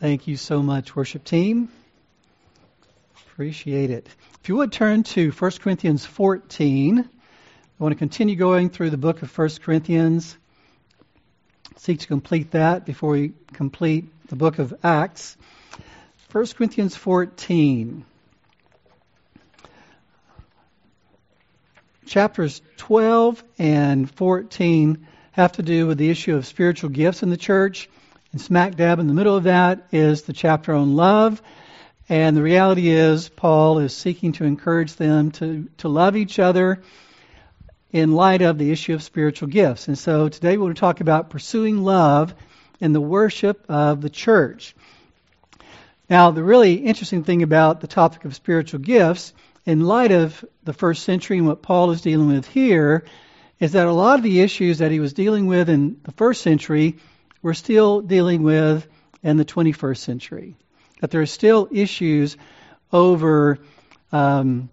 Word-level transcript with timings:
Thank 0.00 0.28
you 0.28 0.36
so 0.36 0.62
much, 0.62 0.94
worship 0.94 1.24
team. 1.24 1.70
Appreciate 3.32 3.90
it. 3.90 4.06
If 4.40 4.48
you 4.48 4.54
would 4.54 4.70
turn 4.70 5.02
to 5.02 5.32
1 5.32 5.50
Corinthians 5.60 6.06
14, 6.06 7.00
I 7.00 7.82
want 7.82 7.92
to 7.94 7.98
continue 7.98 8.36
going 8.36 8.70
through 8.70 8.90
the 8.90 8.96
book 8.96 9.22
of 9.22 9.36
1 9.36 9.48
Corinthians, 9.60 10.36
seek 11.78 11.98
to 11.98 12.06
complete 12.06 12.52
that 12.52 12.86
before 12.86 13.10
we 13.10 13.32
complete 13.52 14.04
the 14.28 14.36
book 14.36 14.60
of 14.60 14.72
Acts. 14.84 15.36
1 16.30 16.46
Corinthians 16.56 16.94
14. 16.94 18.04
Chapters 22.06 22.62
12 22.76 23.42
and 23.58 24.08
14 24.08 25.08
have 25.32 25.52
to 25.52 25.62
do 25.62 25.88
with 25.88 25.98
the 25.98 26.10
issue 26.10 26.36
of 26.36 26.46
spiritual 26.46 26.90
gifts 26.90 27.24
in 27.24 27.30
the 27.30 27.36
church. 27.36 27.88
And 28.32 28.40
smack 28.40 28.74
dab 28.74 28.98
in 28.98 29.06
the 29.06 29.14
middle 29.14 29.36
of 29.36 29.44
that 29.44 29.86
is 29.90 30.22
the 30.22 30.34
chapter 30.34 30.74
on 30.74 30.96
love. 30.96 31.40
And 32.10 32.36
the 32.36 32.42
reality 32.42 32.88
is, 32.88 33.28
Paul 33.28 33.78
is 33.78 33.96
seeking 33.96 34.32
to 34.32 34.44
encourage 34.44 34.94
them 34.94 35.30
to, 35.32 35.68
to 35.78 35.88
love 35.88 36.16
each 36.16 36.38
other 36.38 36.82
in 37.90 38.12
light 38.12 38.42
of 38.42 38.58
the 38.58 38.70
issue 38.70 38.92
of 38.92 39.02
spiritual 39.02 39.48
gifts. 39.48 39.88
And 39.88 39.98
so 39.98 40.28
today 40.28 40.58
we're 40.58 40.64
going 40.64 40.74
to 40.74 40.80
talk 40.80 41.00
about 41.00 41.30
pursuing 41.30 41.82
love 41.82 42.34
in 42.80 42.92
the 42.92 43.00
worship 43.00 43.64
of 43.68 44.02
the 44.02 44.10
church. 44.10 44.74
Now, 46.10 46.30
the 46.30 46.42
really 46.42 46.74
interesting 46.74 47.24
thing 47.24 47.42
about 47.42 47.80
the 47.80 47.86
topic 47.86 48.24
of 48.26 48.34
spiritual 48.34 48.80
gifts, 48.80 49.32
in 49.64 49.80
light 49.80 50.12
of 50.12 50.42
the 50.64 50.72
first 50.72 51.02
century 51.02 51.38
and 51.38 51.46
what 51.46 51.62
Paul 51.62 51.90
is 51.90 52.00
dealing 52.00 52.28
with 52.28 52.46
here, 52.46 53.04
is 53.58 53.72
that 53.72 53.86
a 53.86 53.92
lot 53.92 54.18
of 54.18 54.22
the 54.22 54.40
issues 54.40 54.78
that 54.78 54.90
he 54.90 55.00
was 55.00 55.12
dealing 55.12 55.46
with 55.46 55.68
in 55.68 56.00
the 56.04 56.12
first 56.12 56.42
century 56.42 56.98
we're 57.42 57.54
still 57.54 58.00
dealing 58.00 58.42
with 58.42 58.86
in 59.22 59.36
the 59.36 59.44
21st 59.44 59.98
century. 59.98 60.56
That 61.00 61.10
there 61.10 61.20
are 61.20 61.26
still 61.26 61.68
issues 61.70 62.36
over 62.92 63.58
um, 64.10 64.70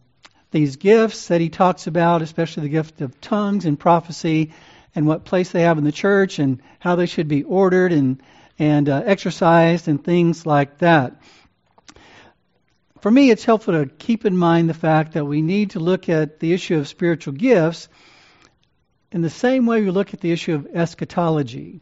these 0.52 0.78
gifts 0.78 1.28
that 1.28 1.42
he 1.42 1.50
talks 1.50 1.88
about, 1.88 2.22
especially 2.22 2.64
the 2.64 2.70
gift 2.70 3.02
of 3.02 3.20
tongues 3.22 3.66
and 3.66 3.80
prophecy, 3.80 4.54
and 4.96 5.06
what 5.06 5.26
place 5.26 5.52
they 5.52 5.64
have 5.64 5.78
in 5.78 5.84
the 5.84 5.92
church, 5.92 6.40
and 6.40 6.62
how 6.80 6.96
they 6.96 7.06
should 7.06 7.28
be 7.28 7.44
ordered 7.44 7.92
and 7.92 8.22
and 8.58 8.88
uh, 8.88 9.02
exercised, 9.06 9.90
and 9.90 10.02
things 10.02 10.46
like 10.46 10.78
that. 10.78 11.22
For 13.02 13.12
me, 13.12 13.30
it's 13.30 13.44
helpful 13.44 13.74
to 13.74 13.86
keep 13.86 14.26
in 14.26 14.38
mind 14.38 14.70
the 14.70 14.74
fact 14.74 15.14
that 15.14 15.26
we 15.26 15.42
need 15.42 15.72
to 15.72 15.80
look 15.82 16.08
at 16.08 16.40
the 16.40 16.54
issue 16.54 16.78
of 16.78 16.88
spiritual 16.88 17.34
gifts 17.34 17.90
in 19.12 19.22
the 19.22 19.30
same 19.30 19.66
way 19.66 19.82
we 19.82 19.92
look 19.92 20.14
at 20.14 20.22
the 20.22 20.32
issue 20.32 20.56
of 20.56 20.68
eschatology 20.74 21.82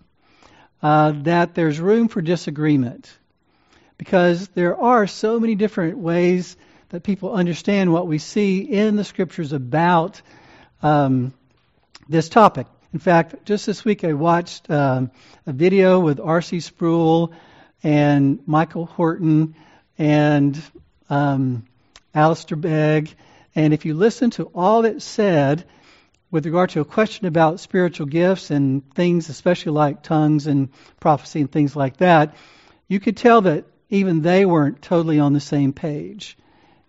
uh, 0.83 1.13
that 1.23 1.55
there's 1.55 1.79
room 1.79 2.09
for 2.09 2.21
disagreement 2.21 3.09
because 3.97 4.49
there 4.49 4.77
are 4.77 5.07
so 5.07 5.39
many 5.39 5.55
different 5.55 5.97
ways 5.97 6.57
that 6.89 7.03
people 7.03 7.33
understand 7.33 7.91
what 7.91 8.05
we 8.05 8.17
see 8.17 8.59
in 8.59 8.97
the 8.97 9.05
scriptures 9.05 9.53
about 9.53 10.21
um, 10.83 11.33
this 12.09 12.27
topic. 12.27 12.67
In 12.91 12.99
fact, 12.99 13.45
just 13.45 13.65
this 13.65 13.85
week 13.85 14.03
I 14.03 14.11
watched 14.13 14.69
um, 14.69 15.09
a 15.47 15.53
video 15.53 16.01
with 16.01 16.19
R.C. 16.19 16.59
Sproul 16.59 17.33
and 17.81 18.39
Michael 18.45 18.85
Horton 18.85 19.55
and 19.97 20.61
um, 21.09 21.65
Alistair 22.13 22.57
Begg. 22.57 23.15
And 23.55 23.73
if 23.73 23.85
you 23.85 23.93
listen 23.93 24.31
to 24.31 24.51
all 24.53 24.81
that's 24.81 25.05
said, 25.05 25.63
with 26.33 26.47
regard 26.47 26.71
to 26.71 26.81
a 26.81 26.85
question 26.85 27.27
about 27.27 27.59
spiritual 27.59 28.07
gifts 28.07 28.49
and 28.49 28.91
things, 28.95 29.29
especially 29.29 29.71
like 29.71 30.01
tongues 30.01 30.47
and 30.47 30.69
prophecy 30.99 31.41
and 31.41 31.51
things 31.51 31.75
like 31.75 31.97
that, 31.97 32.33
you 32.87 32.99
could 32.99 33.15
tell 33.15 33.41
that 33.41 33.65
even 33.91 34.23
they 34.23 34.43
weren't 34.43 34.81
totally 34.81 35.19
on 35.19 35.33
the 35.33 35.39
same 35.39 35.73
page 35.73 36.35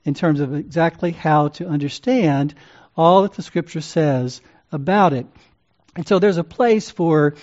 in 0.02 0.14
terms 0.14 0.40
of 0.40 0.54
exactly 0.54 1.10
how 1.10 1.48
to 1.48 1.68
understand 1.68 2.54
all 2.96 3.20
that 3.20 3.34
the 3.34 3.42
Scripture 3.42 3.82
says 3.82 4.40
about 4.72 5.12
it. 5.12 5.26
And 5.94 6.08
so 6.08 6.18
there's 6.18 6.38
a 6.38 6.42
place 6.42 6.88
for 6.88 7.34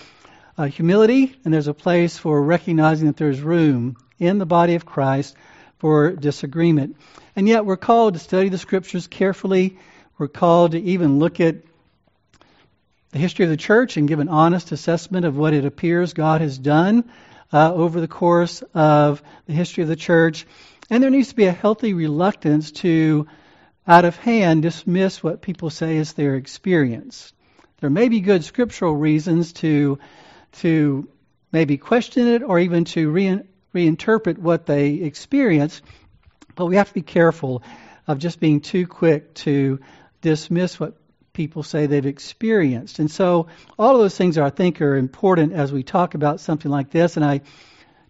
uh, 0.58 0.64
humility 0.64 1.36
and 1.44 1.54
there's 1.54 1.68
a 1.68 1.74
place 1.74 2.18
for 2.18 2.42
recognizing 2.42 3.06
that 3.06 3.16
there's 3.16 3.40
room 3.40 3.96
in 4.18 4.38
the 4.38 4.46
body 4.46 4.74
of 4.74 4.84
Christ 4.84 5.36
for 5.78 6.10
disagreement. 6.10 6.96
And 7.36 7.46
yet 7.46 7.64
we're 7.64 7.76
called 7.76 8.14
to 8.14 8.18
study 8.18 8.48
the 8.48 8.58
Scriptures 8.58 9.06
carefully. 9.06 9.78
We're 10.18 10.26
called 10.26 10.72
to 10.72 10.80
even 10.80 11.20
look 11.20 11.38
at 11.38 11.58
the 13.12 13.18
history 13.18 13.44
of 13.44 13.50
the 13.50 13.56
church 13.56 13.96
and 13.96 14.08
give 14.08 14.18
an 14.18 14.28
honest 14.28 14.72
assessment 14.72 15.24
of 15.24 15.36
what 15.36 15.54
it 15.54 15.64
appears 15.64 16.14
God 16.14 16.40
has 16.40 16.58
done 16.58 17.10
uh, 17.52 17.72
over 17.72 18.00
the 18.00 18.08
course 18.08 18.62
of 18.74 19.22
the 19.46 19.52
history 19.52 19.82
of 19.82 19.88
the 19.88 19.96
church. 19.96 20.46
And 20.90 21.02
there 21.02 21.10
needs 21.10 21.28
to 21.28 21.36
be 21.36 21.44
a 21.44 21.52
healthy 21.52 21.94
reluctance 21.94 22.72
to, 22.72 23.26
out 23.86 24.06
of 24.06 24.16
hand, 24.16 24.62
dismiss 24.62 25.22
what 25.22 25.42
people 25.42 25.70
say 25.70 25.96
is 25.96 26.14
their 26.14 26.36
experience. 26.36 27.32
There 27.80 27.90
may 27.90 28.08
be 28.08 28.20
good 28.20 28.44
scriptural 28.44 28.96
reasons 28.96 29.52
to, 29.54 29.98
to 30.52 31.08
maybe 31.52 31.76
question 31.76 32.28
it 32.28 32.42
or 32.42 32.58
even 32.58 32.84
to 32.86 33.10
re- 33.10 33.42
reinterpret 33.74 34.38
what 34.38 34.64
they 34.64 34.94
experience, 34.94 35.82
but 36.54 36.66
we 36.66 36.76
have 36.76 36.88
to 36.88 36.94
be 36.94 37.02
careful 37.02 37.62
of 38.06 38.18
just 38.18 38.40
being 38.40 38.60
too 38.60 38.86
quick 38.86 39.34
to 39.34 39.80
dismiss 40.22 40.80
what 40.80 40.94
people 41.32 41.62
say 41.62 41.86
they've 41.86 42.04
experienced. 42.04 42.98
And 42.98 43.10
so 43.10 43.46
all 43.78 43.94
of 43.94 44.00
those 44.00 44.16
things 44.16 44.36
are, 44.38 44.44
I 44.44 44.50
think 44.50 44.80
are 44.80 44.96
important 44.96 45.52
as 45.52 45.72
we 45.72 45.82
talk 45.82 46.14
about 46.14 46.40
something 46.40 46.70
like 46.70 46.90
this. 46.90 47.16
And 47.16 47.24
I 47.24 47.40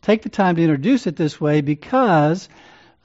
take 0.00 0.22
the 0.22 0.28
time 0.28 0.56
to 0.56 0.62
introduce 0.62 1.06
it 1.06 1.16
this 1.16 1.40
way 1.40 1.60
because 1.60 2.48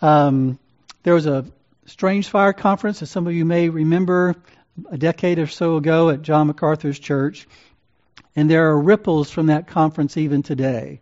um, 0.01 0.57
there 1.03 1.13
was 1.13 1.27
a 1.27 1.45
Strange 1.85 2.29
Fire 2.29 2.53
conference, 2.53 3.01
as 3.01 3.09
some 3.09 3.27
of 3.27 3.33
you 3.33 3.45
may 3.45 3.69
remember, 3.69 4.35
a 4.91 4.97
decade 4.97 5.39
or 5.39 5.47
so 5.47 5.77
ago 5.77 6.09
at 6.09 6.21
John 6.21 6.47
MacArthur's 6.47 6.99
church. 6.99 7.47
And 8.35 8.49
there 8.49 8.69
are 8.69 8.79
ripples 8.79 9.31
from 9.31 9.47
that 9.47 9.67
conference 9.67 10.17
even 10.17 10.43
today 10.43 10.99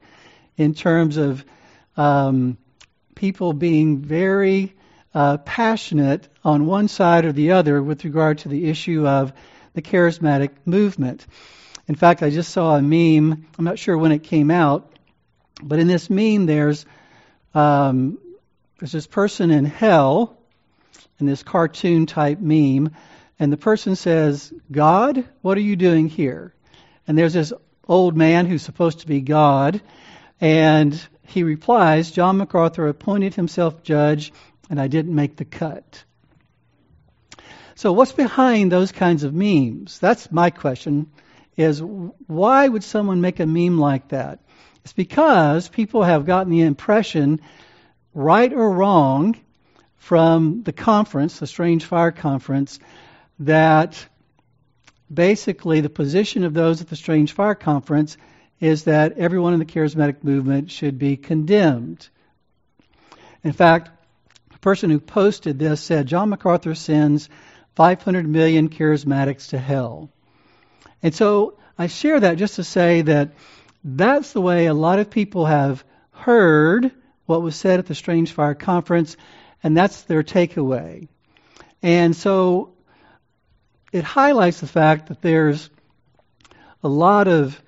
in 0.58 0.74
terms 0.74 1.18
of 1.18 1.44
um, 1.98 2.58
people 3.16 3.54
being 3.54 4.00
very 4.00 4.75
uh, 5.16 5.38
passionate 5.38 6.28
on 6.44 6.66
one 6.66 6.90
side 6.90 7.24
or 7.24 7.32
the 7.32 7.54
other 7.54 7.82
with 7.82 8.04
regard 8.04 8.40
to 8.40 8.50
the 8.50 8.70
issue 8.70 9.08
of 9.08 9.32
the 9.74 9.82
charismatic 9.82 10.50
movement. 10.66 11.26
In 11.88 11.96
fact, 11.96 12.22
I 12.22 12.30
just 12.30 12.52
saw 12.52 12.76
a 12.76 12.82
meme. 12.82 13.48
I'm 13.58 13.66
not 13.66 13.80
sure 13.80 13.98
when 13.98 14.12
it 14.12 14.24
came 14.24 14.52
out, 14.52 14.92
but 15.64 15.80
in 15.80 15.88
this 15.88 16.10
meme, 16.10 16.46
there's 16.46 16.86
um, 17.54 18.18
there's 18.80 18.92
this 18.92 19.08
person 19.08 19.52
in 19.52 19.64
hell, 19.64 20.38
in 21.20 21.26
this 21.26 21.44
cartoon 21.44 22.06
type 22.06 22.40
meme, 22.42 22.92
and 23.40 23.54
the 23.54 23.58
person 23.58 23.96
says, 23.96 24.54
"God, 24.70 25.24
what 25.42 25.58
are 25.58 25.62
you 25.62 25.78
doing 25.78 26.10
here?" 26.10 26.54
And 27.08 27.18
there's 27.18 27.34
this 27.34 27.54
old 27.88 28.18
man 28.18 28.48
who's 28.48 28.64
supposed 28.64 29.00
to 29.00 29.08
be 29.08 29.22
God, 29.22 29.80
and 30.42 31.00
he 31.28 31.44
replies, 31.44 32.12
John 32.12 32.38
MacArthur 32.38 32.88
appointed 32.88 33.36
himself 33.36 33.84
judge 33.84 34.32
and 34.70 34.80
I 34.80 34.88
didn't 34.88 35.16
make 35.16 35.38
the 35.38 35.46
cut. 35.46 36.04
So 37.76 37.92
what's 37.92 38.14
behind 38.14 38.72
those 38.72 38.92
kinds 38.92 39.24
of 39.24 39.34
memes? 39.34 40.00
That's 40.00 40.32
my 40.32 40.50
question 40.50 41.12
is 41.58 41.82
why 41.82 42.68
would 42.68 42.84
someone 42.84 43.22
make 43.22 43.40
a 43.40 43.46
meme 43.46 43.78
like 43.78 44.10
that? 44.10 44.40
It's 44.84 44.94
because 44.94 45.68
people 45.68 46.04
have 46.04 46.26
gotten 46.26 46.52
the 46.52 46.62
impression, 46.62 47.42
right 48.14 48.52
or 48.52 48.72
wrong, 48.72 49.36
from 49.98 50.64
the 50.64 50.74
conference, 50.74 51.40
the 51.40 51.48
Strange 51.48 51.86
Fire 51.86 52.12
Conference, 52.12 52.80
that 53.40 54.06
basically 55.12 55.82
the 55.82 55.90
position 55.90 56.44
of 56.44 56.54
those 56.54 56.82
at 56.82 56.90
the 56.90 56.96
Strange 56.96 57.32
Fire 57.32 57.56
Conference 57.56 58.16
is 58.60 58.84
that 58.84 59.18
everyone 59.18 59.54
in 59.54 59.60
the 59.60 59.66
charismatic 59.66 60.24
movement 60.24 60.72
should 60.72 61.00
be 61.00 61.18
condemned. 61.18 62.08
In 63.44 63.52
fact, 63.52 63.90
person 64.66 64.90
who 64.90 65.00
posted 65.00 65.60
this 65.60 65.80
said 65.80 66.08
John 66.08 66.30
MacArthur 66.30 66.74
sends 66.74 67.30
500 67.76 68.28
million 68.28 68.70
charismatics 68.70 69.50
to 69.50 69.60
hell. 69.60 70.10
And 71.04 71.14
so 71.14 71.60
I 71.78 71.86
share 71.86 72.20
that 72.20 72.40
just 72.40 72.56
to 72.56 72.64
say 72.64 73.04
that 73.04 73.34
that's 73.84 74.34
the 74.34 74.42
way 74.42 74.66
a 74.66 74.74
lot 74.74 74.98
of 74.98 75.12
people 75.12 75.46
have 75.46 75.86
heard 76.10 76.92
what 77.28 77.44
was 77.44 77.56
said 77.56 77.78
at 77.78 77.86
the 77.86 77.94
Strange 77.94 78.32
Fire 78.32 78.56
Conference, 78.56 79.18
and 79.62 79.78
that's 79.78 80.02
their 80.02 80.24
takeaway. 80.24 81.10
And 81.84 82.16
so 82.16 82.74
it 83.92 84.04
highlights 84.04 84.62
the 84.62 84.68
fact 84.68 85.10
that 85.10 85.22
there's 85.22 85.70
a 86.84 86.90
lot 86.90 87.28
of 87.28 87.62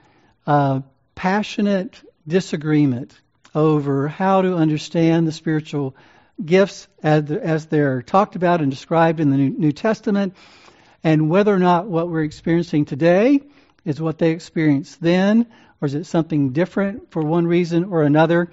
uh, 0.48 0.82
passionate 1.14 2.02
disagreement 2.28 3.14
over 3.54 4.08
how 4.08 4.42
to 4.42 4.56
understand 4.56 5.28
the 5.28 5.32
spiritual 5.32 5.96
gifts 6.44 6.88
as, 7.02 7.30
as 7.32 7.66
they're 7.68 8.02
talked 8.02 8.36
about 8.36 8.62
and 8.62 8.72
described 8.72 9.20
in 9.20 9.30
the 9.30 9.38
New 9.38 9.72
Testament, 9.72 10.36
and 11.04 11.30
whether 11.30 11.54
or 11.54 11.60
not 11.60 11.88
what 11.88 12.10
we're 12.10 12.24
experiencing 12.24 12.86
today 12.86 13.42
is 13.86 14.02
what 14.02 14.18
they 14.18 14.32
experienced 14.32 15.02
then, 15.02 15.48
or 15.82 15.86
is 15.86 15.94
it 15.94 16.06
something 16.06 16.52
different 16.52 17.12
for 17.12 17.22
one 17.22 17.48
reason 17.48 17.86
or 17.86 18.04
another. 18.04 18.52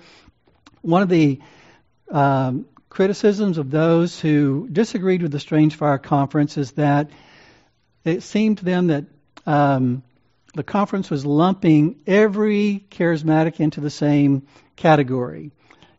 One 0.82 1.02
of 1.02 1.08
the 1.08 1.40
um, 2.10 2.66
criticisms 2.88 3.58
of 3.58 3.70
those 3.70 4.20
who 4.20 4.68
disagreed 4.70 5.22
with 5.22 5.32
the 5.32 5.40
Strange 5.40 5.76
Fire 5.76 5.98
Conference 5.98 6.56
is 6.56 6.72
that 6.72 7.10
it 8.04 8.22
seemed 8.22 8.58
to 8.58 8.64
them 8.64 8.88
that 8.88 9.04
um, 9.46 10.02
the 10.54 10.62
conference 10.62 11.10
was 11.10 11.26
lumping 11.26 11.96
every 12.06 12.84
charismatic 12.90 13.58
into 13.58 13.80
the 13.80 13.90
same 13.90 14.46
category. 14.76 15.50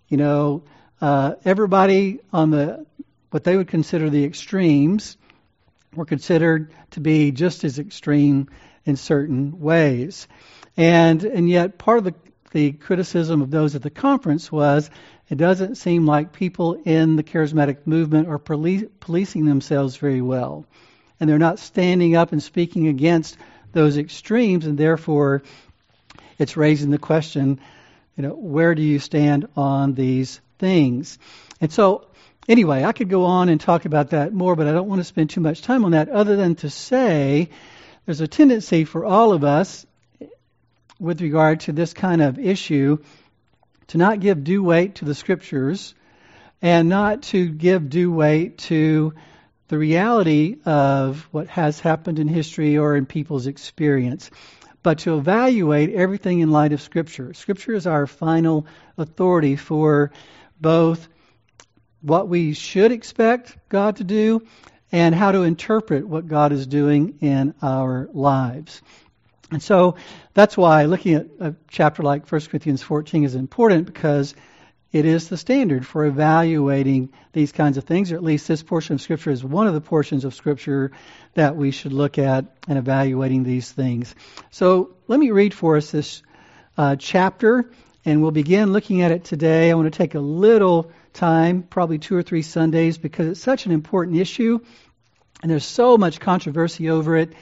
You 0.07 0.17
know, 0.17 0.63
uh, 1.05 1.35
everybody 1.45 2.19
on 2.33 2.49
the 2.49 2.83
what 3.29 3.43
they 3.43 3.55
would 3.55 3.67
consider 3.67 4.09
the 4.09 4.25
extremes 4.25 5.17
were 5.93 6.05
considered 6.05 6.71
to 6.89 6.99
be 6.99 7.31
just 7.31 7.63
as 7.63 7.77
extreme 7.77 8.49
in 8.85 8.95
certain 8.95 9.59
ways. 9.59 10.27
And 10.75 11.23
and 11.23 11.47
yet 11.47 11.77
part 11.77 11.99
of 11.99 12.05
the 12.05 12.15
the 12.53 12.71
criticism 12.71 13.43
of 13.43 13.51
those 13.51 13.75
at 13.75 13.83
the 13.83 13.91
conference 13.91 14.51
was 14.51 14.89
it 15.29 15.37
doesn't 15.37 15.75
seem 15.75 16.07
like 16.07 16.33
people 16.33 16.73
in 16.73 17.17
the 17.17 17.23
charismatic 17.23 17.85
movement 17.85 18.27
are 18.27 18.39
police, 18.39 18.85
policing 18.99 19.45
themselves 19.45 19.97
very 19.97 20.21
well. 20.21 20.65
And 21.19 21.29
they're 21.29 21.37
not 21.37 21.59
standing 21.59 22.15
up 22.15 22.31
and 22.31 22.41
speaking 22.41 22.87
against 22.87 23.37
those 23.73 23.99
extremes, 23.99 24.65
and 24.65 24.75
therefore 24.75 25.43
it's 26.39 26.57
raising 26.57 26.89
the 26.89 26.97
question, 26.97 27.59
you 28.17 28.23
know, 28.23 28.33
where 28.33 28.73
do 28.73 28.81
you 28.81 28.97
stand 28.97 29.47
on 29.55 29.93
these 29.93 30.41
things? 30.59 31.17
And 31.61 31.71
so, 31.71 32.05
anyway, 32.47 32.83
I 32.83 32.91
could 32.91 33.09
go 33.09 33.25
on 33.25 33.49
and 33.49 33.59
talk 33.59 33.85
about 33.85 34.11
that 34.11 34.33
more, 34.33 34.55
but 34.55 34.67
I 34.67 34.71
don't 34.71 34.87
want 34.87 34.99
to 34.99 35.05
spend 35.05 35.29
too 35.29 35.41
much 35.41 35.61
time 35.61 35.85
on 35.85 35.91
that 35.91 36.09
other 36.09 36.35
than 36.35 36.55
to 36.55 36.69
say 36.69 37.49
there's 38.05 38.21
a 38.21 38.27
tendency 38.27 38.85
for 38.85 39.05
all 39.05 39.33
of 39.33 39.43
us 39.43 39.85
with 40.99 41.21
regard 41.21 41.61
to 41.61 41.71
this 41.71 41.93
kind 41.93 42.21
of 42.21 42.39
issue 42.39 42.97
to 43.87 43.97
not 43.97 44.19
give 44.19 44.43
due 44.43 44.63
weight 44.63 44.95
to 44.95 45.05
the 45.05 45.15
scriptures 45.15 45.93
and 46.61 46.89
not 46.89 47.23
to 47.23 47.47
give 47.49 47.89
due 47.89 48.11
weight 48.11 48.57
to 48.57 49.13
the 49.67 49.77
reality 49.77 50.57
of 50.65 51.27
what 51.31 51.47
has 51.47 51.79
happened 51.79 52.19
in 52.19 52.27
history 52.27 52.77
or 52.77 52.95
in 52.95 53.05
people's 53.05 53.47
experience, 53.47 54.29
but 54.83 54.99
to 54.99 55.17
evaluate 55.17 55.93
everything 55.93 56.39
in 56.39 56.51
light 56.51 56.71
of 56.71 56.81
Scripture. 56.81 57.33
Scripture 57.33 57.73
is 57.73 57.87
our 57.87 58.05
final 58.05 58.67
authority 58.97 59.55
for 59.55 60.11
both 60.59 61.07
what 62.01 62.27
we 62.27 62.53
should 62.53 62.91
expect 62.91 63.57
God 63.69 63.97
to 63.97 64.03
do 64.03 64.45
and 64.91 65.15
how 65.15 65.31
to 65.31 65.41
interpret 65.41 66.07
what 66.07 66.27
God 66.27 66.51
is 66.51 66.67
doing 66.67 67.17
in 67.21 67.55
our 67.61 68.07
lives. 68.13 68.81
And 69.51 69.61
so 69.61 69.95
that's 70.33 70.57
why 70.57 70.85
looking 70.85 71.15
at 71.15 71.27
a 71.39 71.55
chapter 71.67 72.03
like 72.03 72.29
1 72.31 72.41
Corinthians 72.41 72.81
14 72.81 73.23
is 73.23 73.35
important 73.35 73.85
because 73.85 74.35
it 74.91 75.05
is 75.05 75.27
the 75.27 75.37
standard 75.37 75.85
for 75.85 76.05
evaluating 76.05 77.09
these 77.33 77.51
kinds 77.51 77.77
of 77.77 77.83
things, 77.83 78.11
or 78.11 78.15
at 78.15 78.23
least 78.23 78.47
this 78.47 78.63
portion 78.63 78.95
of 78.95 79.01
Scripture 79.01 79.31
is 79.31 79.43
one 79.43 79.67
of 79.67 79.73
the 79.73 79.81
portions 79.81 80.23
of 80.23 80.33
Scripture 80.33 80.91
that 81.33 81.57
we 81.57 81.71
should 81.71 81.91
look 81.91 82.17
at 82.17 82.45
in 82.67 82.77
evaluating 82.77 83.43
these 83.43 83.69
things. 83.69 84.15
So 84.51 84.95
let 85.07 85.19
me 85.19 85.31
read 85.31 85.53
for 85.53 85.75
us 85.75 85.91
this 85.91 86.23
uh, 86.77 86.95
chapter, 86.95 87.69
and 88.05 88.21
we'll 88.21 88.31
begin 88.31 88.71
looking 88.71 89.01
at 89.01 89.11
it 89.11 89.23
today. 89.23 89.71
I 89.71 89.73
want 89.73 89.91
to 89.91 89.97
take 89.97 90.13
a 90.13 90.19
little 90.19 90.91
time, 91.11 91.63
probably 91.63 91.97
two 91.97 92.15
or 92.15 92.21
three 92.21 92.43
Sundays, 92.43 92.99
because 92.99 93.27
it's 93.27 93.41
such 93.41 93.65
an 93.65 93.71
important 93.71 94.17
issue, 94.17 94.59
and 95.41 95.51
there's 95.51 95.65
so 95.65 95.97
much 95.97 96.19
controversy 96.19 96.91
over 96.91 97.17
it. 97.17 97.33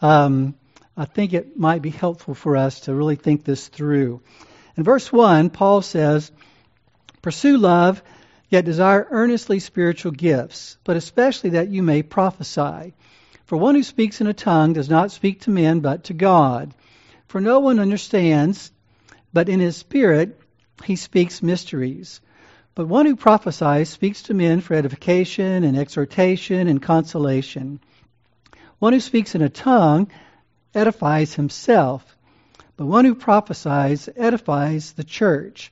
Um, 0.00 0.54
I 0.96 1.04
think 1.04 1.34
it 1.34 1.58
might 1.58 1.82
be 1.82 1.90
helpful 1.90 2.34
for 2.34 2.56
us 2.56 2.80
to 2.80 2.94
really 2.94 3.16
think 3.16 3.44
this 3.44 3.68
through. 3.68 4.22
In 4.76 4.84
verse 4.84 5.12
1, 5.12 5.50
Paul 5.50 5.82
says, 5.82 6.32
Pursue 7.20 7.58
love, 7.58 8.02
yet 8.48 8.64
desire 8.64 9.06
earnestly 9.10 9.60
spiritual 9.60 10.12
gifts, 10.12 10.78
but 10.82 10.96
especially 10.96 11.50
that 11.50 11.68
you 11.68 11.82
may 11.82 12.02
prophesy. 12.02 12.94
For 13.44 13.58
one 13.58 13.74
who 13.74 13.82
speaks 13.82 14.20
in 14.20 14.26
a 14.26 14.32
tongue 14.32 14.72
does 14.72 14.88
not 14.88 15.10
speak 15.10 15.42
to 15.42 15.50
men, 15.50 15.80
but 15.80 16.04
to 16.04 16.14
God. 16.14 16.72
For 17.28 17.40
no 17.40 17.60
one 17.60 17.78
understands, 17.78 18.72
but 19.32 19.48
in 19.48 19.60
his 19.60 19.76
spirit 19.76 20.40
he 20.84 20.96
speaks 20.96 21.42
mysteries. 21.42 22.20
But 22.74 22.88
one 22.88 23.06
who 23.06 23.16
prophesies 23.16 23.88
speaks 23.88 24.22
to 24.24 24.34
men 24.34 24.60
for 24.60 24.74
edification 24.74 25.64
and 25.64 25.76
exhortation 25.76 26.68
and 26.68 26.80
consolation. 26.80 27.80
One 28.78 28.92
who 28.92 29.00
speaks 29.00 29.34
in 29.34 29.42
a 29.42 29.48
tongue 29.48 30.10
edifies 30.74 31.34
himself, 31.34 32.16
but 32.76 32.86
one 32.86 33.04
who 33.04 33.14
prophesies 33.14 34.08
edifies 34.16 34.92
the 34.92 35.04
church. 35.04 35.70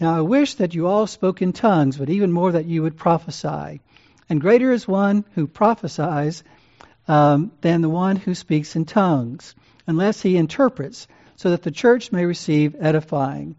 Now 0.00 0.16
I 0.16 0.22
wish 0.22 0.54
that 0.54 0.74
you 0.74 0.86
all 0.86 1.06
spoke 1.06 1.42
in 1.42 1.52
tongues, 1.52 1.98
but 1.98 2.10
even 2.10 2.32
more 2.32 2.52
that 2.52 2.64
you 2.64 2.82
would 2.82 2.96
prophesy. 2.96 3.80
And 4.28 4.40
greater 4.40 4.72
is 4.72 4.88
one 4.88 5.24
who 5.34 5.46
prophesies 5.46 6.42
um, 7.06 7.52
than 7.60 7.82
the 7.82 7.88
one 7.88 8.16
who 8.16 8.34
speaks 8.34 8.76
in 8.76 8.86
tongues, 8.86 9.54
unless 9.86 10.22
he 10.22 10.36
interprets, 10.36 11.06
so 11.40 11.48
that 11.48 11.62
the 11.62 11.70
church 11.70 12.12
may 12.12 12.26
receive 12.26 12.76
edifying. 12.78 13.56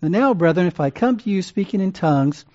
And 0.00 0.12
now, 0.12 0.32
brethren, 0.32 0.66
if 0.66 0.80
I 0.80 0.88
come 0.88 1.18
to 1.18 1.28
you 1.28 1.42
speaking 1.42 1.82
in 1.82 1.92
tongues, 1.92 2.46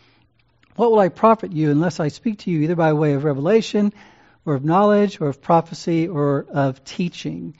what 0.75 0.89
will 0.89 0.97
I 0.97 1.09
profit 1.09 1.51
you 1.51 1.69
unless 1.69 1.99
I 1.99 2.07
speak 2.07 2.39
to 2.39 2.49
you 2.49 2.61
either 2.61 2.75
by 2.75 2.93
way 2.93 3.13
of 3.13 3.23
revelation, 3.23 3.93
or 4.45 4.55
of 4.55 4.65
knowledge, 4.65 5.21
or 5.21 5.27
of 5.27 5.43
prophecy, 5.43 6.07
or 6.07 6.47
of 6.51 6.83
teaching? 6.83 7.55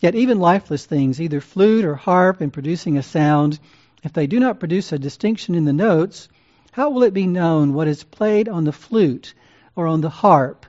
Yet 0.00 0.16
even 0.16 0.38
lifeless 0.38 0.84
things, 0.84 1.18
either 1.18 1.40
flute 1.40 1.86
or 1.86 1.94
harp, 1.94 2.42
in 2.42 2.50
producing 2.50 2.98
a 2.98 3.02
sound, 3.02 3.58
if 4.02 4.12
they 4.12 4.26
do 4.26 4.38
not 4.38 4.60
produce 4.60 4.92
a 4.92 4.98
distinction 4.98 5.54
in 5.54 5.64
the 5.64 5.72
notes, 5.72 6.28
how 6.72 6.90
will 6.90 7.04
it 7.04 7.14
be 7.14 7.26
known 7.26 7.72
what 7.72 7.88
is 7.88 8.04
played 8.04 8.50
on 8.50 8.64
the 8.64 8.72
flute 8.72 9.32
or 9.76 9.86
on 9.86 10.02
the 10.02 10.10
harp? 10.10 10.66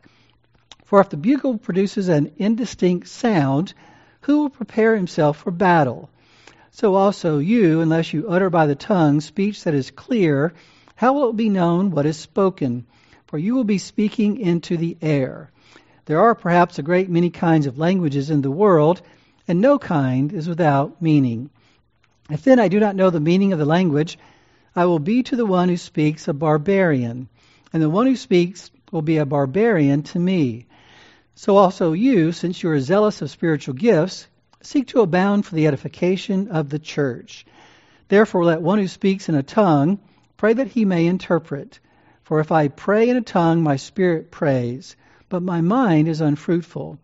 For 0.86 1.02
if 1.02 1.10
the 1.10 1.18
bugle 1.18 1.58
produces 1.58 2.08
an 2.08 2.32
indistinct 2.38 3.10
sound, 3.10 3.74
who 4.26 4.40
will 4.40 4.50
prepare 4.50 4.96
himself 4.96 5.38
for 5.38 5.52
battle? 5.52 6.10
So 6.72 6.96
also 6.96 7.38
you, 7.38 7.82
unless 7.82 8.12
you 8.12 8.28
utter 8.28 8.50
by 8.50 8.66
the 8.66 8.74
tongue 8.74 9.22
speech 9.22 9.64
that 9.64 9.76
is 9.76 9.92
clear, 9.92 10.54
how 10.96 11.14
will 11.14 11.30
it 11.30 11.36
be 11.36 11.50
known 11.50 11.92
what 11.92 12.08
is 12.08 12.18
spoken? 12.18 12.88
For 13.28 13.38
you 13.38 13.54
will 13.54 13.64
be 13.64 13.78
speaking 13.78 14.40
into 14.40 14.78
the 14.78 14.98
air. 15.00 15.52
There 16.06 16.22
are 16.22 16.34
perhaps 16.34 16.80
a 16.80 16.84
great 16.84 17.08
many 17.08 17.30
kinds 17.30 17.68
of 17.68 17.78
languages 17.78 18.32
in 18.32 18.42
the 18.42 18.50
world, 18.50 19.00
and 19.48 19.62
no 19.62 19.78
kind 19.78 20.34
is 20.34 20.50
without 20.50 21.00
meaning. 21.00 21.52
If 22.28 22.44
then 22.44 22.60
I 22.60 22.68
do 22.68 22.80
not 22.80 22.96
know 22.96 23.12
the 23.12 23.20
meaning 23.20 23.54
of 23.54 23.60
the 23.60 23.66
language, 23.66 24.18
I 24.76 24.86
will 24.86 24.98
be 24.98 25.22
to 25.22 25.36
the 25.36 25.46
one 25.46 25.70
who 25.70 25.78
speaks 25.78 26.28
a 26.28 26.34
barbarian, 26.34 27.30
and 27.72 27.82
the 27.82 27.92
one 27.92 28.08
who 28.08 28.16
speaks 28.16 28.72
will 28.92 29.04
be 29.04 29.18
a 29.18 29.26
barbarian 29.26 30.02
to 30.02 30.20
me. 30.20 30.66
So 31.36 31.58
also 31.58 31.94
you, 31.94 32.32
since 32.32 32.64
you 32.64 32.70
are 32.72 32.80
zealous 32.80 33.22
of 33.22 33.30
spiritual 33.30 33.76
gifts, 33.76 34.28
seek 34.62 34.88
to 34.88 35.02
abound 35.02 35.46
for 35.46 35.56
the 35.56 35.68
edification 35.68 36.50
of 36.50 36.70
the 36.70 36.80
church. 36.80 37.46
Therefore, 38.08 38.46
let 38.46 38.62
one 38.62 38.80
who 38.80 38.88
speaks 38.88 39.30
in 39.30 39.36
a 39.36 39.44
tongue 39.44 40.00
pray 40.38 40.54
that 40.54 40.68
he 40.68 40.86
may 40.86 41.06
interpret. 41.06 41.80
For 42.24 42.40
if 42.40 42.52
I 42.52 42.70
pray 42.70 43.10
in 43.10 43.18
a 43.18 43.22
tongue, 43.22 43.62
my 43.62 43.76
spirit 43.76 44.32
prays, 44.32 44.96
but 45.30 45.44
my 45.44 45.62
mind 45.62 46.08
is 46.08 46.22
unfruitful. 46.22 46.98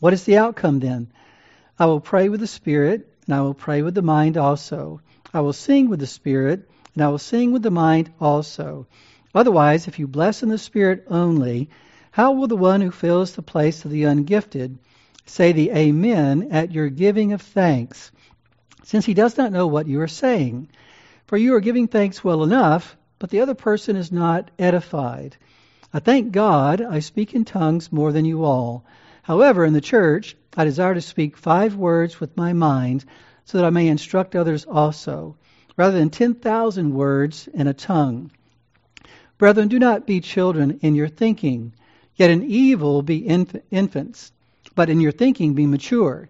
What 0.00 0.12
is 0.12 0.24
the 0.24 0.38
outcome 0.38 0.80
then? 0.80 1.12
I 1.78 1.86
will 1.86 2.00
pray 2.00 2.28
with 2.28 2.40
the 2.40 2.46
spirit 2.46 3.08
and 3.26 3.34
I 3.34 3.40
will 3.42 3.54
pray 3.54 3.82
with 3.82 3.94
the 3.94 4.02
mind 4.02 4.36
also. 4.36 5.00
I 5.32 5.40
will 5.40 5.52
sing 5.52 5.88
with 5.88 6.00
the 6.00 6.06
Spirit, 6.06 6.68
and 6.94 7.02
I 7.02 7.08
will 7.08 7.18
sing 7.18 7.52
with 7.52 7.62
the 7.62 7.70
mind 7.70 8.12
also. 8.20 8.86
Otherwise, 9.34 9.88
if 9.88 9.98
you 9.98 10.06
bless 10.06 10.42
in 10.42 10.48
the 10.48 10.58
Spirit 10.58 11.06
only, 11.08 11.70
how 12.12 12.32
will 12.32 12.46
the 12.46 12.54
one 12.54 12.82
who 12.82 12.90
fills 12.90 13.32
the 13.32 13.42
place 13.42 13.86
of 13.86 13.90
the 13.90 14.04
ungifted 14.04 14.76
say 15.24 15.52
the 15.52 15.70
Amen 15.70 16.48
at 16.50 16.70
your 16.70 16.90
giving 16.90 17.32
of 17.32 17.40
thanks, 17.40 18.12
since 18.82 19.06
he 19.06 19.14
does 19.14 19.38
not 19.38 19.50
know 19.50 19.66
what 19.66 19.86
you 19.86 19.98
are 20.02 20.08
saying? 20.08 20.68
For 21.26 21.38
you 21.38 21.54
are 21.54 21.60
giving 21.60 21.88
thanks 21.88 22.22
well 22.22 22.42
enough, 22.42 22.98
but 23.18 23.30
the 23.30 23.40
other 23.40 23.54
person 23.54 23.96
is 23.96 24.12
not 24.12 24.50
edified. 24.58 25.38
I 25.90 26.00
thank 26.00 26.32
God 26.32 26.82
I 26.82 26.98
speak 26.98 27.32
in 27.32 27.46
tongues 27.46 27.90
more 27.90 28.12
than 28.12 28.26
you 28.26 28.44
all. 28.44 28.84
However, 29.22 29.64
in 29.64 29.72
the 29.72 29.80
church, 29.80 30.36
I 30.54 30.64
desire 30.64 30.92
to 30.92 31.00
speak 31.00 31.38
five 31.38 31.76
words 31.76 32.20
with 32.20 32.36
my 32.36 32.52
mind 32.52 33.06
so 33.46 33.56
that 33.56 33.64
I 33.64 33.70
may 33.70 33.88
instruct 33.88 34.36
others 34.36 34.66
also, 34.66 35.38
rather 35.78 35.98
than 35.98 36.10
10,000 36.10 36.92
words 36.92 37.48
in 37.54 37.68
a 37.68 37.72
tongue. 37.72 38.30
Brethren, 39.38 39.68
do 39.68 39.78
not 39.78 40.06
be 40.06 40.20
children 40.20 40.78
in 40.82 40.94
your 40.94 41.08
thinking, 41.08 41.72
yet 42.16 42.30
in 42.30 42.42
evil 42.42 43.02
be 43.02 43.26
inf- 43.26 43.56
infants, 43.70 44.32
but 44.74 44.90
in 44.90 45.00
your 45.00 45.12
thinking 45.12 45.54
be 45.54 45.66
mature. 45.66 46.28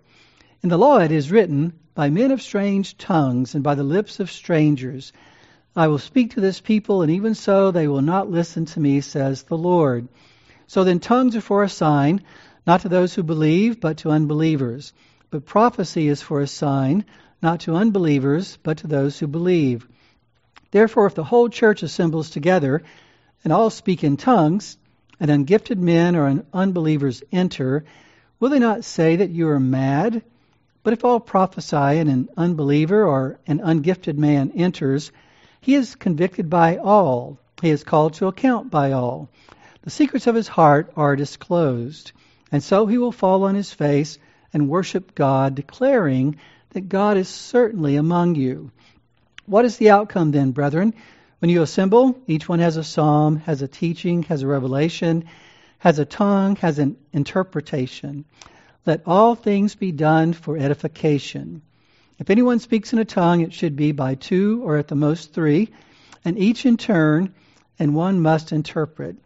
In 0.62 0.68
the 0.68 0.78
law 0.78 0.98
it 0.98 1.10
is 1.10 1.30
written, 1.30 1.72
By 1.94 2.10
men 2.10 2.30
of 2.30 2.40
strange 2.40 2.96
tongues 2.96 3.54
and 3.54 3.64
by 3.64 3.74
the 3.74 3.82
lips 3.82 4.20
of 4.20 4.30
strangers, 4.30 5.12
I 5.74 5.88
will 5.88 5.98
speak 5.98 6.32
to 6.32 6.40
this 6.40 6.60
people, 6.60 7.02
and 7.02 7.10
even 7.10 7.34
so 7.34 7.70
they 7.70 7.88
will 7.88 8.02
not 8.02 8.30
listen 8.30 8.66
to 8.66 8.80
me, 8.80 9.00
says 9.00 9.42
the 9.44 9.56
Lord. 9.56 10.08
So 10.66 10.84
then 10.84 11.00
tongues 11.00 11.34
are 11.36 11.40
for 11.40 11.62
a 11.62 11.68
sign 11.68 12.20
not 12.66 12.82
to 12.82 12.88
those 12.88 13.14
who 13.14 13.22
believe, 13.22 13.80
but 13.80 13.98
to 13.98 14.10
unbelievers. 14.10 14.92
But 15.30 15.46
prophecy 15.46 16.08
is 16.08 16.22
for 16.22 16.40
a 16.40 16.46
sign, 16.46 17.04
not 17.42 17.60
to 17.60 17.74
unbelievers, 17.74 18.58
but 18.62 18.78
to 18.78 18.86
those 18.86 19.18
who 19.18 19.26
believe. 19.26 19.88
Therefore, 20.70 21.06
if 21.06 21.14
the 21.14 21.24
whole 21.24 21.48
church 21.48 21.82
assembles 21.82 22.30
together 22.30 22.82
and 23.42 23.52
all 23.52 23.70
speak 23.70 24.04
in 24.04 24.16
tongues, 24.16 24.76
and 25.22 25.30
ungifted 25.30 25.78
men 25.78 26.16
or 26.16 26.26
an 26.26 26.44
unbelievers 26.52 27.22
enter, 27.30 27.84
will 28.40 28.50
they 28.50 28.58
not 28.58 28.84
say 28.84 29.14
that 29.14 29.30
you 29.30 29.48
are 29.48 29.60
mad? 29.60 30.20
But 30.82 30.94
if 30.94 31.04
all 31.04 31.20
prophesy 31.20 31.76
and 31.76 32.10
an 32.10 32.28
unbeliever 32.36 33.06
or 33.06 33.38
an 33.46 33.60
ungifted 33.60 34.18
man 34.18 34.50
enters, 34.56 35.12
he 35.60 35.76
is 35.76 35.94
convicted 35.94 36.50
by 36.50 36.78
all. 36.78 37.38
He 37.62 37.70
is 37.70 37.84
called 37.84 38.14
to 38.14 38.26
account 38.26 38.72
by 38.72 38.90
all. 38.90 39.28
The 39.82 39.90
secrets 39.90 40.26
of 40.26 40.34
his 40.34 40.48
heart 40.48 40.92
are 40.96 41.14
disclosed. 41.14 42.10
And 42.50 42.60
so 42.60 42.86
he 42.86 42.98
will 42.98 43.12
fall 43.12 43.44
on 43.44 43.54
his 43.54 43.72
face 43.72 44.18
and 44.52 44.68
worship 44.68 45.14
God, 45.14 45.54
declaring 45.54 46.34
that 46.70 46.88
God 46.88 47.16
is 47.16 47.28
certainly 47.28 47.94
among 47.94 48.34
you. 48.34 48.72
What 49.46 49.66
is 49.66 49.76
the 49.76 49.90
outcome 49.90 50.32
then, 50.32 50.50
brethren? 50.50 50.94
When 51.42 51.50
you 51.50 51.62
assemble, 51.62 52.16
each 52.28 52.48
one 52.48 52.60
has 52.60 52.76
a 52.76 52.84
psalm, 52.84 53.34
has 53.38 53.62
a 53.62 53.66
teaching, 53.66 54.22
has 54.22 54.42
a 54.42 54.46
revelation, 54.46 55.24
has 55.80 55.98
a 55.98 56.04
tongue, 56.04 56.54
has 56.54 56.78
an 56.78 56.96
interpretation. 57.12 58.26
Let 58.86 59.02
all 59.08 59.34
things 59.34 59.74
be 59.74 59.90
done 59.90 60.34
for 60.34 60.56
edification. 60.56 61.62
If 62.20 62.30
anyone 62.30 62.60
speaks 62.60 62.92
in 62.92 63.00
a 63.00 63.04
tongue, 63.04 63.40
it 63.40 63.52
should 63.52 63.74
be 63.74 63.90
by 63.90 64.14
two 64.14 64.62
or 64.62 64.76
at 64.76 64.86
the 64.86 64.94
most 64.94 65.32
three, 65.32 65.70
and 66.24 66.38
each 66.38 66.64
in 66.64 66.76
turn, 66.76 67.34
and 67.76 67.92
one 67.92 68.20
must 68.20 68.52
interpret. 68.52 69.16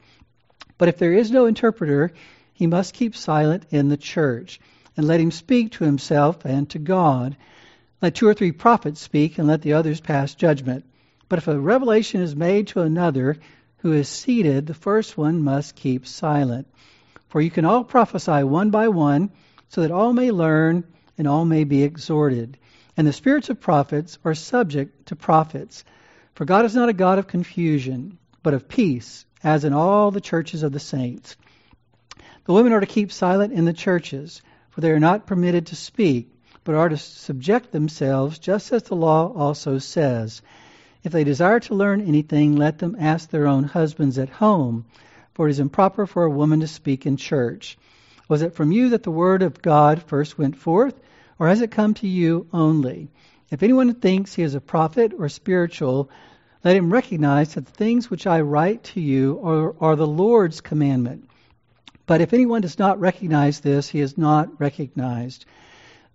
But 0.79 0.89
if 0.89 0.97
there 0.97 1.13
is 1.13 1.31
no 1.31 1.45
interpreter, 1.45 2.13
he 2.55 2.67
must 2.67 2.95
keep 2.95 3.15
silent 3.15 3.67
in 3.69 3.91
the 3.91 3.99
church, 3.99 4.59
and 4.97 5.07
let 5.07 5.21
him 5.21 5.31
speak 5.31 5.73
to 5.73 5.85
himself 5.85 6.47
and 6.47 6.67
to 6.71 6.79
God. 6.79 7.37
Let 8.01 8.15
two 8.15 8.27
or 8.27 8.33
three 8.33 8.53
prophets 8.53 9.03
speak, 9.03 9.37
and 9.37 9.47
let 9.47 9.61
the 9.61 9.75
others 9.75 10.01
pass 10.01 10.35
judgment. 10.35 10.87
But 11.29 11.39
if 11.39 11.49
a 11.49 11.59
revelation 11.59 12.21
is 12.21 12.37
made 12.37 12.69
to 12.69 12.83
another 12.83 13.37
who 13.79 13.93
is 13.93 14.09
seated, 14.09 14.67
the 14.67 14.75
first 14.75 15.19
one 15.19 15.43
must 15.43 15.75
keep 15.75 16.07
silent. 16.07 16.69
For 17.29 17.41
you 17.41 17.51
can 17.51 17.65
all 17.65 17.85
prophesy 17.85 18.45
one 18.45 18.71
by 18.71 18.89
one, 18.89 19.31
so 19.69 19.81
that 19.81 19.91
all 19.91 20.13
may 20.13 20.31
learn 20.31 20.85
and 21.19 21.27
all 21.27 21.45
may 21.45 21.65
be 21.65 21.83
exhorted. 21.83 22.59
And 22.97 23.07
the 23.07 23.13
spirits 23.13 23.51
of 23.51 23.61
prophets 23.61 24.19
are 24.25 24.35
subject 24.35 25.07
to 25.07 25.17
prophets. 25.17 25.85
For 26.35 26.45
God 26.45 26.65
is 26.65 26.75
not 26.75 26.89
a 26.89 26.95
God 26.95 27.19
of 27.19 27.27
confusion, 27.27 28.19
but 28.43 28.55
of 28.55 28.69
peace, 28.69 29.27
as 29.43 29.65
in 29.65 29.73
all 29.73 30.11
the 30.11 30.21
churches 30.21 30.63
of 30.63 30.73
the 30.73 30.81
saints. 30.81 31.37
The 32.45 32.53
women 32.53 32.73
are 32.73 32.81
to 32.81 32.87
keep 32.87 33.11
silent 33.11 33.53
in 33.53 33.65
the 33.65 33.73
churches, 33.73 34.41
for 34.71 34.81
they 34.81 34.93
are 34.93 35.01
not 35.01 35.27
permitted 35.27 35.67
to 35.67 35.77
speak, 35.77 36.31
but 36.63 36.75
are 36.75 36.89
to 36.89 36.97
subject 36.97 37.73
themselves, 37.73 38.39
just 38.39 38.73
as 38.73 38.85
the 38.85 38.95
law 38.95 39.33
also 39.33 39.79
says. 39.79 40.43
If 41.05 41.13
they 41.13 41.25
desire 41.25 41.61
to 41.61 41.75
learn 41.75 42.01
anything, 42.01 42.57
let 42.57 42.79
them 42.79 42.97
ask 42.99 43.31
their 43.31 43.47
own 43.47 43.65
husbands 43.65 44.19
at 44.19 44.29
home, 44.29 44.85
for 45.35 45.47
it 45.47 45.51
is 45.51 45.61
improper 45.61 46.07
for 46.07 46.25
a 46.25 46.31
woman 46.31 46.61
to 46.61 46.67
speak 46.67 47.07
in 47.07 47.17
church. 47.17 47.79
Was 48.29 48.43
it 48.43 48.55
from 48.55 48.73
you 48.73 48.89
that 48.91 49.03
the 49.03 49.11
word 49.11 49.43
of 49.43 49.63
God 49.63 50.03
first 50.03 50.39
went 50.39 50.57
forth, 50.57 50.99
or 51.39 51.49
has 51.49 51.61
it 51.61 51.71
come 51.71 51.95
to 51.95 52.09
you 52.09 52.47
only? 52.53 53.09
If 53.51 53.63
anyone 53.63 53.95
thinks 53.95 54.35
he 54.35 54.43
is 54.43 54.55
a 54.55 54.61
prophet 54.61 55.13
or 55.17 55.29
spiritual, 55.29 56.11
let 56.65 56.77
him 56.77 56.93
recognize 56.93 57.55
that 57.55 57.67
the 57.67 57.73
things 57.73 58.11
which 58.11 58.27
I 58.27 58.41
write 58.41 58.83
to 58.85 59.01
you 59.01 59.41
are, 59.45 59.75
are 59.81 59.95
the 59.95 60.07
Lord's 60.07 60.61
commandment. 60.61 61.29
But 62.07 62.21
if 62.21 62.33
anyone 62.33 62.63
does 62.63 62.79
not 62.79 62.99
recognize 62.99 63.61
this, 63.61 63.89
he 63.89 64.01
is 64.01 64.19
not 64.19 64.61
recognized. 64.61 65.45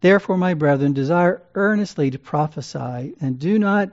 Therefore, 0.02 0.38
my 0.38 0.56
brethren, 0.56 0.94
desire 0.94 1.42
earnestly 1.54 2.12
to 2.12 2.20
prophesy, 2.20 3.14
and 3.22 3.40
do 3.40 3.60
not 3.60 3.92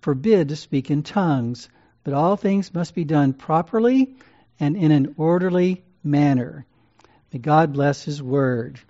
forbid 0.00 0.48
to 0.48 0.56
speak 0.56 0.90
in 0.90 1.02
tongues, 1.02 1.68
but 2.04 2.14
all 2.14 2.36
things 2.36 2.72
must 2.72 2.94
be 2.94 3.04
done 3.04 3.32
properly 3.32 4.14
and 4.58 4.76
in 4.76 4.90
an 4.92 5.14
orderly 5.16 5.82
manner. 6.02 6.64
May 7.32 7.38
God 7.38 7.72
bless 7.72 8.02
His 8.02 8.22
Word. 8.22 8.80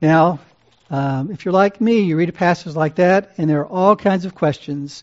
Now, 0.00 0.40
um, 0.90 1.30
if 1.30 1.44
you're 1.44 1.52
like 1.52 1.80
me, 1.80 2.00
you 2.00 2.16
read 2.16 2.28
a 2.28 2.32
passage 2.32 2.74
like 2.74 2.96
that, 2.96 3.32
and 3.38 3.48
there 3.48 3.60
are 3.60 3.66
all 3.66 3.96
kinds 3.96 4.24
of 4.24 4.34
questions 4.34 5.02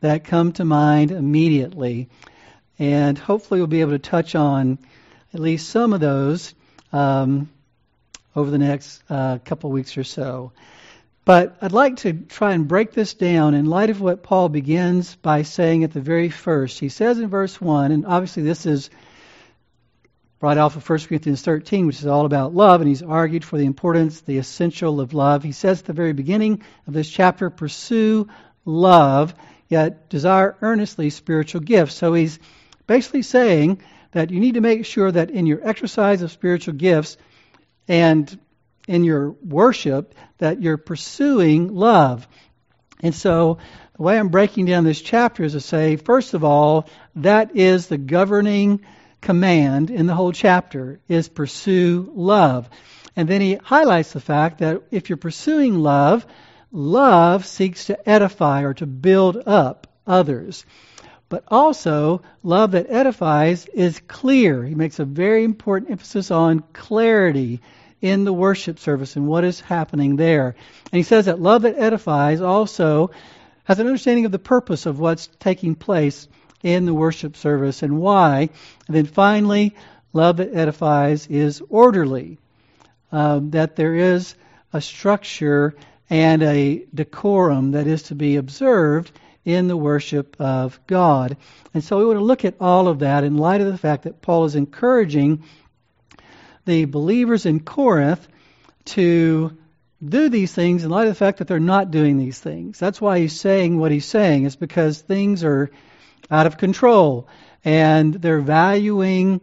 that 0.00 0.24
come 0.24 0.52
to 0.52 0.64
mind 0.64 1.10
immediately. 1.10 2.08
And 2.78 3.18
hopefully, 3.18 3.60
we'll 3.60 3.66
be 3.66 3.80
able 3.80 3.92
to 3.92 3.98
touch 3.98 4.34
on 4.34 4.78
at 5.34 5.40
least 5.40 5.68
some 5.68 5.92
of 5.92 6.00
those 6.00 6.54
um, 6.92 7.48
over 8.34 8.50
the 8.50 8.58
next 8.58 9.02
uh, 9.10 9.38
couple 9.44 9.70
weeks 9.70 9.96
or 9.96 10.04
so. 10.04 10.52
But 11.28 11.58
I'd 11.60 11.72
like 11.72 11.96
to 11.96 12.14
try 12.14 12.54
and 12.54 12.66
break 12.66 12.92
this 12.92 13.12
down 13.12 13.52
in 13.52 13.66
light 13.66 13.90
of 13.90 14.00
what 14.00 14.22
Paul 14.22 14.48
begins 14.48 15.14
by 15.16 15.42
saying 15.42 15.84
at 15.84 15.92
the 15.92 16.00
very 16.00 16.30
first. 16.30 16.78
He 16.80 16.88
says 16.88 17.18
in 17.18 17.28
verse 17.28 17.60
1, 17.60 17.92
and 17.92 18.06
obviously 18.06 18.44
this 18.44 18.64
is 18.64 18.88
right 20.40 20.56
off 20.56 20.76
of 20.76 20.88
1 20.88 21.00
Corinthians 21.00 21.42
13, 21.42 21.86
which 21.86 21.98
is 21.98 22.06
all 22.06 22.24
about 22.24 22.54
love, 22.54 22.80
and 22.80 22.88
he's 22.88 23.02
argued 23.02 23.44
for 23.44 23.58
the 23.58 23.66
importance, 23.66 24.22
the 24.22 24.38
essential 24.38 25.02
of 25.02 25.12
love. 25.12 25.42
He 25.42 25.52
says 25.52 25.80
at 25.80 25.84
the 25.84 25.92
very 25.92 26.14
beginning 26.14 26.62
of 26.86 26.94
this 26.94 27.10
chapter, 27.10 27.50
pursue 27.50 28.26
love, 28.64 29.34
yet 29.68 30.08
desire 30.08 30.56
earnestly 30.62 31.10
spiritual 31.10 31.60
gifts. 31.60 31.94
So 31.94 32.14
he's 32.14 32.38
basically 32.86 33.20
saying 33.20 33.82
that 34.12 34.30
you 34.30 34.40
need 34.40 34.54
to 34.54 34.62
make 34.62 34.86
sure 34.86 35.12
that 35.12 35.28
in 35.28 35.44
your 35.44 35.60
exercise 35.62 36.22
of 36.22 36.32
spiritual 36.32 36.72
gifts 36.72 37.18
and 37.86 38.38
in 38.88 39.04
your 39.04 39.30
worship 39.30 40.14
that 40.38 40.60
you're 40.60 40.78
pursuing 40.78 41.74
love. 41.74 42.26
And 43.00 43.14
so 43.14 43.58
the 43.96 44.02
way 44.02 44.18
I'm 44.18 44.28
breaking 44.28 44.66
down 44.66 44.84
this 44.84 45.00
chapter 45.00 45.44
is 45.44 45.52
to 45.52 45.60
say, 45.60 45.96
first 45.96 46.34
of 46.34 46.42
all, 46.42 46.88
that 47.16 47.54
is 47.54 47.86
the 47.86 47.98
governing 47.98 48.80
command 49.20 49.90
in 49.90 50.06
the 50.06 50.14
whole 50.14 50.32
chapter 50.32 51.00
is 51.08 51.28
pursue 51.28 52.10
love. 52.14 52.68
And 53.14 53.28
then 53.28 53.40
he 53.40 53.54
highlights 53.56 54.12
the 54.12 54.20
fact 54.20 54.58
that 54.58 54.82
if 54.90 55.10
you're 55.10 55.16
pursuing 55.16 55.78
love, 55.80 56.26
love 56.72 57.46
seeks 57.46 57.86
to 57.86 58.08
edify 58.08 58.62
or 58.62 58.74
to 58.74 58.86
build 58.86 59.36
up 59.46 59.86
others. 60.06 60.64
But 61.28 61.44
also, 61.48 62.22
love 62.42 62.70
that 62.70 62.88
edifies 62.88 63.66
is 63.66 64.00
clear. 64.08 64.64
He 64.64 64.74
makes 64.74 64.98
a 64.98 65.04
very 65.04 65.44
important 65.44 65.90
emphasis 65.90 66.30
on 66.30 66.60
clarity 66.72 67.60
in 68.00 68.24
the 68.24 68.32
worship 68.32 68.78
service 68.78 69.16
and 69.16 69.26
what 69.26 69.44
is 69.44 69.60
happening 69.60 70.16
there. 70.16 70.54
And 70.92 70.96
he 70.96 71.02
says 71.02 71.26
that 71.26 71.40
love 71.40 71.62
that 71.62 71.78
edifies 71.78 72.40
also 72.40 73.10
has 73.64 73.78
an 73.78 73.86
understanding 73.86 74.24
of 74.24 74.32
the 74.32 74.38
purpose 74.38 74.86
of 74.86 74.98
what's 74.98 75.28
taking 75.40 75.74
place 75.74 76.28
in 76.62 76.86
the 76.86 76.94
worship 76.94 77.36
service 77.36 77.82
and 77.82 77.98
why. 77.98 78.48
And 78.86 78.96
then 78.96 79.06
finally, 79.06 79.74
love 80.12 80.38
that 80.38 80.54
edifies 80.54 81.26
is 81.26 81.62
orderly, 81.68 82.38
um, 83.12 83.50
that 83.50 83.76
there 83.76 83.94
is 83.94 84.34
a 84.72 84.80
structure 84.80 85.74
and 86.10 86.42
a 86.42 86.86
decorum 86.94 87.72
that 87.72 87.86
is 87.86 88.04
to 88.04 88.14
be 88.14 88.36
observed 88.36 89.12
in 89.44 89.68
the 89.68 89.76
worship 89.76 90.36
of 90.40 90.78
God. 90.86 91.36
And 91.74 91.82
so 91.82 91.98
we 91.98 92.04
want 92.06 92.18
to 92.18 92.24
look 92.24 92.44
at 92.44 92.56
all 92.60 92.88
of 92.88 93.00
that 93.00 93.24
in 93.24 93.36
light 93.36 93.60
of 93.60 93.66
the 93.66 93.78
fact 93.78 94.04
that 94.04 94.20
Paul 94.20 94.44
is 94.44 94.54
encouraging 94.54 95.44
the 96.68 96.84
believers 96.84 97.46
in 97.46 97.60
Corinth 97.60 98.28
to 98.84 99.56
do 100.04 100.28
these 100.28 100.52
things 100.52 100.84
in 100.84 100.90
light 100.90 101.08
of 101.08 101.14
the 101.14 101.18
fact 101.18 101.38
that 101.38 101.48
they're 101.48 101.58
not 101.58 101.90
doing 101.90 102.18
these 102.18 102.38
things. 102.38 102.78
That's 102.78 103.00
why 103.00 103.20
he's 103.20 103.40
saying 103.40 103.78
what 103.78 103.90
he's 103.90 104.04
saying, 104.04 104.44
is 104.44 104.54
because 104.54 105.00
things 105.00 105.44
are 105.44 105.70
out 106.30 106.46
of 106.46 106.58
control 106.58 107.26
and 107.64 108.12
they're 108.12 108.40
valuing 108.40 109.40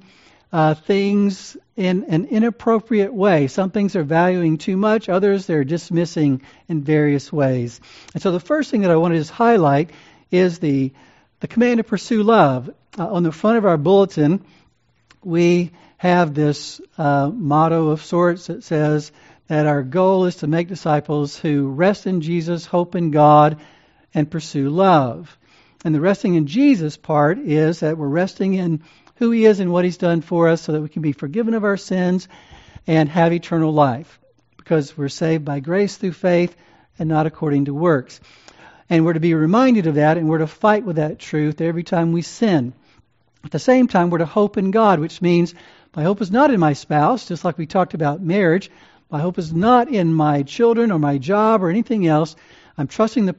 uh, 0.53 0.75
things 0.75 1.57
in 1.75 2.03
an 2.05 2.25
inappropriate 2.25 3.13
way. 3.13 3.47
Some 3.47 3.71
things 3.71 3.93
they're 3.93 4.03
valuing 4.03 4.59
too 4.59 4.77
much, 4.77 5.09
others 5.09 5.47
they're 5.47 5.65
dismissing 5.65 6.43
in 6.69 6.83
various 6.83 7.33
ways. 7.33 7.81
And 8.13 8.21
so 8.21 8.31
the 8.31 8.39
first 8.39 8.69
thing 8.69 8.81
that 8.81 8.91
I 8.91 8.97
want 8.97 9.15
to 9.15 9.19
just 9.19 9.31
highlight 9.31 9.89
is 10.29 10.59
the, 10.59 10.93
the 11.39 11.47
command 11.47 11.79
to 11.79 11.83
pursue 11.83 12.21
love. 12.21 12.69
Uh, 12.97 13.11
on 13.11 13.23
the 13.23 13.31
front 13.31 13.57
of 13.57 13.65
our 13.65 13.77
bulletin, 13.77 14.45
we 15.25 15.71
have 15.97 16.33
this 16.33 16.79
uh, 16.97 17.29
motto 17.33 17.89
of 17.89 18.03
sorts 18.03 18.47
that 18.47 18.63
says 18.63 19.11
that 19.47 19.65
our 19.65 19.83
goal 19.83 20.25
is 20.25 20.37
to 20.37 20.47
make 20.47 20.67
disciples 20.67 21.37
who 21.37 21.69
rest 21.69 22.07
in 22.07 22.21
Jesus, 22.21 22.65
hope 22.65 22.95
in 22.95 23.11
God, 23.11 23.59
and 24.13 24.29
pursue 24.29 24.69
love. 24.69 25.35
And 25.83 25.93
the 25.93 26.01
resting 26.01 26.35
in 26.35 26.47
Jesus 26.47 26.97
part 26.97 27.37
is 27.39 27.81
that 27.81 27.97
we're 27.97 28.07
resting 28.07 28.53
in 28.53 28.83
who 29.15 29.31
He 29.31 29.45
is 29.45 29.59
and 29.59 29.71
what 29.71 29.85
He's 29.85 29.97
done 29.97 30.21
for 30.21 30.47
us 30.47 30.61
so 30.61 30.71
that 30.71 30.81
we 30.81 30.89
can 30.89 31.01
be 31.01 31.11
forgiven 31.11 31.53
of 31.53 31.63
our 31.63 31.77
sins 31.77 32.27
and 32.87 33.09
have 33.09 33.33
eternal 33.33 33.73
life. 33.73 34.19
Because 34.57 34.97
we're 34.97 35.09
saved 35.09 35.45
by 35.45 35.59
grace 35.59 35.95
through 35.95 36.13
faith 36.13 36.55
and 36.97 37.09
not 37.09 37.27
according 37.27 37.65
to 37.65 37.73
works. 37.73 38.19
And 38.89 39.05
we're 39.05 39.13
to 39.13 39.19
be 39.19 39.33
reminded 39.33 39.87
of 39.87 39.95
that 39.95 40.17
and 40.17 40.27
we're 40.27 40.39
to 40.39 40.47
fight 40.47 40.85
with 40.85 40.95
that 40.95 41.19
truth 41.19 41.61
every 41.61 41.83
time 41.83 42.11
we 42.11 42.21
sin. 42.21 42.73
At 43.45 43.51
the 43.51 43.59
same 43.59 43.87
time, 43.87 44.09
we're 44.09 44.17
to 44.17 44.25
hope 44.25 44.57
in 44.57 44.71
God, 44.71 44.99
which 44.99 45.21
means 45.21 45.53
my 45.95 46.03
hope 46.03 46.19
is 46.21 46.31
not 46.31 46.51
in 46.51 46.59
my 46.59 46.73
spouse, 46.73 47.27
just 47.27 47.45
like 47.45 47.57
we 47.57 47.67
talked 47.67 47.93
about 47.93 48.21
marriage. 48.21 48.69
My 49.09 49.21
hope 49.21 49.37
is 49.37 49.53
not 49.53 49.87
in 49.87 50.13
my 50.13 50.43
children 50.43 50.91
or 50.91 50.99
my 50.99 51.19
job 51.19 51.63
or 51.63 51.69
anything 51.69 52.07
else. 52.07 52.35
I'm 52.77 52.87
trusting 52.87 53.27
the 53.27 53.35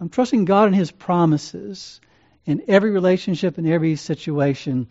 I'm 0.00 0.08
trusting 0.08 0.44
God 0.44 0.66
and 0.66 0.74
His 0.74 0.90
promises 0.90 2.00
in 2.46 2.62
every 2.68 2.90
relationship, 2.90 3.58
and 3.58 3.66
every 3.66 3.96
situation. 3.96 4.86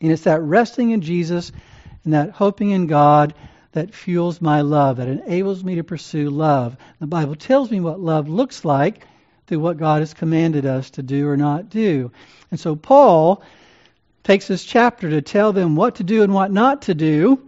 And 0.00 0.12
it's 0.12 0.24
that 0.24 0.42
resting 0.42 0.90
in 0.90 1.00
Jesus 1.00 1.52
and 2.04 2.12
that 2.12 2.30
hoping 2.30 2.70
in 2.70 2.86
God 2.86 3.34
that 3.72 3.94
fuels 3.94 4.42
my 4.42 4.60
love, 4.60 4.98
that 4.98 5.08
enables 5.08 5.64
me 5.64 5.76
to 5.76 5.84
pursue 5.84 6.28
love. 6.28 6.76
The 7.00 7.06
Bible 7.06 7.36
tells 7.36 7.70
me 7.70 7.80
what 7.80 8.00
love 8.00 8.28
looks 8.28 8.64
like 8.64 9.06
through 9.46 9.60
what 9.60 9.78
God 9.78 10.00
has 10.00 10.12
commanded 10.12 10.66
us 10.66 10.90
to 10.90 11.02
do 11.02 11.28
or 11.28 11.36
not 11.36 11.70
do. 11.70 12.12
And 12.50 12.60
so 12.60 12.76
Paul 12.76 13.42
takes 14.24 14.46
this 14.46 14.64
chapter 14.64 15.10
to 15.10 15.22
tell 15.22 15.52
them 15.52 15.76
what 15.76 15.96
to 15.96 16.04
do 16.04 16.22
and 16.22 16.32
what 16.32 16.52
not 16.52 16.82
to 16.82 16.94
do 16.94 17.42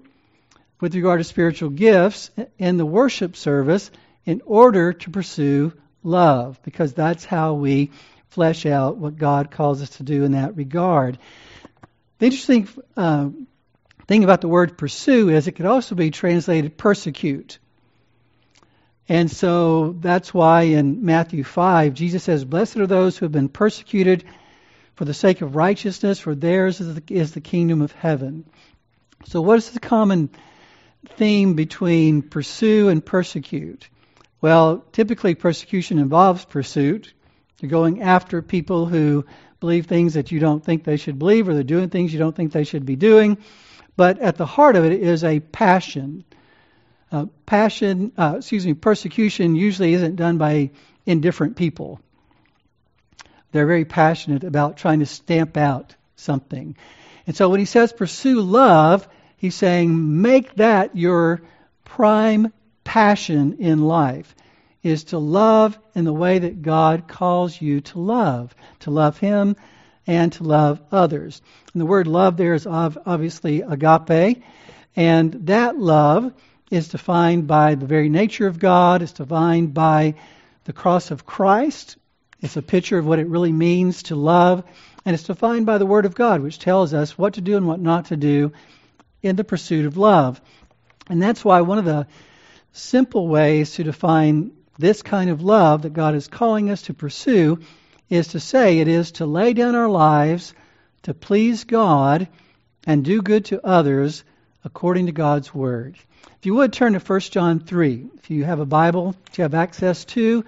with 0.81 0.95
regard 0.95 1.21
to 1.21 1.25
spiritual 1.25 1.71
gifts 1.71 2.31
in 2.59 2.76
the 2.76 2.87
worship 2.87 3.37
service 3.37 3.90
in 4.25 4.43
order 4.45 4.93
to 4.93 5.11
pursue 5.11 5.73
love, 6.02 6.61
because 6.62 6.93
that's 6.93 7.25
how 7.25 7.54
we 7.54 7.90
flesh 8.28 8.66
out 8.66 8.97
what 8.97 9.16
God 9.16 9.50
calls 9.50 9.81
us 9.81 9.90
to 9.90 10.02
do 10.02 10.25
in 10.25 10.33
that 10.33 10.57
regard. 10.57 11.19
The 12.19 12.26
interesting 12.26 12.69
uh, 12.97 13.31
thing 14.07 14.25
about 14.25 14.40
the 14.40 14.49
word 14.49 14.76
pursue 14.76 15.31
is 15.31 15.47
it 15.47 15.52
could 15.52 15.66
also 15.66 15.95
be 15.95 16.11
translated 16.11 16.76
persecute. 16.76 17.59
And 19.09 19.31
so 19.31 19.93
that's 19.93 20.33
why 20.33 20.62
in 20.62 21.04
Matthew 21.04 21.45
5, 21.45 21.95
Jesus 21.95 22.23
says, 22.23 22.45
Blessed 22.45 22.78
are 22.78 22.87
those 22.87 23.16
who 23.16 23.26
have 23.26 23.33
been 23.33 23.49
persecuted 23.49 24.25
for 24.94 25.04
the 25.04 25.14
sake 25.14 25.40
of 25.40 25.56
righteousness, 25.56 26.18
for 26.18 26.34
theirs 26.34 26.80
is 26.80 26.94
the, 26.94 27.02
is 27.08 27.32
the 27.32 27.40
kingdom 27.40 27.82
of 27.82 27.92
heaven. 27.92 28.44
So, 29.26 29.40
what 29.40 29.58
is 29.58 29.70
the 29.70 29.80
common 29.80 30.30
theme 31.16 31.54
between 31.54 32.22
pursue 32.22 32.88
and 32.88 33.04
persecute? 33.04 33.88
Well, 34.40 34.84
typically 34.92 35.34
persecution 35.34 35.98
involves 35.98 36.44
pursuit. 36.44 37.12
You're 37.60 37.70
going 37.70 38.02
after 38.02 38.42
people 38.42 38.86
who 38.86 39.24
believe 39.60 39.86
things 39.86 40.14
that 40.14 40.30
you 40.30 40.38
don't 40.38 40.62
think 40.62 40.84
they 40.84 40.98
should 40.98 41.18
believe, 41.18 41.48
or 41.48 41.54
they're 41.54 41.62
doing 41.62 41.88
things 41.88 42.12
you 42.12 42.18
don't 42.18 42.36
think 42.36 42.52
they 42.52 42.64
should 42.64 42.84
be 42.84 42.96
doing. 42.96 43.38
But 43.96 44.18
at 44.20 44.36
the 44.36 44.46
heart 44.46 44.76
of 44.76 44.84
it 44.84 44.92
is 44.92 45.24
a 45.24 45.40
passion. 45.40 46.24
Uh, 47.10 47.26
passion, 47.46 48.12
uh, 48.18 48.34
excuse 48.38 48.66
me, 48.66 48.74
persecution 48.74 49.54
usually 49.54 49.94
isn't 49.94 50.16
done 50.16 50.36
by 50.36 50.72
indifferent 51.06 51.56
people. 51.56 52.00
They're 53.54 53.66
very 53.66 53.84
passionate 53.84 54.42
about 54.42 54.78
trying 54.78 54.99
to 54.99 55.06
stamp 55.06 55.56
out 55.56 55.94
something. 56.16 56.76
And 57.25 57.37
so 57.37 57.49
when 57.49 57.61
he 57.61 57.66
says 57.66 57.92
pursue 57.92 58.40
love, 58.40 59.06
he's 59.37 59.54
saying 59.54 60.23
make 60.23 60.56
that 60.56 60.96
your 60.96 61.40
prime 61.84 62.52
passion 62.82 63.58
in 63.61 63.80
life 63.84 64.34
is 64.82 65.04
to 65.04 65.18
love 65.18 65.78
in 65.94 66.04
the 66.04 66.12
way 66.12 66.40
that 66.40 66.62
God 66.62 67.06
calls 67.06 67.62
you 67.62 67.80
to 67.82 68.00
love, 68.00 68.52
to 68.80 68.90
love 68.90 69.18
him 69.18 69.54
and 70.04 70.32
to 70.32 70.42
love 70.42 70.82
others. 70.90 71.40
And 71.73 71.80
the 71.80 71.87
word 71.87 72.08
love 72.08 72.37
there 72.37 72.54
is 72.54 72.66
obviously 72.66 73.62
agape, 73.62 74.42
and 74.96 75.32
that 75.46 75.78
love 75.78 76.34
is 76.73 76.88
defined 76.88 77.46
by 77.46 77.76
the 77.76 77.87
very 77.87 78.08
nature 78.08 78.49
of 78.49 78.58
God, 78.58 79.00
it's 79.00 79.12
defined 79.12 79.75
by 79.75 80.16
the 80.64 80.73
cross 80.73 81.12
of 81.12 81.25
Christ, 81.25 81.99
it's 82.44 82.58
a 82.58 82.62
picture 82.62 82.98
of 82.98 83.06
what 83.06 83.18
it 83.18 83.26
really 83.26 83.52
means 83.52 84.02
to 84.04 84.16
love, 84.16 84.64
and 85.06 85.14
it's 85.14 85.24
defined 85.24 85.64
by 85.64 85.78
the 85.78 85.86
Word 85.86 86.04
of 86.04 86.14
God, 86.14 86.42
which 86.42 86.58
tells 86.58 86.92
us 86.92 87.16
what 87.16 87.34
to 87.34 87.40
do 87.40 87.56
and 87.56 87.66
what 87.66 87.80
not 87.80 88.06
to 88.06 88.18
do 88.18 88.52
in 89.22 89.34
the 89.34 89.44
pursuit 89.44 89.86
of 89.86 89.96
love. 89.96 90.42
And 91.08 91.22
that's 91.22 91.42
why 91.42 91.62
one 91.62 91.78
of 91.78 91.86
the 91.86 92.06
simple 92.72 93.28
ways 93.28 93.72
to 93.74 93.84
define 93.84 94.52
this 94.78 95.00
kind 95.00 95.30
of 95.30 95.40
love 95.40 95.82
that 95.82 95.94
God 95.94 96.14
is 96.14 96.28
calling 96.28 96.68
us 96.68 96.82
to 96.82 96.92
pursue 96.92 97.60
is 98.10 98.28
to 98.28 98.40
say 98.40 98.78
it 98.78 98.88
is 98.88 99.12
to 99.12 99.24
lay 99.24 99.54
down 99.54 99.74
our 99.74 99.88
lives 99.88 100.52
to 101.04 101.14
please 101.14 101.64
God 101.64 102.28
and 102.86 103.02
do 103.02 103.23
good 103.23 103.47
to 103.47 103.66
others 103.66 104.23
according 104.64 105.06
to 105.06 105.12
God's 105.12 105.54
Word. 105.54 105.97
If 106.40 106.45
you 106.45 106.56
would 106.56 106.75
turn 106.75 106.92
to 106.92 106.99
1 106.99 107.21
John 107.21 107.60
3, 107.60 108.06
if 108.19 108.28
you 108.28 108.45
have 108.45 108.60
a 108.60 108.66
Bible 108.66 109.14
if 109.30 109.38
you 109.38 109.42
have 109.42 109.54
access 109.54 110.04
to, 110.06 110.45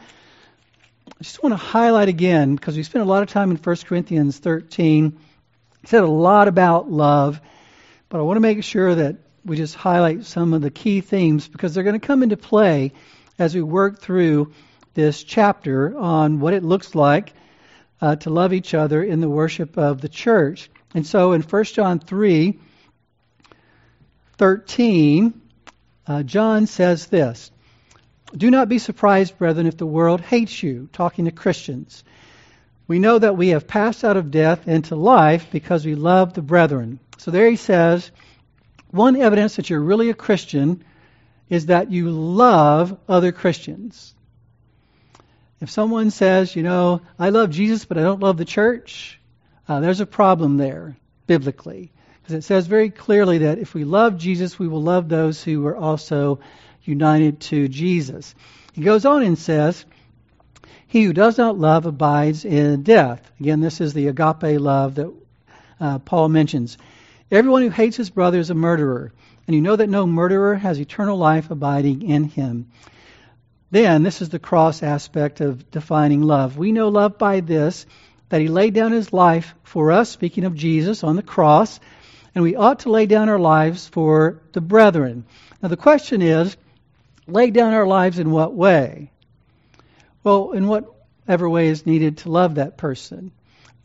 I 1.09 1.23
just 1.23 1.43
want 1.43 1.53
to 1.53 1.57
highlight 1.57 2.09
again, 2.09 2.57
because 2.57 2.77
we 2.77 2.83
spent 2.83 3.05
a 3.05 3.09
lot 3.09 3.23
of 3.23 3.29
time 3.29 3.51
in 3.51 3.57
1 3.57 3.77
Corinthians 3.87 4.39
13. 4.39 5.19
He 5.81 5.87
said 5.87 6.03
a 6.03 6.07
lot 6.09 6.49
about 6.49 6.91
love, 6.91 7.41
but 8.09 8.19
I 8.19 8.23
want 8.23 8.37
to 8.37 8.41
make 8.41 8.63
sure 8.65 8.95
that 8.95 9.17
we 9.45 9.57
just 9.57 9.77
highlight 9.77 10.25
some 10.25 10.53
of 10.53 10.63
the 10.63 10.71
key 10.71 11.01
themes 11.01 11.47
because 11.47 11.75
they're 11.75 11.85
going 11.85 11.99
to 11.99 12.07
come 12.07 12.23
into 12.23 12.37
play 12.37 12.93
as 13.39 13.55
we 13.55 13.63
work 13.63 14.01
through 14.01 14.53
this 14.95 15.23
chapter 15.23 15.97
on 15.97 16.41
what 16.41 16.55
it 16.55 16.65
looks 16.65 16.95
like 16.95 17.33
uh, 18.01 18.17
to 18.17 18.31
love 18.31 18.53
each 18.53 18.75
other 18.75 19.03
in 19.03 19.21
the 19.21 19.29
worship 19.29 19.79
of 19.79 20.01
the 20.01 20.09
church. 20.09 20.71
And 20.93 21.07
so 21.07 21.33
in 21.33 21.43
1 21.43 21.65
John 21.65 22.01
3 22.01 22.59
13, 24.39 25.41
uh, 26.07 26.23
John 26.25 26.67
says 26.67 27.07
this 27.07 27.51
do 28.35 28.51
not 28.51 28.69
be 28.69 28.79
surprised, 28.79 29.39
brethren, 29.39 29.67
if 29.67 29.77
the 29.77 29.87
world 29.87 30.21
hates 30.21 30.63
you, 30.63 30.89
talking 30.93 31.27
to 31.27 31.31
Christians. 31.31 32.05
We 32.89 32.99
know 32.99 33.19
that 33.19 33.37
we 33.37 33.49
have 33.49 33.67
passed 33.67 34.05
out 34.05 34.17
of 34.17 34.31
death 34.31 34.69
into 34.69 34.95
life 34.97 35.49
because 35.51 35.85
we 35.85 35.95
love 35.95 36.35
the 36.35 36.43
brethren. 36.43 37.01
So 37.19 37.31
there 37.31 37.49
he 37.51 37.57
says, 37.57 38.11
one 38.91 39.17
evidence 39.17 39.57
that 39.57 39.69
you're 39.69 39.81
really 39.81 40.11
a 40.11 40.15
Christian 40.15 40.85
is 41.49 41.67
that 41.67 41.91
you 41.91 42.11
love 42.11 42.99
other 43.09 43.33
Christians. 43.33 44.15
If 45.61 45.71
someone 45.71 46.11
says, 46.11 46.55
you 46.55 46.63
know, 46.63 47.01
I 47.19 47.31
love 47.31 47.51
Jesus, 47.51 47.85
but 47.85 47.99
I 47.99 48.03
don't 48.03 48.21
love 48.21 48.37
the 48.37 48.45
church, 48.45 49.19
uh, 49.69 49.81
there's 49.81 50.01
a 50.01 50.07
problem 50.07 50.57
there, 50.57 50.97
biblically. 51.27 51.93
Because 52.23 52.35
it 52.35 52.45
says 52.45 52.67
very 52.67 52.91
clearly 52.91 53.39
that 53.39 53.59
if 53.59 53.73
we 53.73 53.85
love 53.85 54.19
Jesus, 54.19 54.59
we 54.59 54.69
will 54.69 54.83
love 54.83 55.09
those 55.09 55.43
who 55.43 55.67
are 55.67 55.77
also 55.77 56.41
united 56.87 57.41
to 57.41 57.69
Jesus. 57.69 58.35
He 58.73 58.83
goes 58.83 59.05
on 59.05 59.23
and 59.23 59.39
says, 59.39 59.85
He 60.87 61.05
who 61.05 61.13
does 61.13 61.39
not 61.39 61.59
love 61.59 61.87
abides 61.87 62.45
in 62.45 62.83
death. 62.83 63.31
Again, 63.41 63.61
this 63.61 63.81
is 63.81 63.93
the 63.95 64.09
agape 64.09 64.61
love 64.61 64.97
that 64.97 65.13
uh, 65.81 65.99
Paul 66.01 66.29
mentions. 66.29 66.79
Everyone 67.31 67.63
who 67.63 67.71
hates 67.71 67.97
his 67.97 68.11
brother 68.11 68.39
is 68.39 68.51
a 68.51 68.55
murderer, 68.55 69.13
and 69.47 69.55
you 69.55 69.61
know 69.61 69.77
that 69.77 69.89
no 69.89 70.07
murderer 70.07 70.55
has 70.55 70.79
eternal 70.81 71.17
life 71.17 71.51
abiding 71.51 72.03
in 72.03 72.25
him. 72.25 72.69
Then, 73.71 74.03
this 74.03 74.23
is 74.23 74.29
the 74.29 74.39
cross 74.39 74.83
aspect 74.83 75.41
of 75.41 75.71
defining 75.71 76.23
love. 76.23 76.57
We 76.57 76.71
know 76.71 76.89
love 76.89 77.19
by 77.19 77.41
this, 77.41 77.85
that 78.29 78.41
he 78.41 78.49
laid 78.49 78.75
down 78.75 78.93
his 78.93 79.13
life 79.13 79.55
for 79.65 79.93
us, 79.93 80.09
speaking 80.11 80.45
of 80.45 80.55
Jesus 80.55 81.03
on 81.03 81.17
the 81.17 81.23
cross, 81.23 81.81
and 82.35 82.45
we 82.45 82.55
ought 82.55 82.81
to 82.81 82.91
lay 82.91 83.07
down 83.07 83.29
our 83.29 83.39
lives 83.39 83.89
for 83.89 84.41
the 84.53 84.61
brethren. 84.61 85.25
Now, 85.63 85.69
the 85.69 85.77
question 85.77 86.23
is, 86.23 86.57
lay 87.27 87.51
down 87.51 87.75
our 87.75 87.87
lives 87.87 88.19
in 88.19 88.31
what 88.31 88.55
way? 88.55 89.11
Well, 90.23 90.53
in 90.53 90.67
whatever 90.67 91.49
way 91.49 91.69
is 91.69 91.87
needed 91.87 92.19
to 92.19 92.31
love 92.31 92.57
that 92.57 92.77
person. 92.77 93.33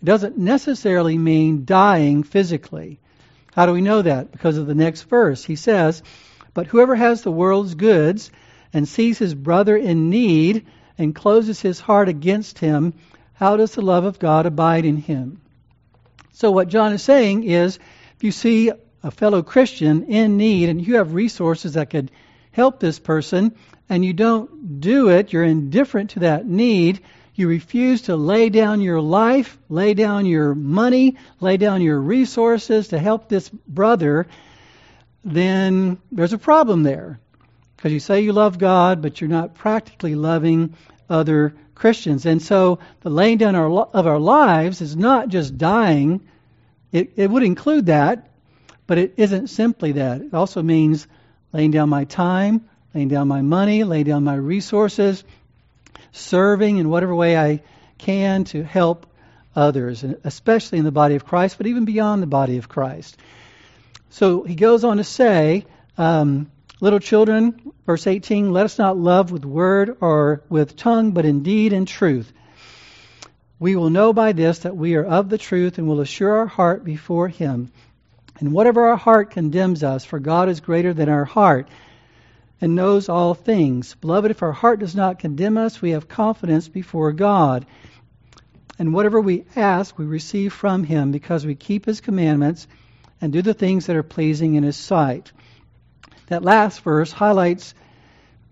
It 0.01 0.06
doesn't 0.06 0.38
necessarily 0.38 1.17
mean 1.17 1.65
dying 1.65 2.23
physically. 2.23 2.99
How 3.54 3.65
do 3.65 3.73
we 3.73 3.82
know 3.82 4.01
that? 4.01 4.32
Because 4.32 4.58
of 4.58 4.67
the 4.67 4.75
next 4.75 5.04
verse. 5.04 5.43
He 5.43 5.56
says, 5.56 6.01
But 6.54 6.67
whoever 6.67 6.95
has 6.95 7.21
the 7.21 7.32
world's 7.32 7.75
goods 7.75 8.32
and 8.73 8.88
sees 8.88 9.17
his 9.17 9.36
brother 9.36 9.75
in 9.75 10.10
need 10.10 10.65
and 10.97 11.15
closes 11.15 11.62
his 11.62 11.80
heart 11.80 12.10
against 12.10 12.60
him, 12.60 12.93
how 13.34 13.58
does 13.58 13.73
the 13.73 13.82
love 13.82 14.06
of 14.06 14.19
God 14.19 14.45
abide 14.45 14.86
in 14.86 14.97
him? 14.97 15.41
So, 16.34 16.51
what 16.51 16.69
John 16.69 16.93
is 16.93 17.01
saying 17.01 17.43
is 17.43 17.77
if 18.15 18.23
you 18.23 18.32
see 18.32 18.71
a 19.04 19.12
fellow 19.12 19.41
Christian 19.41 20.04
in 20.04 20.38
need 20.38 20.69
and 20.69 20.86
you 20.86 20.95
have 20.95 21.13
resources 21.13 21.73
that 21.73 21.89
could 21.89 22.12
help 22.51 22.79
this 22.79 22.99
person 22.99 23.55
and 23.89 24.05
you 24.05 24.13
don't 24.13 24.79
do 24.79 25.09
it, 25.09 25.33
you're 25.33 25.43
indifferent 25.43 26.11
to 26.11 26.19
that 26.19 26.45
need, 26.45 27.01
you 27.35 27.47
refuse 27.47 28.03
to 28.03 28.15
lay 28.15 28.49
down 28.49 28.81
your 28.81 29.01
life, 29.01 29.57
lay 29.69 29.93
down 29.93 30.25
your 30.25 30.53
money, 30.55 31.17
lay 31.39 31.57
down 31.57 31.81
your 31.81 31.99
resources 31.99 32.89
to 32.89 32.99
help 32.99 33.27
this 33.27 33.49
brother, 33.49 34.27
then 35.23 35.97
there's 36.11 36.33
a 36.33 36.37
problem 36.37 36.83
there. 36.83 37.19
Because 37.75 37.91
you 37.91 37.99
say 37.99 38.21
you 38.21 38.31
love 38.33 38.57
God, 38.57 39.01
but 39.01 39.19
you're 39.19 39.29
not 39.29 39.55
practically 39.55 40.15
loving 40.15 40.75
other 41.09 41.55
Christians. 41.73 42.25
And 42.25 42.41
so 42.41 42.79
the 43.01 43.09
laying 43.09 43.39
down 43.39 43.55
of 43.55 44.07
our 44.07 44.19
lives 44.19 44.81
is 44.81 44.95
not 44.95 45.29
just 45.29 45.57
dying, 45.57 46.21
it, 46.91 47.13
it 47.15 47.29
would 47.29 47.43
include 47.43 47.87
that, 47.87 48.29
but 48.85 48.97
it 48.97 49.13
isn't 49.17 49.47
simply 49.47 49.93
that. 49.93 50.21
It 50.21 50.33
also 50.33 50.61
means 50.61 51.07
laying 51.53 51.71
down 51.71 51.89
my 51.89 52.05
time, 52.05 52.67
laying 52.93 53.07
down 53.07 53.27
my 53.27 53.41
money, 53.41 53.83
laying 53.83 54.05
down 54.05 54.23
my 54.23 54.35
resources, 54.35 55.23
serving 56.11 56.77
in 56.77 56.89
whatever 56.89 57.15
way 57.15 57.37
I 57.37 57.61
can 57.97 58.43
to 58.45 58.63
help 58.63 59.05
others, 59.55 60.03
especially 60.23 60.79
in 60.79 60.85
the 60.85 60.91
body 60.91 61.15
of 61.15 61.25
Christ, 61.25 61.57
but 61.57 61.67
even 61.67 61.85
beyond 61.85 62.21
the 62.21 62.27
body 62.27 62.57
of 62.57 62.69
Christ. 62.69 63.17
So 64.09 64.43
he 64.43 64.55
goes 64.55 64.83
on 64.83 64.97
to 64.97 65.03
say, 65.03 65.65
um, 65.97 66.51
Little 66.81 66.99
children, 66.99 67.73
verse 67.85 68.07
18, 68.07 68.51
let 68.51 68.65
us 68.65 68.79
not 68.79 68.97
love 68.97 69.31
with 69.31 69.45
word 69.45 69.97
or 70.01 70.41
with 70.49 70.75
tongue, 70.75 71.11
but 71.11 71.25
in 71.25 71.43
deed 71.43 71.73
and 71.73 71.87
truth. 71.87 72.33
We 73.59 73.75
will 73.75 73.91
know 73.91 74.13
by 74.13 74.31
this 74.31 74.59
that 74.59 74.75
we 74.75 74.95
are 74.95 75.05
of 75.05 75.29
the 75.29 75.37
truth 75.37 75.77
and 75.77 75.87
will 75.87 76.01
assure 76.01 76.39
our 76.39 76.47
heart 76.47 76.83
before 76.83 77.27
Him. 77.27 77.71
And 78.41 78.51
whatever 78.51 78.88
our 78.88 78.97
heart 78.97 79.30
condemns 79.30 79.84
us, 79.84 80.04
for 80.04 80.19
God 80.19 80.49
is 80.49 80.60
greater 80.60 80.95
than 80.95 81.10
our 81.10 81.25
heart 81.25 81.69
and 82.60 82.73
knows 82.73 83.08
all 83.08 83.36
things. 83.36 83.93
Beloved, 84.01 84.32
if 84.32 84.41
our 84.41 84.51
heart 84.51 84.80
does 84.80 84.95
not 84.95 85.19
condemn 85.19 85.60
us, 85.60 85.80
we 85.80 85.91
have 85.91 86.08
confidence 86.08 86.67
before 86.67 87.12
God. 87.12 87.67
And 88.80 88.95
whatever 88.95 89.21
we 89.21 89.45
ask, 89.56 89.95
we 89.95 90.06
receive 90.06 90.54
from 90.54 90.84
Him 90.84 91.12
because 91.12 91.45
we 91.45 91.54
keep 91.54 91.86
His 91.86 92.01
commandments 92.01 92.67
and 93.21 93.32
do 93.32 93.43
the 93.43 93.54
things 93.54 93.86
that 93.86 93.95
are 93.95 94.01
pleasing 94.01 94.56
in 94.56 94.63
His 94.63 94.75
sight. 94.75 95.32
That 96.25 96.43
last 96.43 96.82
verse 96.82 97.12
highlights 97.12 97.75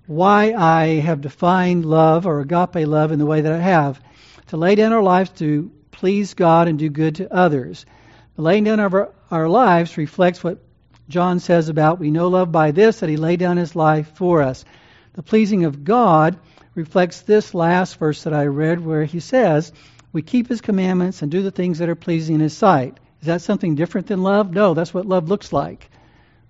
why 0.05 0.53
I 0.53 0.99
have 0.99 1.21
defined 1.21 1.83
love 1.83 2.27
or 2.27 2.41
agape 2.41 2.87
love 2.87 3.11
in 3.11 3.17
the 3.17 3.25
way 3.25 3.41
that 3.41 3.53
I 3.53 3.59
have 3.59 3.99
to 4.47 4.57
lay 4.57 4.75
down 4.75 4.93
our 4.93 5.01
lives 5.01 5.31
to 5.37 5.71
please 5.89 6.35
God 6.35 6.67
and 6.67 6.77
do 6.77 6.89
good 6.89 7.15
to 7.15 7.33
others. 7.33 7.87
The 8.35 8.43
laying 8.43 8.65
down 8.65 8.79
of 8.79 8.93
our, 8.93 9.13
our 9.31 9.47
lives 9.47 9.97
reflects 9.97 10.43
what 10.43 10.59
John 11.07 11.39
says 11.39 11.69
about 11.69 11.99
we 11.99 12.11
know 12.11 12.27
love 12.27 12.51
by 12.51 12.71
this, 12.71 12.99
that 12.99 13.09
he 13.09 13.17
laid 13.17 13.39
down 13.39 13.57
his 13.57 13.75
life 13.75 14.11
for 14.15 14.41
us. 14.41 14.65
The 15.13 15.23
pleasing 15.23 15.65
of 15.65 15.83
God 15.83 16.37
reflects 16.75 17.21
this 17.21 17.53
last 17.53 17.97
verse 17.97 18.23
that 18.23 18.33
I 18.33 18.45
read 18.45 18.79
where 18.79 19.05
he 19.05 19.19
says, 19.19 19.73
we 20.11 20.21
keep 20.21 20.47
his 20.47 20.61
commandments 20.61 21.21
and 21.21 21.31
do 21.31 21.41
the 21.41 21.51
things 21.51 21.79
that 21.79 21.89
are 21.89 21.95
pleasing 21.95 22.35
in 22.35 22.41
his 22.41 22.55
sight. 22.55 22.99
Is 23.21 23.27
that 23.27 23.41
something 23.41 23.75
different 23.75 24.07
than 24.07 24.23
love? 24.23 24.51
No, 24.51 24.73
that's 24.73 24.93
what 24.93 25.05
love 25.05 25.27
looks 25.27 25.51
like. 25.51 25.89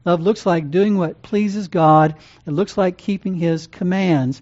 Love 0.06 0.22
looks 0.22 0.46
like 0.46 0.72
doing 0.72 0.98
what 0.98 1.22
pleases 1.22 1.68
God. 1.68 2.16
It 2.46 2.52
looks 2.52 2.78
like 2.78 2.98
keeping 2.98 3.36
his 3.36 3.68
commands. 3.68 4.42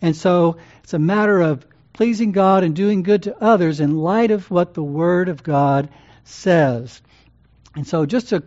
And 0.00 0.14
so 0.14 0.58
it's 0.84 0.94
a 0.94 0.98
matter 0.98 1.40
of 1.40 1.66
pleasing 1.92 2.32
God 2.32 2.62
and 2.62 2.74
doing 2.74 3.02
good 3.02 3.24
to 3.24 3.42
others 3.42 3.80
in 3.80 3.98
light 3.98 4.30
of 4.30 4.50
what 4.50 4.74
the 4.74 4.82
Word 4.82 5.28
of 5.28 5.42
God 5.42 5.88
says. 6.24 7.02
And 7.74 7.86
so, 7.86 8.06
just 8.06 8.32
a, 8.32 8.42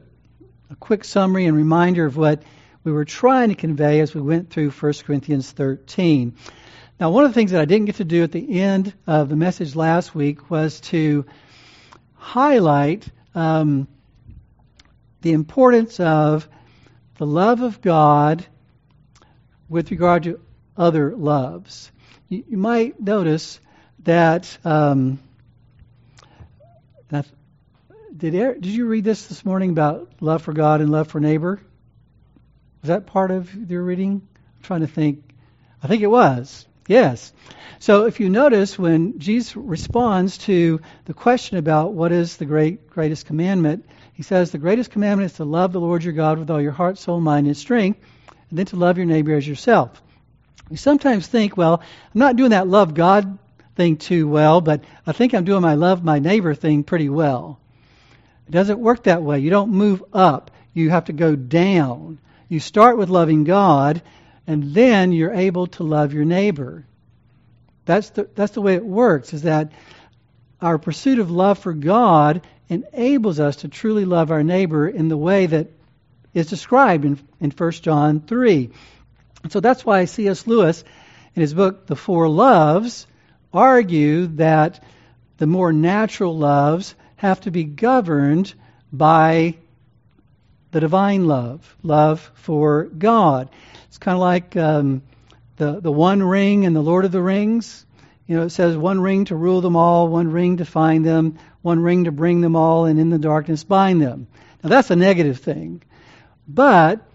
a 0.70 0.76
quick 0.76 1.04
summary 1.04 1.46
and 1.46 1.56
reminder 1.56 2.06
of 2.06 2.18
what 2.18 2.44
we 2.84 2.92
were 2.92 3.06
trying 3.06 3.50
to 3.50 3.56
convey 3.56 4.00
as 4.00 4.14
we 4.14 4.22
went 4.22 4.50
through 4.52 4.70
1 4.70 4.94
Corinthians 5.06 5.52
13. 5.52 6.36
Now, 7.00 7.10
one 7.10 7.26
of 7.26 7.32
the 7.32 7.36
things 7.36 7.52
that 7.52 7.62
I 7.62 7.66
didn't 7.66 7.86
get 7.86 7.96
to 7.96 8.04
do 8.04 8.24
at 8.24 8.32
the 8.32 8.62
end 8.62 8.94
of 9.08 9.30
the 9.30 9.36
message 9.36 9.76
last 9.76 10.14
week 10.14 10.50
was 10.50 10.80
to 10.82 11.26
highlight 12.16 13.08
um, 13.34 13.88
the 15.22 15.34
importance 15.34 16.00
of 16.00 16.48
the 17.18 17.26
love 17.26 17.62
of 17.62 17.82
God 17.82 18.46
with 19.68 19.92
regard 19.92 20.24
to 20.24 20.40
other 20.78 21.16
loves 21.16 21.92
you, 22.30 22.44
you 22.50 22.58
might 22.58 23.00
notice 23.00 23.60
that. 24.04 24.58
Um, 24.64 25.20
that 27.10 27.26
did 28.18 28.32
did 28.32 28.66
you 28.66 28.86
read 28.86 29.04
this 29.04 29.28
this 29.28 29.44
morning 29.44 29.72
about 29.72 30.10
love 30.22 30.42
for 30.42 30.54
God 30.54 30.80
and 30.80 30.90
love 30.90 31.10
for 31.10 31.20
neighbor? 31.20 31.60
Was 32.82 32.88
that 32.88 33.08
part 33.08 33.32
of 33.32 33.54
your 33.70 33.84
reading? 33.84 34.22
I'm 34.36 34.64
trying 34.64 34.82
to 34.82 34.88
think. 34.88 35.24
I 35.84 35.88
think 35.88 36.02
it 36.02 36.08
was. 36.08 36.66
Yes. 36.88 37.34
So 37.80 38.06
if 38.06 38.20
you 38.20 38.30
notice 38.30 38.80
when 38.80 39.20
Jesus 39.20 39.56
responds 39.56 40.38
to 40.40 40.80
the 41.06 41.14
question 41.14 41.58
about 41.58 41.94
what 41.94 42.12
is 42.12 42.38
the 42.38 42.46
great 42.46 42.90
greatest 42.90 43.26
commandment, 43.26 43.86
he 44.14 44.24
says 44.24 44.52
the 44.52 44.60
greatest 44.60 44.92
commandment 44.92 45.32
is 45.32 45.38
to 45.38 45.44
love 45.44 45.74
the 45.74 45.82
Lord 45.82 46.04
your 46.04 46.14
God 46.14 46.40
with 46.40 46.50
all 46.50 46.62
your 46.62 46.72
heart, 46.72 46.98
soul, 46.98 47.20
mind, 47.20 47.48
and 47.48 47.58
strength, 47.58 48.00
and 48.50 48.58
then 48.58 48.66
to 48.68 48.78
love 48.78 48.98
your 48.98 49.08
neighbor 49.08 49.34
as 49.36 49.48
yourself. 49.48 50.02
We 50.70 50.78
sometimes 50.78 51.28
think, 51.28 51.58
well, 51.58 51.82
I'm 52.14 52.20
not 52.20 52.38
doing 52.38 52.52
that 52.52 52.68
love 52.68 52.94
God 52.94 53.40
thing 53.76 53.98
too 53.98 54.28
well, 54.28 54.62
but 54.62 54.86
I 55.06 55.12
think 55.12 55.34
I'm 55.34 55.44
doing 55.44 55.62
my 55.62 55.74
love 55.74 56.04
my 56.04 56.20
neighbor 56.20 56.56
thing 56.56 56.84
pretty 56.84 57.10
well. 57.10 57.60
It 58.48 58.52
doesn't 58.52 58.80
work 58.80 59.04
that 59.04 59.24
way. 59.24 59.40
You 59.40 59.50
don't 59.50 59.72
move 59.72 60.04
up, 60.14 60.52
you 60.74 60.90
have 60.90 61.06
to 61.06 61.14
go 61.14 61.36
down. 61.36 62.20
You 62.48 62.60
start 62.60 62.98
with 62.98 63.10
loving 63.10 63.44
God, 63.44 64.02
and 64.46 64.74
then 64.74 65.12
you're 65.12 65.34
able 65.34 65.68
to 65.68 65.84
love 65.84 66.14
your 66.14 66.26
neighbor. 66.26 66.86
That's 67.86 68.10
the, 68.12 68.30
that's 68.36 68.54
the 68.54 68.62
way 68.62 68.76
it 68.76 68.86
works, 68.86 69.34
is 69.34 69.44
that 69.44 69.72
our 70.62 70.78
pursuit 70.78 71.20
of 71.20 71.32
love 71.32 71.60
for 71.60 71.74
God 71.74 72.42
enables 72.70 73.40
us 73.40 73.58
to 73.58 73.68
truly 73.68 74.06
love 74.06 74.32
our 74.32 74.44
neighbor 74.44 74.88
in 74.88 75.08
the 75.08 75.18
way 75.18 75.46
that 75.46 75.68
is 76.34 76.48
described 76.48 77.06
in, 77.06 77.20
in 77.40 77.52
1 77.52 77.72
John 77.72 78.22
3. 78.22 78.70
And 79.44 79.52
so 79.52 79.60
that's 79.60 79.86
why 79.86 80.06
C.S. 80.06 80.48
Lewis, 80.48 80.84
in 81.36 81.42
his 81.42 81.54
book, 81.54 81.86
The 81.86 81.96
Four 81.96 82.28
Loves, 82.28 83.08
argue 83.54 84.28
that 84.28 84.84
the 85.38 85.48
more 85.48 85.72
natural 85.72 86.38
loves 86.38 86.96
have 87.18 87.42
to 87.42 87.52
be 87.52 87.64
governed 87.64 88.54
by 88.92 89.56
the 90.72 90.80
divine 90.80 91.28
love, 91.28 91.76
love 91.84 92.32
for 92.36 92.84
God. 92.84 93.50
It's 93.88 93.98
kind 93.98 94.16
of 94.16 94.22
like 94.22 94.58
um, 94.58 95.04
the 95.58 95.80
the 95.80 95.92
One 95.92 96.22
Ring 96.22 96.64
in 96.64 96.74
the 96.74 96.84
Lord 96.84 97.06
of 97.06 97.12
the 97.12 97.22
Rings. 97.22 97.86
You 98.28 98.38
know, 98.38 98.44
it 98.44 98.50
says 98.50 98.76
one 98.76 99.00
ring 99.00 99.26
to 99.26 99.36
rule 99.36 99.62
them 99.62 99.76
all, 99.76 100.08
one 100.08 100.32
ring 100.32 100.58
to 100.58 100.66
find 100.66 101.06
them, 101.06 101.38
one 101.62 101.80
ring 101.80 102.06
to 102.06 102.12
bring 102.12 102.42
them 102.42 102.56
all, 102.56 102.86
and 102.86 103.00
in 103.00 103.10
the 103.10 103.20
darkness 103.20 103.64
bind 103.64 104.02
them. 104.02 104.28
Now 104.64 104.70
that's 104.70 104.90
a 104.90 104.96
negative 104.96 105.40
thing, 105.40 105.84
but 106.48 107.08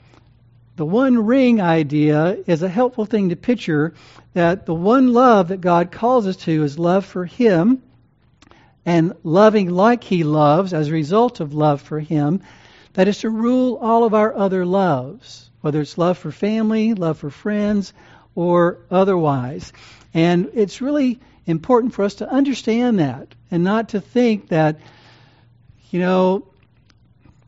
the 0.76 0.86
one 0.86 1.26
ring 1.26 1.60
idea 1.60 2.38
is 2.46 2.62
a 2.62 2.68
helpful 2.68 3.04
thing 3.04 3.30
to 3.30 3.36
picture 3.36 3.92
that 4.32 4.66
the 4.66 4.74
one 4.74 5.12
love 5.12 5.48
that 5.48 5.60
God 5.60 5.90
calls 5.90 6.26
us 6.26 6.36
to 6.36 6.62
is 6.62 6.78
love 6.78 7.04
for 7.04 7.26
Him 7.26 7.82
and 8.84 9.14
loving 9.22 9.70
like 9.70 10.04
He 10.04 10.24
loves 10.24 10.72
as 10.72 10.88
a 10.88 10.92
result 10.92 11.40
of 11.40 11.54
love 11.54 11.82
for 11.82 12.00
Him. 12.00 12.42
That 12.94 13.08
is 13.08 13.18
to 13.18 13.30
rule 13.30 13.78
all 13.80 14.04
of 14.04 14.14
our 14.14 14.34
other 14.34 14.66
loves, 14.66 15.50
whether 15.60 15.80
it's 15.80 15.98
love 15.98 16.18
for 16.18 16.32
family, 16.32 16.94
love 16.94 17.18
for 17.18 17.30
friends, 17.30 17.92
or 18.34 18.78
otherwise. 18.90 19.72
And 20.12 20.50
it's 20.54 20.80
really 20.80 21.20
important 21.46 21.94
for 21.94 22.04
us 22.04 22.16
to 22.16 22.28
understand 22.28 22.98
that 22.98 23.28
and 23.50 23.64
not 23.64 23.90
to 23.90 24.00
think 24.00 24.48
that, 24.48 24.80
you 25.90 26.00
know, 26.00 26.46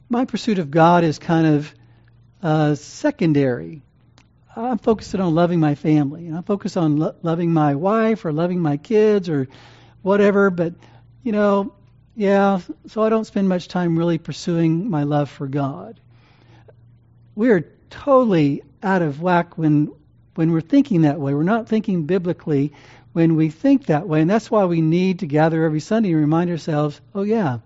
my 0.09 0.25
pursuit 0.27 0.59
of 0.59 0.71
God 0.71 1.05
is 1.05 1.19
kind 1.19 1.47
of 1.47 1.75
uh, 2.43 2.75
secondary. 2.75 3.83
I'm 4.55 4.79
focused 4.79 5.15
on 5.15 5.35
loving 5.35 5.61
my 5.61 5.75
family. 5.75 6.29
I'm 6.29 6.43
focused 6.43 6.77
on 6.77 6.99
lo- 6.99 7.15
loving 7.23 7.53
my 7.53 7.75
wife 7.75 8.25
or 8.25 8.33
loving 8.33 8.61
my 8.61 8.77
kids 8.77 9.29
or 9.29 9.49
whatever. 10.03 10.51
But, 10.51 10.75
you 11.23 11.33
know, 11.33 11.73
yeah, 12.15 12.61
so 12.89 13.03
I 13.03 13.09
don't 13.09 13.25
spend 13.25 13.49
much 13.49 13.69
time 13.69 13.97
really 13.97 14.19
pursuing 14.19 14.91
my 14.91 15.05
love 15.05 15.31
for 15.31 15.47
God. 15.47 15.99
We 17.35 17.51
are 17.51 17.67
totally 17.91 18.63
out 18.83 19.03
of 19.03 19.23
whack 19.23 19.57
when 19.57 19.93
when 20.35 20.51
we're 20.51 20.61
thinking 20.61 21.03
that 21.03 21.21
way. 21.21 21.35
We're 21.35 21.43
not 21.43 21.69
thinking 21.69 22.05
biblically 22.05 22.73
when 23.13 23.37
we 23.37 23.51
think 23.51 23.87
that 23.87 24.09
way, 24.09 24.21
and 24.21 24.31
that's 24.31 24.51
why 24.51 24.65
we 24.65 24.81
need 24.81 25.21
to 25.21 25.27
gather 25.27 25.65
every 25.65 25.81
Sunday 25.81 26.11
and 26.11 26.21
remind 26.21 26.51
ourselves, 26.51 27.01
oh 27.15 27.23
yeah, 27.23 27.59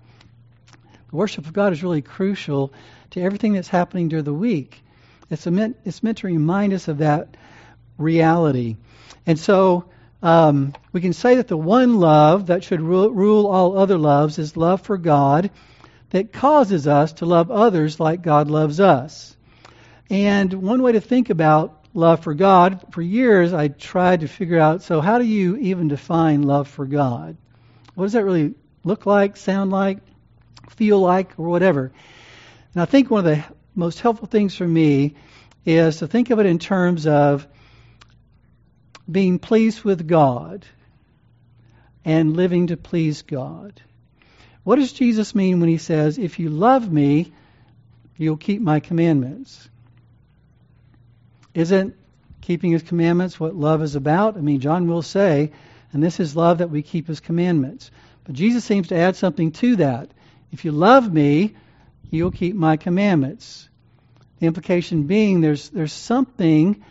the 1.10 1.16
worship 1.16 1.46
of 1.46 1.52
God 1.52 1.72
is 1.72 1.82
really 1.82 2.02
crucial 2.02 2.72
to 3.10 3.22
everything 3.22 3.52
that's 3.52 3.68
happening 3.68 4.08
during 4.08 4.24
the 4.24 4.34
week. 4.34 4.82
It's 5.30 5.46
meant, 5.46 5.76
it's 5.84 6.02
meant 6.02 6.18
to 6.18 6.26
remind 6.26 6.72
us 6.72 6.88
of 6.88 6.98
that 6.98 7.36
reality. 7.98 8.76
And 9.26 9.38
so 9.38 9.86
um, 10.22 10.72
we 10.92 11.00
can 11.00 11.12
say 11.12 11.36
that 11.36 11.48
the 11.48 11.56
one 11.56 12.00
love 12.00 12.46
that 12.46 12.64
should 12.64 12.80
rule, 12.80 13.10
rule 13.10 13.46
all 13.46 13.78
other 13.78 13.98
loves 13.98 14.38
is 14.38 14.56
love 14.56 14.82
for 14.82 14.96
God 14.96 15.50
that 16.10 16.32
causes 16.32 16.86
us 16.86 17.14
to 17.14 17.26
love 17.26 17.50
others 17.50 18.00
like 18.00 18.22
God 18.22 18.48
loves 18.48 18.80
us. 18.80 19.36
And 20.08 20.52
one 20.52 20.82
way 20.82 20.92
to 20.92 21.00
think 21.00 21.30
about 21.30 21.84
love 21.92 22.22
for 22.22 22.34
God, 22.34 22.92
for 22.92 23.02
years 23.02 23.52
I 23.52 23.68
tried 23.68 24.20
to 24.20 24.28
figure 24.28 24.58
out 24.58 24.82
so, 24.82 25.00
how 25.00 25.18
do 25.18 25.24
you 25.24 25.56
even 25.56 25.88
define 25.88 26.42
love 26.42 26.68
for 26.68 26.86
God? 26.86 27.36
What 27.94 28.04
does 28.04 28.12
that 28.12 28.24
really 28.24 28.54
look 28.84 29.06
like, 29.06 29.36
sound 29.36 29.70
like, 29.70 29.98
feel 30.70 31.00
like, 31.00 31.38
or 31.38 31.48
whatever? 31.48 31.90
And 32.74 32.82
I 32.82 32.84
think 32.84 33.10
one 33.10 33.26
of 33.26 33.36
the 33.36 33.44
most 33.74 34.00
helpful 34.00 34.28
things 34.28 34.54
for 34.54 34.66
me 34.66 35.16
is 35.64 35.98
to 35.98 36.06
think 36.06 36.30
of 36.30 36.38
it 36.38 36.46
in 36.46 36.58
terms 36.58 37.06
of 37.06 37.46
being 39.10 39.38
pleased 39.38 39.82
with 39.84 40.06
God 40.06 40.64
and 42.04 42.36
living 42.36 42.68
to 42.68 42.76
please 42.76 43.22
God. 43.22 43.80
What 44.64 44.76
does 44.76 44.92
Jesus 44.92 45.34
mean 45.34 45.60
when 45.60 45.68
he 45.68 45.78
says, 45.78 46.18
If 46.18 46.38
you 46.38 46.50
love 46.50 46.90
me, 46.90 47.32
you'll 48.16 48.36
keep 48.36 48.60
my 48.60 48.80
commandments? 48.80 49.68
Isn't 51.54 51.96
keeping 52.40 52.72
his 52.72 52.82
commandments 52.82 53.40
what 53.40 53.54
love 53.54 53.82
is 53.82 53.96
about? 53.96 54.36
I 54.36 54.40
mean, 54.40 54.60
John 54.60 54.88
will 54.88 55.02
say, 55.02 55.52
and 55.92 56.02
this 56.02 56.20
is 56.20 56.36
love 56.36 56.58
that 56.58 56.70
we 56.70 56.82
keep 56.82 57.06
his 57.06 57.20
commandments. 57.20 57.90
But 58.24 58.34
Jesus 58.34 58.64
seems 58.64 58.88
to 58.88 58.96
add 58.96 59.16
something 59.16 59.52
to 59.52 59.76
that. 59.76 60.10
If 60.52 60.64
you 60.64 60.72
love 60.72 61.12
me, 61.12 61.54
you'll 62.10 62.30
keep 62.30 62.54
my 62.54 62.76
commandments. 62.76 63.68
The 64.38 64.46
implication 64.46 65.04
being 65.04 65.40
there's 65.40 65.70
there's 65.70 65.92
something 65.92 66.84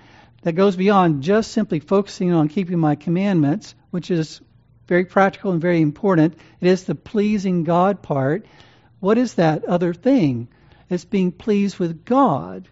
that 0.46 0.54
goes 0.54 0.76
beyond 0.76 1.24
just 1.24 1.52
simply 1.52 1.80
focusing 1.80 2.32
on 2.32 2.50
keeping 2.50 2.78
my 2.78 2.94
commandments, 2.94 3.74
which 3.90 4.12
is 4.12 4.42
very 4.88 5.04
practical 5.04 5.52
and 5.52 5.60
very 5.60 5.82
important. 5.82 6.38
It 6.62 6.68
is 6.68 6.84
the 6.84 6.94
pleasing 6.94 7.64
God 7.64 8.04
part. 8.04 8.46
What 9.00 9.18
is 9.18 9.34
that 9.34 9.66
other 9.66 9.92
thing? 9.92 10.48
It's 10.88 11.04
being 11.04 11.32
pleased 11.32 11.80
with 11.80 12.06
God. 12.06 12.68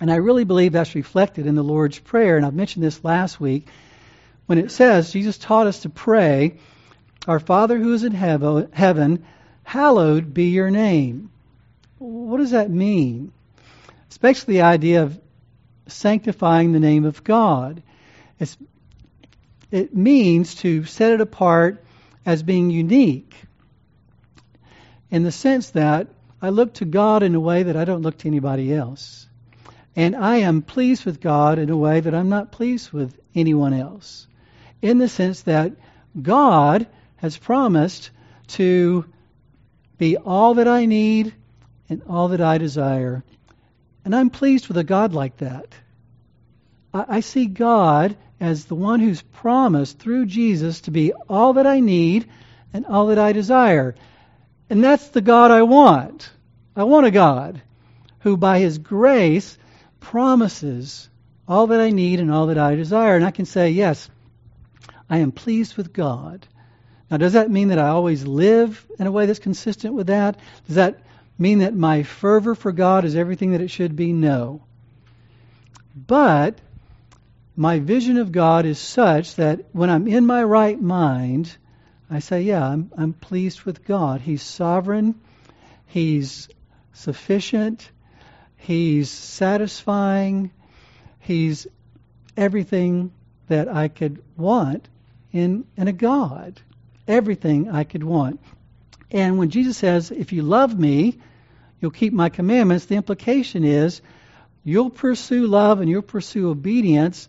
And 0.00 0.10
I 0.10 0.16
really 0.16 0.42
believe 0.42 0.72
that's 0.72 0.96
reflected 0.96 1.46
in 1.46 1.54
the 1.54 1.62
Lord's 1.62 2.00
Prayer. 2.00 2.36
And 2.36 2.44
I've 2.44 2.54
mentioned 2.54 2.84
this 2.84 3.04
last 3.04 3.38
week 3.38 3.68
when 4.46 4.58
it 4.58 4.72
says, 4.72 5.12
Jesus 5.12 5.38
taught 5.38 5.68
us 5.68 5.82
to 5.82 5.90
pray, 5.90 6.56
Our 7.28 7.38
Father 7.38 7.78
who 7.78 7.94
is 7.94 8.02
in 8.02 8.10
heaven, 8.10 9.24
hallowed 9.62 10.34
be 10.34 10.46
your 10.46 10.72
name. 10.72 11.30
What 11.98 12.38
does 12.38 12.50
that 12.50 12.68
mean? 12.68 13.30
Especially 14.08 14.54
the 14.54 14.62
idea 14.62 15.04
of 15.04 15.20
sanctifying 15.90 16.72
the 16.72 16.80
name 16.80 17.04
of 17.04 17.24
God. 17.24 17.82
It's, 18.38 18.56
it 19.70 19.94
means 19.94 20.54
to 20.56 20.84
set 20.84 21.12
it 21.12 21.20
apart 21.20 21.84
as 22.24 22.42
being 22.42 22.70
unique 22.70 23.34
in 25.10 25.22
the 25.22 25.32
sense 25.32 25.70
that 25.70 26.08
I 26.40 26.50
look 26.50 26.74
to 26.74 26.84
God 26.84 27.22
in 27.22 27.34
a 27.34 27.40
way 27.40 27.64
that 27.64 27.76
I 27.76 27.84
don't 27.84 28.02
look 28.02 28.18
to 28.18 28.28
anybody 28.28 28.72
else. 28.72 29.28
And 29.96 30.14
I 30.16 30.36
am 30.36 30.62
pleased 30.62 31.04
with 31.04 31.20
God 31.20 31.58
in 31.58 31.68
a 31.68 31.76
way 31.76 32.00
that 32.00 32.14
I'm 32.14 32.28
not 32.28 32.52
pleased 32.52 32.92
with 32.92 33.18
anyone 33.34 33.74
else. 33.74 34.26
In 34.80 34.98
the 34.98 35.08
sense 35.08 35.42
that 35.42 35.72
God 36.20 36.86
has 37.16 37.36
promised 37.36 38.10
to 38.48 39.04
be 39.98 40.16
all 40.16 40.54
that 40.54 40.68
I 40.68 40.86
need 40.86 41.34
and 41.88 42.02
all 42.08 42.28
that 42.28 42.40
I 42.40 42.58
desire. 42.58 43.22
And 44.04 44.14
I'm 44.14 44.30
pleased 44.30 44.68
with 44.68 44.76
a 44.76 44.84
God 44.84 45.12
like 45.12 45.38
that. 45.38 45.74
I, 46.92 47.04
I 47.08 47.20
see 47.20 47.46
God 47.46 48.16
as 48.40 48.64
the 48.64 48.74
one 48.74 49.00
who's 49.00 49.22
promised 49.22 49.98
through 49.98 50.26
Jesus 50.26 50.82
to 50.82 50.90
be 50.90 51.12
all 51.28 51.54
that 51.54 51.66
I 51.66 51.80
need 51.80 52.28
and 52.72 52.86
all 52.86 53.08
that 53.08 53.18
I 53.18 53.32
desire. 53.32 53.94
And 54.70 54.82
that's 54.82 55.08
the 55.08 55.20
God 55.20 55.50
I 55.50 55.62
want. 55.62 56.30
I 56.74 56.84
want 56.84 57.06
a 57.06 57.10
God 57.10 57.60
who, 58.20 58.36
by 58.36 58.58
his 58.60 58.78
grace, 58.78 59.58
promises 59.98 61.08
all 61.46 61.66
that 61.68 61.80
I 61.80 61.90
need 61.90 62.20
and 62.20 62.30
all 62.30 62.46
that 62.46 62.58
I 62.58 62.76
desire. 62.76 63.16
And 63.16 63.24
I 63.24 63.32
can 63.32 63.44
say, 63.44 63.70
yes, 63.70 64.08
I 65.08 65.18
am 65.18 65.32
pleased 65.32 65.76
with 65.76 65.92
God. 65.92 66.46
Now, 67.10 67.16
does 67.16 67.32
that 67.32 67.50
mean 67.50 67.68
that 67.68 67.80
I 67.80 67.88
always 67.88 68.24
live 68.24 68.86
in 68.98 69.06
a 69.06 69.12
way 69.12 69.26
that's 69.26 69.40
consistent 69.40 69.94
with 69.94 70.06
that? 70.06 70.38
Does 70.68 70.76
that 70.76 71.00
mean 71.40 71.60
that 71.60 71.74
my 71.74 72.02
fervor 72.02 72.54
for 72.54 72.70
God 72.70 73.04
is 73.04 73.16
everything 73.16 73.52
that 73.52 73.60
it 73.60 73.70
should 73.70 73.96
be? 73.96 74.12
No. 74.12 74.62
But 75.94 76.58
my 77.56 77.78
vision 77.78 78.18
of 78.18 78.32
God 78.32 78.64
is 78.66 78.78
such 78.78 79.34
that 79.36 79.66
when 79.72 79.90
I'm 79.90 80.06
in 80.06 80.26
my 80.26 80.42
right 80.42 80.80
mind, 80.80 81.56
I 82.10 82.18
say, 82.18 82.42
yeah, 82.42 82.66
I'm, 82.66 82.90
I'm 82.96 83.12
pleased 83.12 83.62
with 83.62 83.84
God. 83.84 84.20
He's 84.20 84.42
sovereign, 84.42 85.14
He's 85.86 86.48
sufficient, 86.92 87.90
He's 88.56 89.10
satisfying. 89.10 90.50
He's 91.20 91.66
everything 92.36 93.12
that 93.48 93.68
I 93.68 93.88
could 93.88 94.22
want 94.36 94.88
in, 95.32 95.64
in 95.76 95.88
a 95.88 95.92
God. 95.92 96.60
Everything 97.06 97.70
I 97.70 97.84
could 97.84 98.04
want. 98.04 98.40
And 99.10 99.38
when 99.38 99.50
Jesus 99.50 99.76
says, 99.76 100.10
If 100.10 100.32
you 100.32 100.42
love 100.42 100.78
me, 100.78 101.18
you'll 101.80 101.90
keep 101.90 102.12
my 102.12 102.28
commandments, 102.28 102.86
the 102.86 102.96
implication 102.96 103.64
is 103.64 104.00
you'll 104.64 104.90
pursue 104.90 105.46
love 105.46 105.80
and 105.80 105.88
you'll 105.88 106.02
pursue 106.02 106.50
obedience 106.50 107.28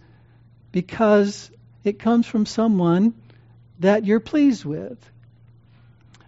because 0.72 1.50
it 1.84 2.00
comes 2.00 2.28
from 2.28 2.46
someone 2.46 3.14
that 3.80 4.06
you're 4.06 4.20
pleased 4.20 4.66
with. 4.66 4.98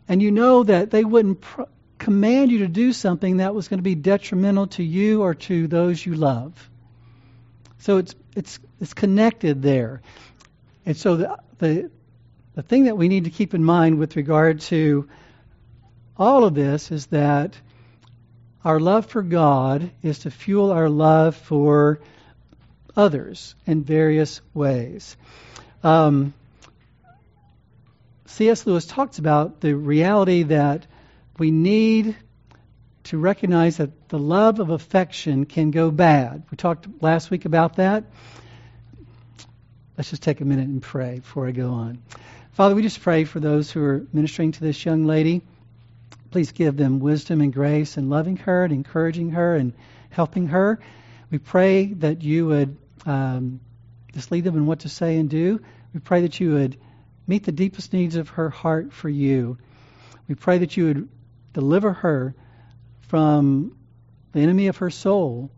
And 0.08 0.22
you 0.22 0.32
know 0.32 0.64
that 0.64 0.92
they 0.92 1.04
wouldn't 1.04 1.42
pr- 1.42 1.64
command 1.98 2.52
you 2.52 2.60
to 2.60 2.68
do 2.68 2.92
something 2.92 3.38
that 3.38 3.56
was 3.56 3.68
going 3.68 3.78
to 3.78 3.84
be 3.84 3.96
detrimental 3.96 4.68
to 4.68 4.84
you 4.84 5.22
or 5.22 5.34
to 5.34 5.68
those 5.68 6.06
you 6.06 6.16
love. 6.16 6.70
So 7.80 7.98
it's 7.98 8.16
it's 8.36 8.60
it's 8.82 8.94
connected 8.94 9.62
there. 9.62 10.02
And 10.86 10.98
so 10.98 11.16
the 11.16 11.38
the 11.60 11.92
the 12.56 12.62
thing 12.62 12.86
that 12.86 12.98
we 12.98 13.08
need 13.08 13.24
to 13.26 13.30
keep 13.30 13.54
in 13.54 13.64
mind 13.64 14.00
with 14.00 14.16
regard 14.16 14.62
to 14.62 15.08
all 16.18 16.44
of 16.44 16.54
this 16.54 16.92
is 16.92 17.08
that 17.08 17.56
our 18.64 18.80
love 18.80 19.08
for 19.08 19.22
God 19.22 19.92
is 20.02 20.20
to 20.20 20.32
fuel 20.32 20.72
our 20.72 20.90
love 20.90 21.36
for 21.36 22.00
others 22.96 23.56
in 23.66 23.84
various 23.84 24.42
ways. 24.54 25.18
Um, 25.84 26.34
C.S. 28.26 28.66
Lewis 28.66 28.86
talks 28.86 29.20
about 29.20 29.60
the 29.60 29.76
reality 29.76 30.44
that 30.44 30.88
we 31.38 31.52
need 31.52 32.16
to 33.06 33.18
recognize 33.18 33.78
that 33.78 34.10
the 34.10 34.18
love 34.18 34.60
of 34.60 34.70
affection 34.70 35.46
can 35.46 35.72
go 35.72 35.92
bad. 35.92 36.44
We 36.50 36.56
talked 36.56 36.88
last 37.02 37.30
week 37.30 37.46
about 37.46 37.76
that. 37.76 38.06
Let's 39.98 40.10
just 40.10 40.24
take 40.24 40.42
a 40.42 40.46
minute 40.46 40.68
and 40.68 40.82
pray 40.82 41.20
before 41.20 41.48
I 41.48 41.52
go 41.52 41.72
on. 41.74 42.02
Father, 42.54 42.76
we 42.76 42.82
just 42.82 43.02
pray 43.02 43.26
for 43.26 43.40
those 43.40 43.70
who 43.70 43.84
are 43.84 44.08
ministering 44.14 44.54
to 44.54 44.62
this 44.62 44.84
young 44.86 45.06
lady. 45.06 45.42
Please 46.34 46.52
give 46.52 46.76
them 46.76 47.00
wisdom 47.00 47.42
and 47.42 47.54
grace 47.54 47.96
and 47.96 48.10
loving 48.10 48.38
her 48.38 48.64
and 48.64 48.74
encouraging 48.74 49.30
her 49.34 49.56
and 49.56 49.72
helping 50.10 50.48
her. 50.48 50.80
We 51.30 51.38
pray 51.38 51.94
that 51.94 52.24
you 52.24 52.48
would 52.48 52.76
um, 53.06 53.60
just 54.14 54.32
lead 54.32 54.44
them 54.44 54.58
in 54.58 54.66
what 54.66 54.80
to 54.80 54.90
say 54.90 55.18
and 55.18 55.30
do. 55.30 55.62
We 55.94 56.00
pray 56.00 56.22
that 56.22 56.40
you 56.40 56.54
would 56.54 56.78
meet 57.28 57.44
the 57.44 57.52
deepest 57.52 57.94
needs 57.94 58.16
of 58.16 58.30
her 58.30 58.50
heart 58.50 58.94
for 58.94 59.10
you. 59.10 59.60
We 60.28 60.34
pray 60.34 60.58
that 60.58 60.76
you 60.76 60.86
would 60.86 61.10
deliver 61.54 61.94
her 61.94 62.34
from 63.10 63.78
the 64.32 64.40
enemy 64.40 64.70
of 64.70 64.78
her 64.78 64.90
soul. 64.90 65.52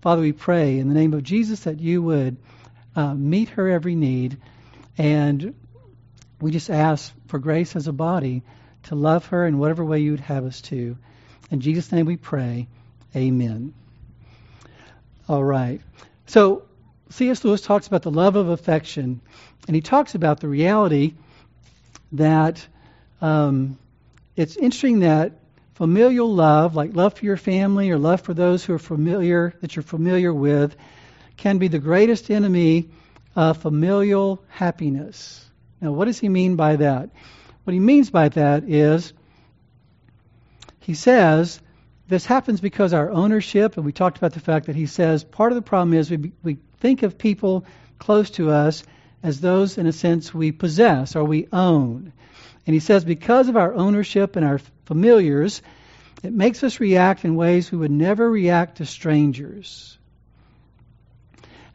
Father, 0.00 0.22
we 0.22 0.32
pray 0.32 0.80
in 0.80 0.88
the 0.88 0.94
name 0.94 1.14
of 1.14 1.22
Jesus 1.22 1.60
that 1.60 1.78
you 1.78 2.02
would 2.02 2.38
uh, 2.96 3.14
meet 3.14 3.50
her 3.50 3.68
every 3.68 3.94
need. 3.94 4.38
And 4.98 5.54
we 6.40 6.50
just 6.50 6.68
ask 6.68 7.14
for 7.28 7.38
grace 7.38 7.76
as 7.76 7.86
a 7.86 7.92
body 7.92 8.42
to 8.88 8.94
love 8.94 9.26
her 9.26 9.46
in 9.46 9.58
whatever 9.58 9.84
way 9.84 10.00
you 10.00 10.10
would 10.10 10.20
have 10.20 10.44
us 10.44 10.60
to. 10.62 10.96
In 11.50 11.60
Jesus' 11.60 11.92
name 11.92 12.06
we 12.06 12.16
pray. 12.16 12.66
Amen. 13.14 13.72
All 15.28 15.42
right. 15.42 15.80
So, 16.26 16.64
C.S. 17.10 17.44
Lewis 17.44 17.60
talks 17.60 17.86
about 17.86 18.02
the 18.02 18.10
love 18.10 18.36
of 18.36 18.48
affection, 18.48 19.20
and 19.66 19.74
he 19.74 19.80
talks 19.80 20.14
about 20.14 20.40
the 20.40 20.48
reality 20.48 21.14
that 22.12 22.66
um, 23.20 23.78
it's 24.36 24.56
interesting 24.56 25.00
that 25.00 25.32
familial 25.74 26.32
love, 26.32 26.74
like 26.74 26.94
love 26.94 27.14
for 27.14 27.24
your 27.24 27.36
family 27.36 27.90
or 27.90 27.98
love 27.98 28.22
for 28.22 28.34
those 28.34 28.64
who 28.64 28.74
are 28.74 28.78
familiar, 28.78 29.54
that 29.60 29.76
you're 29.76 29.82
familiar 29.82 30.32
with, 30.32 30.76
can 31.36 31.58
be 31.58 31.68
the 31.68 31.78
greatest 31.78 32.30
enemy 32.30 32.88
of 33.36 33.58
familial 33.58 34.42
happiness. 34.48 35.44
Now, 35.80 35.92
what 35.92 36.06
does 36.06 36.18
he 36.18 36.28
mean 36.28 36.56
by 36.56 36.76
that? 36.76 37.10
What 37.68 37.74
he 37.74 37.80
means 37.80 38.08
by 38.08 38.30
that 38.30 38.64
is 38.64 39.12
he 40.80 40.94
says 40.94 41.60
this 42.08 42.24
happens 42.24 42.62
because 42.62 42.94
our 42.94 43.10
ownership, 43.10 43.76
and 43.76 43.84
we 43.84 43.92
talked 43.92 44.16
about 44.16 44.32
the 44.32 44.40
fact 44.40 44.68
that 44.68 44.74
he 44.74 44.86
says 44.86 45.22
part 45.22 45.52
of 45.52 45.56
the 45.56 45.60
problem 45.60 45.92
is 45.92 46.10
we, 46.10 46.32
we 46.42 46.56
think 46.78 47.02
of 47.02 47.18
people 47.18 47.66
close 47.98 48.30
to 48.30 48.48
us 48.48 48.84
as 49.22 49.42
those, 49.42 49.76
in 49.76 49.86
a 49.86 49.92
sense, 49.92 50.32
we 50.32 50.50
possess 50.50 51.14
or 51.14 51.24
we 51.24 51.46
own. 51.52 52.14
And 52.66 52.72
he 52.72 52.80
says, 52.80 53.04
because 53.04 53.50
of 53.50 53.58
our 53.58 53.74
ownership 53.74 54.36
and 54.36 54.46
our 54.46 54.60
familiars, 54.86 55.60
it 56.22 56.32
makes 56.32 56.64
us 56.64 56.80
react 56.80 57.26
in 57.26 57.36
ways 57.36 57.70
we 57.70 57.76
would 57.76 57.90
never 57.90 58.30
react 58.30 58.78
to 58.78 58.86
strangers. 58.86 59.98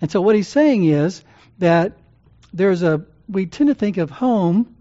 And 0.02 0.10
so 0.10 0.22
what 0.22 0.36
he's 0.36 0.48
saying 0.48 0.86
is 0.86 1.24
that 1.60 2.00
there's 2.52 2.82
a, 2.82 3.06
we 3.30 3.46
tend 3.46 3.68
to 3.68 3.76
think 3.76 3.98
of 3.98 4.10
home, 4.10 4.73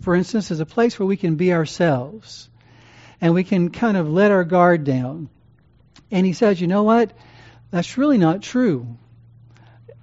for 0.00 0.14
instance, 0.14 0.50
as 0.50 0.60
a 0.60 0.66
place 0.66 0.98
where 0.98 1.06
we 1.06 1.16
can 1.16 1.36
be 1.36 1.52
ourselves 1.52 2.48
and 3.20 3.34
we 3.34 3.44
can 3.44 3.70
kind 3.70 3.96
of 3.96 4.08
let 4.08 4.30
our 4.30 4.44
guard 4.44 4.84
down. 4.84 5.28
And 6.10 6.26
he 6.26 6.32
says, 6.32 6.60
you 6.60 6.66
know 6.66 6.82
what? 6.82 7.12
That's 7.70 7.96
really 7.98 8.18
not 8.18 8.42
true. 8.42 8.86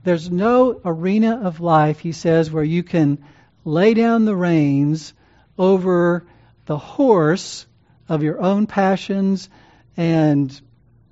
There's 0.03 0.31
no 0.31 0.81
arena 0.83 1.41
of 1.43 1.59
life, 1.59 1.99
he 1.99 2.11
says, 2.11 2.49
where 2.49 2.63
you 2.63 2.83
can 2.83 3.23
lay 3.63 3.93
down 3.93 4.25
the 4.25 4.35
reins 4.35 5.13
over 5.57 6.25
the 6.65 6.77
horse 6.77 7.67
of 8.09 8.23
your 8.23 8.41
own 8.41 8.65
passions 8.65 9.49
and 9.95 10.59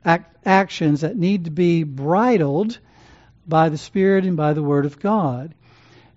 act, 0.04 0.36
actions 0.46 1.02
that 1.02 1.16
need 1.16 1.46
to 1.46 1.52
be 1.52 1.84
bridled 1.84 2.80
by 3.48 3.70
the 3.70 3.78
Spirit 3.78 4.26
and 4.26 4.36
by 4.36 4.54
the 4.54 4.64
Word 4.64 4.86
of 4.86 5.00
God. 5.00 5.54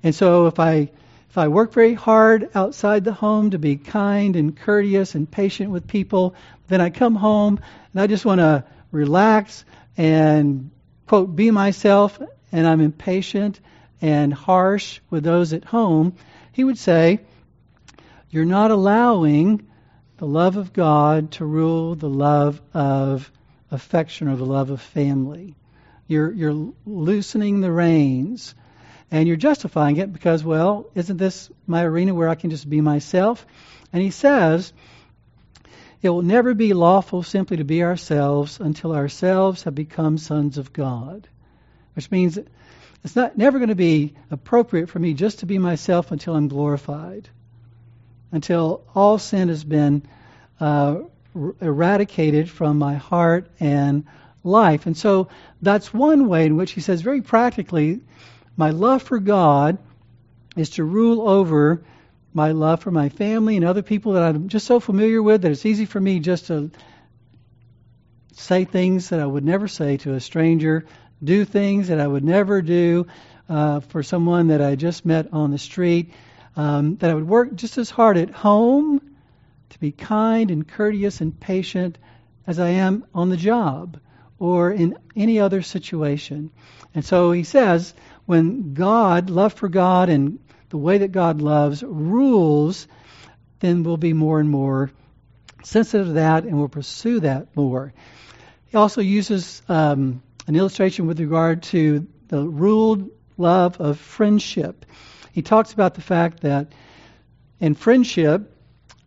And 0.02 0.14
so 0.14 0.46
if 0.46 0.58
I 0.58 0.90
if 1.32 1.38
I 1.38 1.48
work 1.48 1.72
very 1.72 1.94
hard 1.94 2.50
outside 2.54 3.02
the 3.02 3.12
home 3.12 3.50
to 3.50 3.58
be 3.58 3.76
kind 3.76 4.36
and 4.36 4.54
courteous 4.54 5.14
and 5.14 5.28
patient 5.28 5.70
with 5.70 5.88
people, 5.88 6.34
then 6.68 6.80
I 6.82 6.90
come 6.90 7.14
home 7.14 7.58
and 7.92 8.02
I 8.02 8.06
just 8.06 8.26
want 8.26 8.40
to 8.40 8.64
relax 8.90 9.64
and 9.96 10.70
quote 11.06 11.34
be 11.34 11.50
myself 11.50 12.20
and 12.52 12.66
I'm 12.66 12.82
impatient 12.82 13.60
and 14.00 14.32
harsh 14.32 15.00
with 15.08 15.24
those 15.24 15.54
at 15.54 15.64
home 15.64 16.14
he 16.52 16.64
would 16.64 16.78
say, 16.78 17.20
You're 18.30 18.44
not 18.44 18.70
allowing 18.70 19.66
the 20.18 20.26
love 20.26 20.56
of 20.56 20.72
God 20.72 21.32
to 21.32 21.44
rule 21.44 21.94
the 21.94 22.10
love 22.10 22.60
of 22.74 23.32
affection 23.70 24.28
or 24.28 24.36
the 24.36 24.44
love 24.44 24.70
of 24.70 24.80
family. 24.80 25.54
You're, 26.06 26.30
you're 26.30 26.72
loosening 26.84 27.62
the 27.62 27.72
reins. 27.72 28.54
And 29.12 29.28
you're 29.28 29.36
justifying 29.36 29.98
it 29.98 30.10
because, 30.10 30.42
well, 30.42 30.86
isn't 30.94 31.18
this 31.18 31.50
my 31.66 31.84
arena 31.84 32.14
where 32.14 32.30
I 32.30 32.34
can 32.34 32.48
just 32.48 32.68
be 32.68 32.80
myself? 32.80 33.46
And 33.92 34.02
he 34.02 34.10
says, 34.10 34.72
it 36.00 36.08
will 36.08 36.22
never 36.22 36.54
be 36.54 36.72
lawful 36.72 37.22
simply 37.22 37.58
to 37.58 37.64
be 37.64 37.84
ourselves 37.84 38.58
until 38.58 38.94
ourselves 38.94 39.64
have 39.64 39.74
become 39.74 40.16
sons 40.16 40.56
of 40.56 40.72
God. 40.72 41.28
Which 41.94 42.10
means 42.10 42.38
it's 43.04 43.14
not 43.14 43.36
never 43.36 43.58
going 43.58 43.68
to 43.68 43.74
be 43.74 44.14
appropriate 44.30 44.88
for 44.88 44.98
me 44.98 45.12
just 45.12 45.40
to 45.40 45.46
be 45.46 45.58
myself 45.58 46.10
until 46.10 46.34
I'm 46.34 46.48
glorified, 46.48 47.28
until 48.32 48.82
all 48.94 49.18
sin 49.18 49.48
has 49.48 49.62
been 49.62 50.08
uh, 50.58 51.00
eradicated 51.60 52.48
from 52.48 52.78
my 52.78 52.94
heart 52.94 53.50
and 53.60 54.06
life. 54.42 54.86
And 54.86 54.96
so 54.96 55.28
that's 55.60 55.92
one 55.92 56.28
way 56.28 56.46
in 56.46 56.56
which 56.56 56.72
he 56.72 56.80
says 56.80 57.02
very 57.02 57.20
practically, 57.20 58.00
my 58.56 58.70
love 58.70 59.02
for 59.02 59.18
God 59.18 59.78
is 60.56 60.70
to 60.70 60.84
rule 60.84 61.28
over 61.28 61.82
my 62.34 62.52
love 62.52 62.80
for 62.80 62.90
my 62.90 63.08
family 63.08 63.56
and 63.56 63.64
other 63.64 63.82
people 63.82 64.12
that 64.12 64.22
I'm 64.22 64.48
just 64.48 64.66
so 64.66 64.80
familiar 64.80 65.22
with 65.22 65.42
that 65.42 65.52
it's 65.52 65.66
easy 65.66 65.84
for 65.84 66.00
me 66.00 66.18
just 66.18 66.46
to 66.46 66.70
say 68.32 68.64
things 68.64 69.10
that 69.10 69.20
I 69.20 69.26
would 69.26 69.44
never 69.44 69.68
say 69.68 69.98
to 69.98 70.14
a 70.14 70.20
stranger, 70.20 70.86
do 71.22 71.44
things 71.44 71.88
that 71.88 72.00
I 72.00 72.06
would 72.06 72.24
never 72.24 72.62
do 72.62 73.06
uh, 73.48 73.80
for 73.80 74.02
someone 74.02 74.48
that 74.48 74.62
I 74.62 74.76
just 74.76 75.04
met 75.04 75.32
on 75.32 75.50
the 75.50 75.58
street, 75.58 76.12
um, 76.56 76.96
that 76.96 77.10
I 77.10 77.14
would 77.14 77.28
work 77.28 77.54
just 77.54 77.78
as 77.78 77.90
hard 77.90 78.16
at 78.16 78.30
home 78.30 79.00
to 79.70 79.78
be 79.78 79.92
kind 79.92 80.50
and 80.50 80.66
courteous 80.66 81.20
and 81.20 81.38
patient 81.38 81.98
as 82.46 82.58
I 82.58 82.70
am 82.70 83.04
on 83.14 83.28
the 83.28 83.36
job 83.36 84.00
or 84.38 84.72
in 84.72 84.96
any 85.14 85.38
other 85.38 85.62
situation. 85.62 86.50
And 86.94 87.04
so 87.04 87.32
he 87.32 87.44
says, 87.44 87.94
when 88.26 88.74
God, 88.74 89.30
love 89.30 89.52
for 89.54 89.68
God 89.68 90.08
and 90.08 90.38
the 90.70 90.78
way 90.78 90.98
that 90.98 91.12
God 91.12 91.42
loves 91.42 91.82
rules, 91.82 92.86
then 93.60 93.82
we'll 93.82 93.96
be 93.96 94.12
more 94.12 94.40
and 94.40 94.48
more 94.48 94.90
sensitive 95.64 96.08
to 96.08 96.12
that 96.14 96.44
and 96.44 96.58
we'll 96.58 96.68
pursue 96.68 97.20
that 97.20 97.54
more. 97.56 97.92
He 98.66 98.76
also 98.76 99.00
uses 99.00 99.62
um, 99.68 100.22
an 100.46 100.56
illustration 100.56 101.06
with 101.06 101.20
regard 101.20 101.62
to 101.64 102.06
the 102.28 102.42
ruled 102.42 103.10
love 103.36 103.80
of 103.80 103.98
friendship. 103.98 104.86
He 105.32 105.42
talks 105.42 105.72
about 105.72 105.94
the 105.94 106.00
fact 106.00 106.40
that 106.40 106.72
in 107.60 107.74
friendship, 107.74 108.56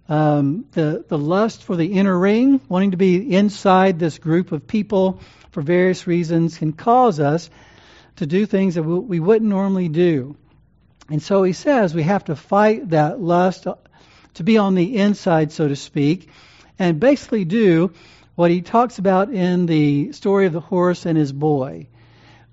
um, 0.08 0.66
the, 0.72 1.04
the 1.08 1.18
lust 1.18 1.64
for 1.64 1.76
the 1.76 1.94
inner 1.94 2.18
ring, 2.18 2.62
wanting 2.70 2.92
to 2.92 2.98
be 2.98 3.36
inside 3.36 3.98
this 3.98 4.20
group 4.20 4.52
of 4.52 4.68
people 4.68 5.20
for 5.52 5.62
various 5.62 6.06
reasons, 6.06 6.58
can 6.58 6.74
cause 6.74 7.20
us 7.20 7.50
to 8.18 8.26
do 8.26 8.46
things 8.46 8.76
that 8.76 8.84
we, 8.84 9.20
wouldn't 9.20 9.50
normally 9.50 9.90
do. 9.90 10.36
And 11.10 11.22
so 11.22 11.44
he 11.44 11.54
says 11.54 11.94
we 11.94 12.04
have 12.04 12.26
to 12.26 12.36
fight 12.36 12.90
that 12.90 13.20
lust 13.20 13.68
to 14.36 14.44
be 14.44 14.58
on 14.58 14.76
the 14.76 14.98
inside, 14.98 15.52
so 15.52 15.68
to 15.68 15.76
speak, 15.76 16.30
and 16.80 17.00
basically 17.00 17.46
do 17.46 17.94
what 18.36 18.52
he 18.52 18.62
talks 18.62 18.98
about 18.98 19.34
in 19.34 19.66
the 19.66 20.12
story 20.12 20.46
of 20.46 20.54
the 20.54 20.60
horse 20.60 21.06
and 21.06 21.18
his 21.18 21.32
boy, 21.32 21.88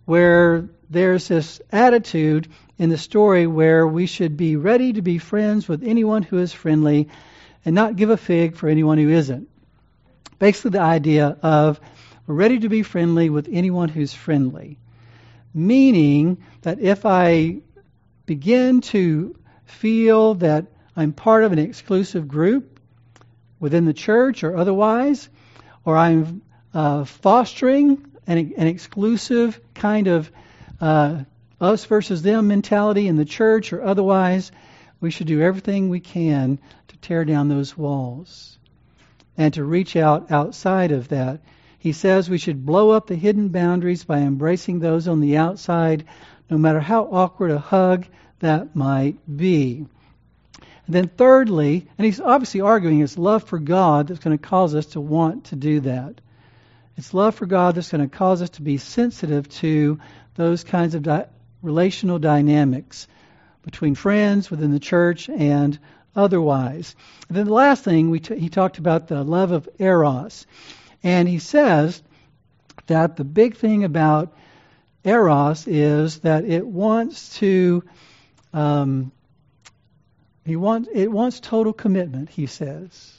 where 0.05 0.69
there's 0.91 1.29
this 1.29 1.61
attitude 1.71 2.49
in 2.79 2.91
the 2.91 2.99
story 2.99 3.47
where 3.47 3.87
we 3.87 4.07
should 4.07 4.37
be 4.37 4.57
ready 4.57 4.93
to 4.93 5.03
be 5.03 5.19
friends 5.19 5.67
with 5.69 5.83
anyone 5.83 6.23
who 6.23 6.39
is 6.39 6.53
friendly 6.53 7.09
and 7.65 7.75
not 7.75 7.97
give 7.97 8.11
a 8.11 8.17
fig 8.17 8.57
for 8.57 8.69
anyone 8.69 8.99
who 8.99 9.09
isn't. 9.09 9.49
Basically, 10.39 10.73
the 10.73 10.81
idea 10.81 11.37
of 11.43 11.81
we're 12.27 12.35
ready 12.35 12.61
to 12.61 12.69
be 12.69 12.83
friendly 12.83 13.31
with 13.31 13.49
anyone 13.51 13.89
who's 13.89 14.13
friendly. 14.13 14.79
Meaning 15.55 16.39
that 16.63 16.81
if 16.81 17.05
I 17.05 17.59
begin 18.27 18.81
to 18.81 19.37
feel 19.65 20.35
that 20.35 20.67
I'm 20.97 21.13
part 21.13 21.45
of 21.45 21.53
an 21.53 21.59
exclusive 21.59 22.29
group 22.29 22.81
within 23.59 23.85
the 23.85 23.93
church 23.93 24.45
or 24.45 24.57
otherwise, 24.57 25.29
or 25.85 25.97
I'm 25.97 26.43
uh, 26.75 27.05
fostering 27.05 28.05
an, 28.27 28.55
an, 28.57 28.67
exclusive 28.67 29.61
kind 29.75 30.07
of 30.07 30.31
uh, 30.81 31.25
us 31.61 31.85
versus 31.85 32.23
them 32.23 32.49
mentality 32.49 33.09
in 33.09 33.17
the 33.17 33.25
church 33.25 33.73
or 33.73 33.83
otherwise, 33.83 34.53
we 35.01 35.11
should 35.11 35.27
do 35.27 35.41
everything 35.41 35.89
we 35.89 36.01
can 36.01 36.59
to 36.89 36.97
tear 36.99 37.25
down 37.25 37.49
those 37.49 37.77
walls 37.77 38.59
and 39.37 39.55
to 39.55 39.65
reach 39.65 39.97
out 39.97 40.31
outside 40.31 40.93
of 40.93 41.09
that. 41.09 41.41
He 41.83 41.91
says 41.91 42.31
we 42.31 42.39
should 42.39 42.65
blow 42.65 42.91
up 42.91 43.09
the 43.09 43.17
hidden 43.17 43.49
boundaries 43.49 44.05
by 44.05 44.19
embracing 44.19 44.79
those 44.79 45.09
on 45.09 45.19
the 45.19 45.37
outside 45.37 46.05
no 46.49 46.57
matter 46.57 46.79
how 46.79 47.09
awkward 47.11 47.51
a 47.51 47.59
hug 47.59 48.07
that 48.39 48.77
might 48.77 49.17
be. 49.27 49.85
And 50.87 50.95
then, 50.95 51.09
thirdly, 51.09 51.89
and 51.99 52.05
he's 52.05 52.21
obviously 52.21 52.61
arguing 52.61 53.01
it's 53.01 53.19
love 53.19 53.43
for 53.43 53.59
God 53.59 54.07
that's 54.07 54.21
going 54.21 54.39
to 54.39 54.47
cause 54.47 54.77
us 54.77 54.87
to 54.93 55.01
want 55.01 55.47
to 55.47 55.57
do 55.57 55.81
that. 55.81 56.21
It's 56.97 57.13
love 57.13 57.35
for 57.35 57.47
God 57.47 57.75
that's 57.75 57.91
going 57.91 58.09
to 58.09 58.17
cause 58.17 58.43
us 58.43 58.51
to 58.51 58.63
be 58.63 58.79
sensitive 58.79 59.49
to 59.57 59.99
those 60.37 60.63
kinds 60.63 60.95
of 60.95 61.03
di- 61.03 61.27
relational 61.63 62.21
dynamics 62.21 63.09
between 63.63 63.97
friends, 63.97 64.53
within 64.53 64.71
the 64.71 64.79
church, 64.79 65.29
and 65.29 65.77
otherwise. 66.15 66.95
And 67.27 67.37
then 67.37 67.47
the 67.47 67.53
last 67.53 67.83
thing, 67.83 68.17
t- 68.21 68.39
he 68.39 68.51
talked 68.51 68.79
about 68.79 69.09
the 69.09 69.25
love 69.25 69.51
of 69.51 69.69
Eros. 69.81 70.47
And 71.03 71.29
he 71.29 71.39
says 71.39 72.03
that 72.87 73.17
the 73.17 73.25
big 73.25 73.57
thing 73.57 73.85
about 73.85 74.33
eros 75.05 75.67
is 75.67 76.21
that 76.21 76.45
it 76.45 76.67
wants 76.67 77.37
to 77.39 77.83
um, 78.53 79.13
he 80.45 80.57
wants 80.57 80.89
it 80.93 81.11
wants 81.11 81.41
total 81.41 81.73
commitment 81.73 82.29
he 82.29 82.47
says. 82.47 83.13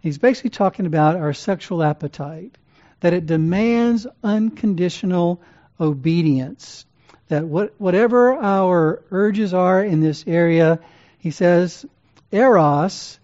He's 0.00 0.18
basically 0.18 0.50
talking 0.50 0.86
about 0.86 1.16
our 1.16 1.32
sexual 1.32 1.82
appetite 1.82 2.56
that 3.00 3.14
it 3.14 3.26
demands 3.26 4.06
unconditional 4.22 5.42
obedience 5.80 6.84
that 7.28 7.44
what, 7.44 7.74
whatever 7.78 8.34
our 8.34 9.02
urges 9.10 9.54
are 9.54 9.82
in 9.82 10.00
this 10.00 10.24
area 10.26 10.80
he 11.18 11.30
says 11.30 11.84
eros 12.32 13.18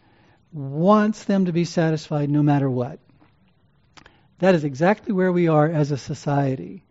wants 0.52 1.24
them 1.24 1.46
to 1.46 1.52
be 1.52 1.64
satisfied 1.64 2.30
no 2.30 2.42
matter 2.42 2.70
what 2.70 2.98
that 4.38 4.54
is 4.54 4.64
exactly 4.64 5.12
where 5.12 5.32
we 5.32 5.48
are 5.48 5.68
as 5.68 5.90
a 5.90 5.98
society 5.98 6.84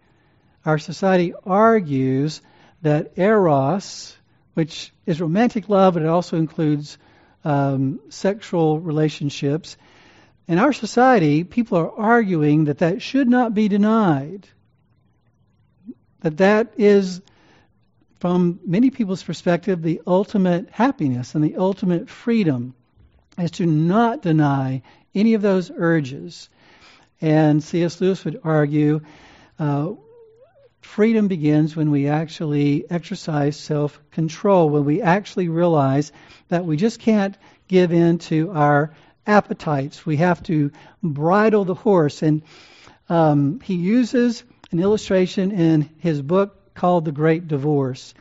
our 0.65 0.77
society 0.77 1.33
argues 1.45 2.41
that 2.81 3.17
eros, 3.17 4.15
which 4.53 4.93
is 5.05 5.19
romantic 5.19 5.69
love, 5.69 5.95
but 5.95 6.03
it 6.03 6.09
also 6.09 6.37
includes 6.37 6.97
um, 7.43 7.99
sexual 8.09 8.79
relationships. 8.79 9.77
In 10.47 10.59
our 10.59 10.73
society, 10.73 11.43
people 11.43 11.77
are 11.77 11.91
arguing 11.91 12.65
that 12.65 12.79
that 12.79 13.01
should 13.01 13.27
not 13.27 13.53
be 13.53 13.67
denied. 13.67 14.47
That 16.21 16.37
that 16.37 16.73
is, 16.77 17.21
from 18.19 18.59
many 18.65 18.89
people's 18.89 19.23
perspective, 19.23 19.81
the 19.81 20.01
ultimate 20.07 20.69
happiness 20.69 21.35
and 21.35 21.43
the 21.43 21.57
ultimate 21.57 22.09
freedom 22.09 22.73
is 23.37 23.51
to 23.51 23.65
not 23.65 24.21
deny 24.21 24.81
any 25.13 25.33
of 25.33 25.41
those 25.41 25.71
urges. 25.75 26.47
And 27.23 27.63
C.S. 27.63 28.01
Lewis 28.01 28.25
would 28.25 28.41
argue 28.43 28.99
uh, 29.57 29.93
Freedom 30.81 31.29
begins 31.29 31.75
when 31.75 31.89
we 31.89 32.07
actually 32.07 32.85
exercise 32.91 33.57
self 33.57 33.99
control, 34.11 34.69
when 34.69 34.83
we 34.83 35.01
actually 35.01 35.47
realize 35.47 36.11
that 36.49 36.65
we 36.65 36.75
just 36.75 36.99
can't 36.99 37.35
give 37.67 37.93
in 37.93 38.19
to 38.19 38.51
our 38.51 38.93
appetites. 39.25 40.05
We 40.05 40.17
have 40.17 40.43
to 40.43 40.71
bridle 41.01 41.63
the 41.63 41.73
horse. 41.73 42.21
And 42.21 42.43
um, 43.09 43.61
he 43.61 43.75
uses 43.75 44.43
an 44.71 44.79
illustration 44.79 45.51
in 45.51 45.89
his 45.99 46.21
book 46.21 46.75
called 46.75 47.05
The 47.05 47.11
Great 47.13 47.47
Divorce. 47.47 48.13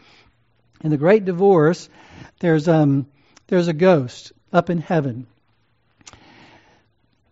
In 0.82 0.90
The 0.90 0.96
Great 0.96 1.24
Divorce, 1.24 1.88
there's, 2.38 2.68
um, 2.68 3.06
there's 3.48 3.68
a 3.68 3.74
ghost 3.74 4.32
up 4.52 4.70
in 4.70 4.78
heaven. 4.78 5.26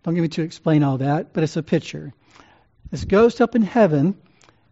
Don't 0.03 0.15
get 0.15 0.23
me 0.23 0.29
to 0.29 0.43
explain 0.43 0.83
all 0.83 0.99
that, 0.99 1.33
but 1.33 1.43
it's 1.43 1.57
a 1.57 1.63
picture. 1.63 2.13
This 2.91 3.05
ghost 3.05 3.41
up 3.41 3.55
in 3.55 3.63
heaven 3.63 4.17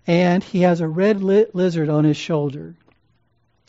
and 0.06 0.42
he 0.42 0.62
has 0.62 0.80
a 0.80 0.88
red 0.88 1.22
lit 1.22 1.54
lizard 1.54 1.90
on 1.90 2.04
his 2.04 2.16
shoulder. 2.16 2.74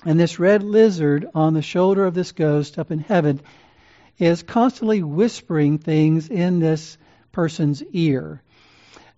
And 0.05 0.17
this 0.17 0.39
red 0.39 0.63
lizard 0.63 1.27
on 1.35 1.53
the 1.53 1.61
shoulder 1.61 2.05
of 2.05 2.13
this 2.13 2.31
ghost 2.31 2.79
up 2.79 2.91
in 2.91 2.99
heaven 2.99 3.41
is 4.17 4.43
constantly 4.43 5.03
whispering 5.03 5.77
things 5.77 6.29
in 6.29 6.59
this 6.59 6.97
person's 7.33 7.83
ear. 7.91 8.41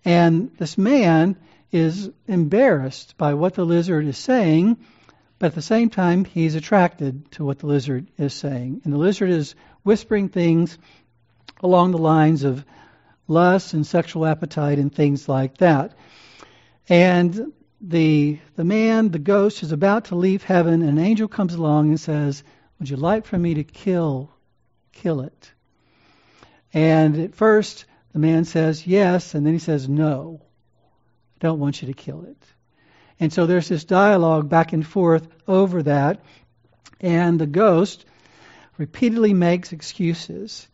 And 0.04 0.50
this 0.58 0.76
man 0.76 1.36
is 1.70 2.10
embarrassed 2.26 3.16
by 3.16 3.34
what 3.34 3.54
the 3.54 3.64
lizard 3.64 4.04
is 4.04 4.18
saying, 4.18 4.78
but 5.38 5.46
at 5.46 5.54
the 5.54 5.62
same 5.62 5.90
time, 5.90 6.24
he's 6.24 6.56
attracted 6.56 7.30
to 7.32 7.44
what 7.44 7.60
the 7.60 7.66
lizard 7.66 8.08
is 8.18 8.34
saying. 8.34 8.82
And 8.84 8.92
the 8.92 8.98
lizard 8.98 9.30
is 9.30 9.54
whispering 9.84 10.28
things 10.28 10.76
along 11.62 11.92
the 11.92 11.98
lines 11.98 12.44
of 12.44 12.64
lust 13.28 13.72
and 13.72 13.86
sexual 13.86 14.26
appetite 14.26 14.78
and 14.78 14.94
things 14.94 15.28
like 15.28 15.58
that. 15.58 15.92
And 16.88 17.52
the 17.80 18.38
the 18.56 18.64
man, 18.64 19.10
the 19.10 19.18
ghost, 19.18 19.62
is 19.62 19.72
about 19.72 20.06
to 20.06 20.14
leave 20.14 20.42
heaven, 20.42 20.82
and 20.82 20.98
an 20.98 21.04
angel 21.04 21.28
comes 21.28 21.54
along 21.54 21.88
and 21.88 22.00
says, 22.00 22.44
Would 22.78 22.90
you 22.90 22.96
like 22.96 23.26
for 23.26 23.38
me 23.38 23.54
to 23.54 23.64
kill 23.64 24.30
kill 24.92 25.20
it? 25.20 25.52
And 26.72 27.18
at 27.18 27.34
first 27.34 27.84
the 28.12 28.18
man 28.18 28.44
says 28.44 28.86
yes, 28.86 29.34
and 29.34 29.44
then 29.44 29.54
he 29.54 29.58
says, 29.58 29.88
No, 29.88 30.40
I 30.42 31.38
don't 31.40 31.58
want 31.58 31.82
you 31.82 31.88
to 31.88 31.94
kill 31.94 32.24
it. 32.24 32.36
And 33.18 33.32
so 33.32 33.46
there's 33.46 33.68
this 33.68 33.84
dialogue 33.84 34.48
back 34.48 34.72
and 34.72 34.86
forth 34.86 35.26
over 35.46 35.82
that, 35.84 36.20
and 37.00 37.38
the 37.40 37.46
ghost 37.46 38.04
repeatedly 38.78 39.34
makes 39.34 39.72
excuses. 39.72 40.68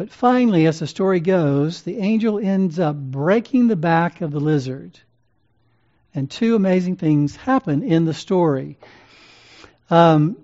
But 0.00 0.10
finally, 0.10 0.66
as 0.66 0.78
the 0.78 0.86
story 0.86 1.20
goes, 1.20 1.82
the 1.82 1.98
angel 1.98 2.38
ends 2.38 2.78
up 2.78 2.96
breaking 2.96 3.68
the 3.68 3.76
back 3.76 4.22
of 4.22 4.30
the 4.30 4.40
lizard. 4.40 4.98
And 6.14 6.30
two 6.30 6.56
amazing 6.56 6.96
things 6.96 7.36
happen 7.36 7.82
in 7.82 8.06
the 8.06 8.14
story. 8.14 8.78
Um, 9.90 10.38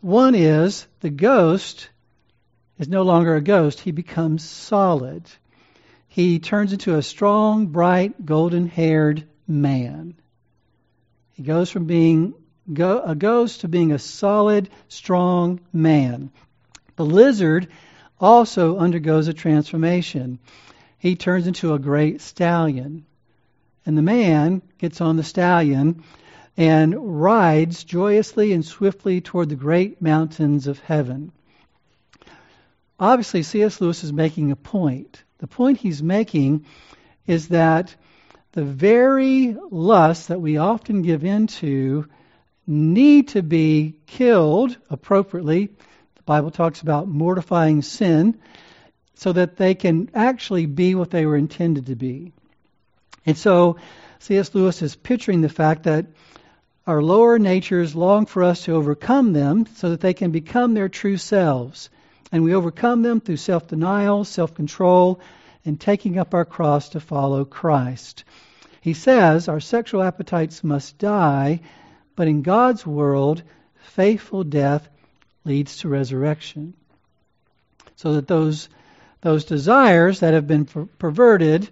one 0.00 0.34
is 0.34 0.88
the 0.98 1.08
ghost 1.08 1.88
is 2.80 2.88
no 2.88 3.02
longer 3.02 3.36
a 3.36 3.40
ghost, 3.40 3.78
he 3.78 3.92
becomes 3.92 4.42
solid. 4.42 5.22
He 6.08 6.40
turns 6.40 6.72
into 6.72 6.96
a 6.96 7.02
strong, 7.02 7.68
bright, 7.68 8.26
golden 8.26 8.66
haired 8.66 9.22
man. 9.46 10.14
He 11.34 11.44
goes 11.44 11.70
from 11.70 11.84
being 11.84 12.34
go, 12.72 13.00
a 13.00 13.14
ghost 13.14 13.60
to 13.60 13.68
being 13.68 13.92
a 13.92 14.00
solid, 14.00 14.68
strong 14.88 15.60
man. 15.72 16.32
The 16.96 17.04
lizard 17.04 17.68
also 18.20 18.78
undergoes 18.78 19.28
a 19.28 19.34
transformation. 19.34 20.38
He 20.98 21.16
turns 21.16 21.46
into 21.46 21.72
a 21.72 21.78
great 21.78 22.20
stallion. 22.20 23.06
And 23.86 23.96
the 23.96 24.02
man 24.02 24.62
gets 24.78 25.00
on 25.00 25.16
the 25.16 25.24
stallion 25.24 26.04
and 26.56 27.22
rides 27.22 27.84
joyously 27.84 28.52
and 28.52 28.64
swiftly 28.64 29.20
toward 29.20 29.48
the 29.48 29.56
great 29.56 30.02
mountains 30.02 30.66
of 30.66 30.78
heaven. 30.80 31.32
Obviously, 32.98 33.42
C.S. 33.42 33.80
Lewis 33.80 34.04
is 34.04 34.12
making 34.12 34.50
a 34.50 34.56
point. 34.56 35.22
The 35.38 35.46
point 35.46 35.78
he's 35.78 36.02
making 36.02 36.66
is 37.26 37.48
that 37.48 37.94
the 38.52 38.64
very 38.64 39.56
lusts 39.70 40.26
that 40.26 40.40
we 40.40 40.58
often 40.58 41.00
give 41.00 41.24
into 41.24 42.06
need 42.66 43.28
to 43.28 43.42
be 43.42 43.94
killed 44.06 44.76
appropriately. 44.90 45.70
The 46.20 46.24
Bible 46.24 46.50
talks 46.50 46.82
about 46.82 47.08
mortifying 47.08 47.80
sin 47.80 48.38
so 49.14 49.32
that 49.32 49.56
they 49.56 49.74
can 49.74 50.10
actually 50.14 50.66
be 50.66 50.94
what 50.94 51.10
they 51.10 51.24
were 51.24 51.36
intended 51.36 51.86
to 51.86 51.96
be. 51.96 52.32
And 53.24 53.38
so 53.38 53.78
C.S. 54.18 54.54
Lewis 54.54 54.82
is 54.82 54.96
picturing 54.96 55.40
the 55.40 55.48
fact 55.48 55.84
that 55.84 56.04
our 56.86 57.02
lower 57.02 57.38
natures 57.38 57.96
long 57.96 58.26
for 58.26 58.42
us 58.42 58.64
to 58.64 58.74
overcome 58.74 59.32
them 59.32 59.64
so 59.76 59.88
that 59.88 60.02
they 60.02 60.12
can 60.12 60.30
become 60.30 60.74
their 60.74 60.90
true 60.90 61.16
selves. 61.16 61.88
And 62.30 62.44
we 62.44 62.54
overcome 62.54 63.00
them 63.00 63.20
through 63.20 63.38
self 63.38 63.66
denial, 63.66 64.24
self 64.24 64.54
control, 64.54 65.20
and 65.64 65.80
taking 65.80 66.18
up 66.18 66.34
our 66.34 66.44
cross 66.44 66.90
to 66.90 67.00
follow 67.00 67.46
Christ. 67.46 68.24
He 68.82 68.92
says 68.92 69.48
our 69.48 69.60
sexual 69.60 70.02
appetites 70.02 70.62
must 70.62 70.98
die, 70.98 71.60
but 72.14 72.28
in 72.28 72.42
God's 72.42 72.86
world, 72.86 73.42
faithful 73.78 74.44
death 74.44 74.86
leads 75.44 75.78
to 75.78 75.88
resurrection. 75.88 76.74
So 77.96 78.14
that 78.14 78.28
those, 78.28 78.68
those 79.20 79.44
desires 79.44 80.20
that 80.20 80.34
have 80.34 80.46
been 80.46 80.64
per- 80.64 80.86
perverted 80.86 81.68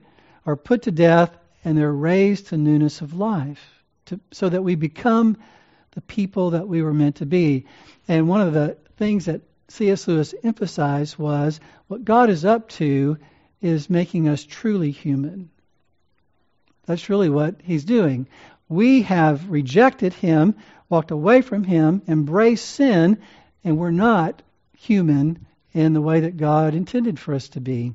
are 0.46 0.56
put 0.56 0.82
to 0.82 0.90
death 0.90 1.36
and 1.64 1.76
they're 1.76 1.92
raised 1.92 2.48
to 2.48 2.56
newness 2.56 3.00
of 3.00 3.14
life, 3.14 3.82
to, 4.06 4.20
so 4.30 4.48
that 4.48 4.62
we 4.62 4.74
become 4.74 5.36
the 5.92 6.00
people 6.00 6.50
that 6.50 6.68
we 6.68 6.82
were 6.82 6.94
meant 6.94 7.16
to 7.16 7.26
be. 7.26 7.66
And 8.06 8.28
one 8.28 8.40
of 8.40 8.52
the 8.52 8.76
things 8.96 9.26
that 9.26 9.42
C.S. 9.68 10.08
Lewis 10.08 10.34
emphasized 10.42 11.18
was 11.18 11.60
what 11.88 12.04
God 12.04 12.30
is 12.30 12.44
up 12.44 12.68
to 12.70 13.18
is 13.60 13.90
making 13.90 14.28
us 14.28 14.44
truly 14.44 14.90
human. 14.90 15.50
That's 16.86 17.10
really 17.10 17.28
what 17.28 17.56
he's 17.62 17.84
doing. 17.84 18.28
We 18.68 19.02
have 19.02 19.50
rejected 19.50 20.14
him, 20.14 20.54
walked 20.88 21.10
away 21.10 21.42
from 21.42 21.64
him, 21.64 22.02
embraced 22.08 22.66
sin, 22.66 23.18
and 23.64 23.78
we're 23.78 23.90
not 23.90 24.42
human 24.76 25.46
in 25.72 25.92
the 25.92 26.00
way 26.00 26.20
that 26.20 26.36
God 26.36 26.74
intended 26.74 27.18
for 27.18 27.34
us 27.34 27.48
to 27.50 27.60
be. 27.60 27.94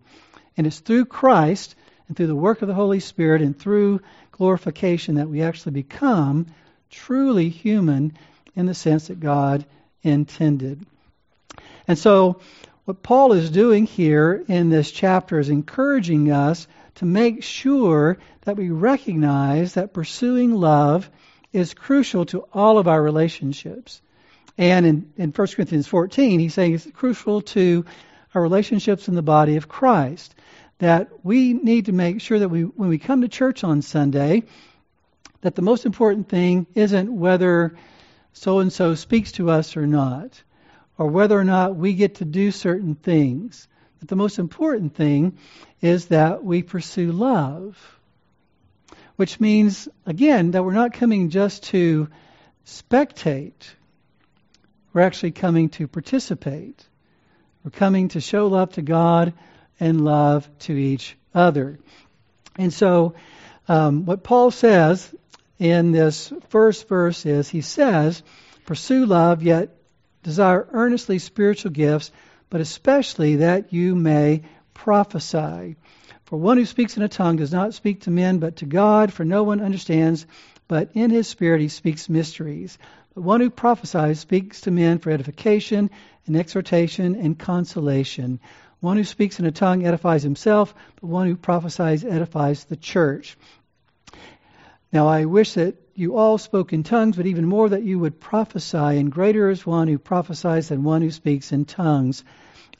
And 0.57 0.67
it's 0.67 0.79
through 0.79 1.05
Christ 1.05 1.75
and 2.07 2.15
through 2.15 2.27
the 2.27 2.35
work 2.35 2.61
of 2.61 2.67
the 2.67 2.73
Holy 2.73 2.99
Spirit 2.99 3.41
and 3.41 3.57
through 3.57 4.01
glorification 4.31 5.15
that 5.15 5.29
we 5.29 5.41
actually 5.41 5.71
become 5.71 6.47
truly 6.89 7.49
human 7.49 8.17
in 8.55 8.65
the 8.65 8.73
sense 8.73 9.07
that 9.07 9.19
God 9.19 9.65
intended. 10.03 10.85
And 11.87 11.97
so 11.97 12.39
what 12.85 13.01
Paul 13.01 13.33
is 13.33 13.49
doing 13.49 13.85
here 13.85 14.43
in 14.47 14.69
this 14.69 14.91
chapter 14.91 15.39
is 15.39 15.49
encouraging 15.49 16.31
us 16.31 16.67
to 16.95 17.05
make 17.05 17.43
sure 17.43 18.17
that 18.41 18.57
we 18.57 18.69
recognize 18.69 19.73
that 19.73 19.93
pursuing 19.93 20.53
love 20.53 21.09
is 21.51 21.73
crucial 21.73 22.25
to 22.27 22.45
all 22.53 22.77
of 22.77 22.87
our 22.87 23.01
relationships. 23.01 24.01
And 24.57 24.85
in, 24.85 25.13
in 25.17 25.31
1 25.31 25.47
Corinthians 25.47 25.87
14, 25.87 26.39
he's 26.39 26.53
saying 26.53 26.73
it's 26.75 26.87
crucial 26.91 27.41
to 27.41 27.85
our 28.33 28.41
relationships 28.41 29.07
in 29.07 29.15
the 29.15 29.21
body 29.21 29.55
of 29.57 29.67
Christ. 29.67 30.35
That 30.79 31.09
we 31.23 31.53
need 31.53 31.85
to 31.85 31.91
make 31.91 32.21
sure 32.21 32.39
that 32.39 32.49
we, 32.49 32.61
when 32.61 32.89
we 32.89 32.97
come 32.97 33.21
to 33.21 33.27
church 33.27 33.63
on 33.63 33.81
Sunday, 33.81 34.43
that 35.41 35.55
the 35.55 35.61
most 35.61 35.85
important 35.85 36.29
thing 36.29 36.67
isn't 36.73 37.15
whether 37.15 37.75
so 38.33 38.59
and 38.59 38.73
so 38.73 38.95
speaks 38.95 39.33
to 39.33 39.49
us 39.49 39.77
or 39.77 39.87
not 39.87 40.41
or 40.97 41.07
whether 41.07 41.39
or 41.39 41.43
not 41.43 41.75
we 41.75 41.93
get 41.93 42.15
to 42.15 42.25
do 42.25 42.51
certain 42.51 42.95
things. 42.95 43.67
But 43.99 44.09
the 44.09 44.15
most 44.15 44.39
important 44.39 44.95
thing 44.95 45.37
is 45.81 46.07
that 46.07 46.43
we 46.43 46.61
pursue 46.61 47.11
love, 47.11 47.77
which 49.15 49.39
means, 49.39 49.87
again, 50.05 50.51
that 50.51 50.63
we're 50.63 50.73
not 50.73 50.93
coming 50.93 51.29
just 51.29 51.63
to 51.63 52.09
spectate, 52.65 53.53
we're 54.93 55.01
actually 55.01 55.31
coming 55.31 55.69
to 55.69 55.87
participate. 55.87 56.85
We're 57.63 57.71
coming 57.71 58.09
to 58.09 58.21
show 58.21 58.47
love 58.47 58.73
to 58.73 58.81
God 58.81 59.33
and 59.79 60.05
love 60.05 60.47
to 60.59 60.73
each 60.73 61.17
other. 61.33 61.79
And 62.57 62.71
so, 62.71 63.15
um, 63.67 64.05
what 64.05 64.23
Paul 64.23 64.51
says 64.51 65.13
in 65.57 65.91
this 65.91 66.31
first 66.49 66.87
verse 66.87 67.25
is 67.25 67.49
he 67.49 67.61
says, 67.61 68.21
Pursue 68.65 69.05
love, 69.05 69.43
yet 69.43 69.75
desire 70.21 70.67
earnestly 70.71 71.19
spiritual 71.19 71.71
gifts, 71.71 72.11
but 72.49 72.61
especially 72.61 73.37
that 73.37 73.73
you 73.73 73.95
may 73.95 74.43
prophesy. 74.73 75.75
For 76.25 76.37
one 76.37 76.57
who 76.57 76.65
speaks 76.65 76.97
in 76.97 77.03
a 77.03 77.09
tongue 77.09 77.37
does 77.37 77.51
not 77.51 77.73
speak 77.73 78.01
to 78.01 78.11
men, 78.11 78.39
but 78.39 78.57
to 78.57 78.65
God, 78.65 79.11
for 79.11 79.25
no 79.25 79.43
one 79.43 79.61
understands, 79.61 80.25
but 80.67 80.91
in 80.93 81.09
his 81.09 81.27
spirit 81.27 81.61
he 81.61 81.67
speaks 81.67 82.09
mysteries. 82.09 82.77
But 83.15 83.21
one 83.21 83.41
who 83.41 83.49
prophesies 83.49 84.19
speaks 84.19 84.61
to 84.61 84.71
men 84.71 84.97
for 84.99 85.11
edification 85.11 85.91
and 86.25 86.35
exhortation 86.35 87.15
and 87.15 87.37
consolation. 87.37 88.39
One 88.79 88.97
who 88.97 89.03
speaks 89.03 89.39
in 89.39 89.45
a 89.45 89.51
tongue 89.51 89.85
edifies 89.85 90.23
himself, 90.23 90.73
but 90.99 91.07
one 91.07 91.27
who 91.27 91.35
prophesies 91.35 92.03
edifies 92.03 92.65
the 92.65 92.75
church. 92.75 93.37
Now 94.91 95.07
I 95.07 95.25
wish 95.25 95.53
that 95.53 95.75
you 95.95 96.17
all 96.17 96.37
spoke 96.37 96.73
in 96.73 96.83
tongues, 96.83 97.17
but 97.17 97.27
even 97.27 97.45
more 97.45 97.69
that 97.69 97.83
you 97.83 97.99
would 97.99 98.19
prophesy, 98.19 98.77
and 98.77 99.11
greater 99.11 99.49
is 99.49 99.65
one 99.65 99.87
who 99.87 99.99
prophesies 99.99 100.69
than 100.69 100.83
one 100.83 101.01
who 101.01 101.11
speaks 101.11 101.51
in 101.51 101.65
tongues, 101.65 102.23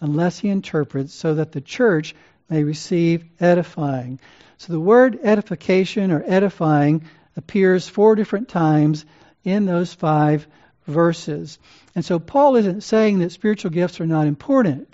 unless 0.01 0.39
he 0.39 0.49
interprets, 0.49 1.13
so 1.13 1.35
that 1.35 1.51
the 1.51 1.61
church 1.61 2.15
may 2.49 2.63
receive 2.63 3.23
edifying. 3.39 4.19
So 4.57 4.73
the 4.73 4.79
word 4.79 5.19
edification 5.23 6.11
or 6.11 6.23
edifying 6.25 7.03
appears 7.37 7.87
four 7.87 8.15
different 8.15 8.49
times 8.49 9.05
in 9.43 9.65
those 9.65 9.93
five 9.93 10.47
verses. 10.87 11.59
And 11.95 12.03
so 12.03 12.19
Paul 12.19 12.55
isn't 12.55 12.81
saying 12.81 13.19
that 13.19 13.31
spiritual 13.31 13.71
gifts 13.71 13.99
are 14.01 14.05
not 14.05 14.27
important. 14.27 14.93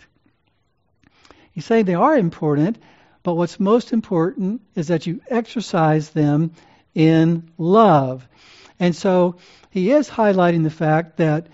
He's 1.52 1.66
saying 1.66 1.86
they 1.86 1.95
are 1.95 2.18
important, 2.18 2.78
but 3.24 3.36
what's 3.36 3.60
most 3.60 3.91
important 3.91 4.62
is 4.76 4.88
that 4.88 5.08
you 5.08 5.22
exercise 5.30 6.10
them 6.12 6.52
in 6.93 7.52
love. 7.58 8.28
And 8.80 8.95
so 8.95 9.36
he 9.72 9.91
is 9.91 10.10
highlighting 10.10 10.64
the 10.64 10.70
fact 10.70 11.18
that 11.18 11.47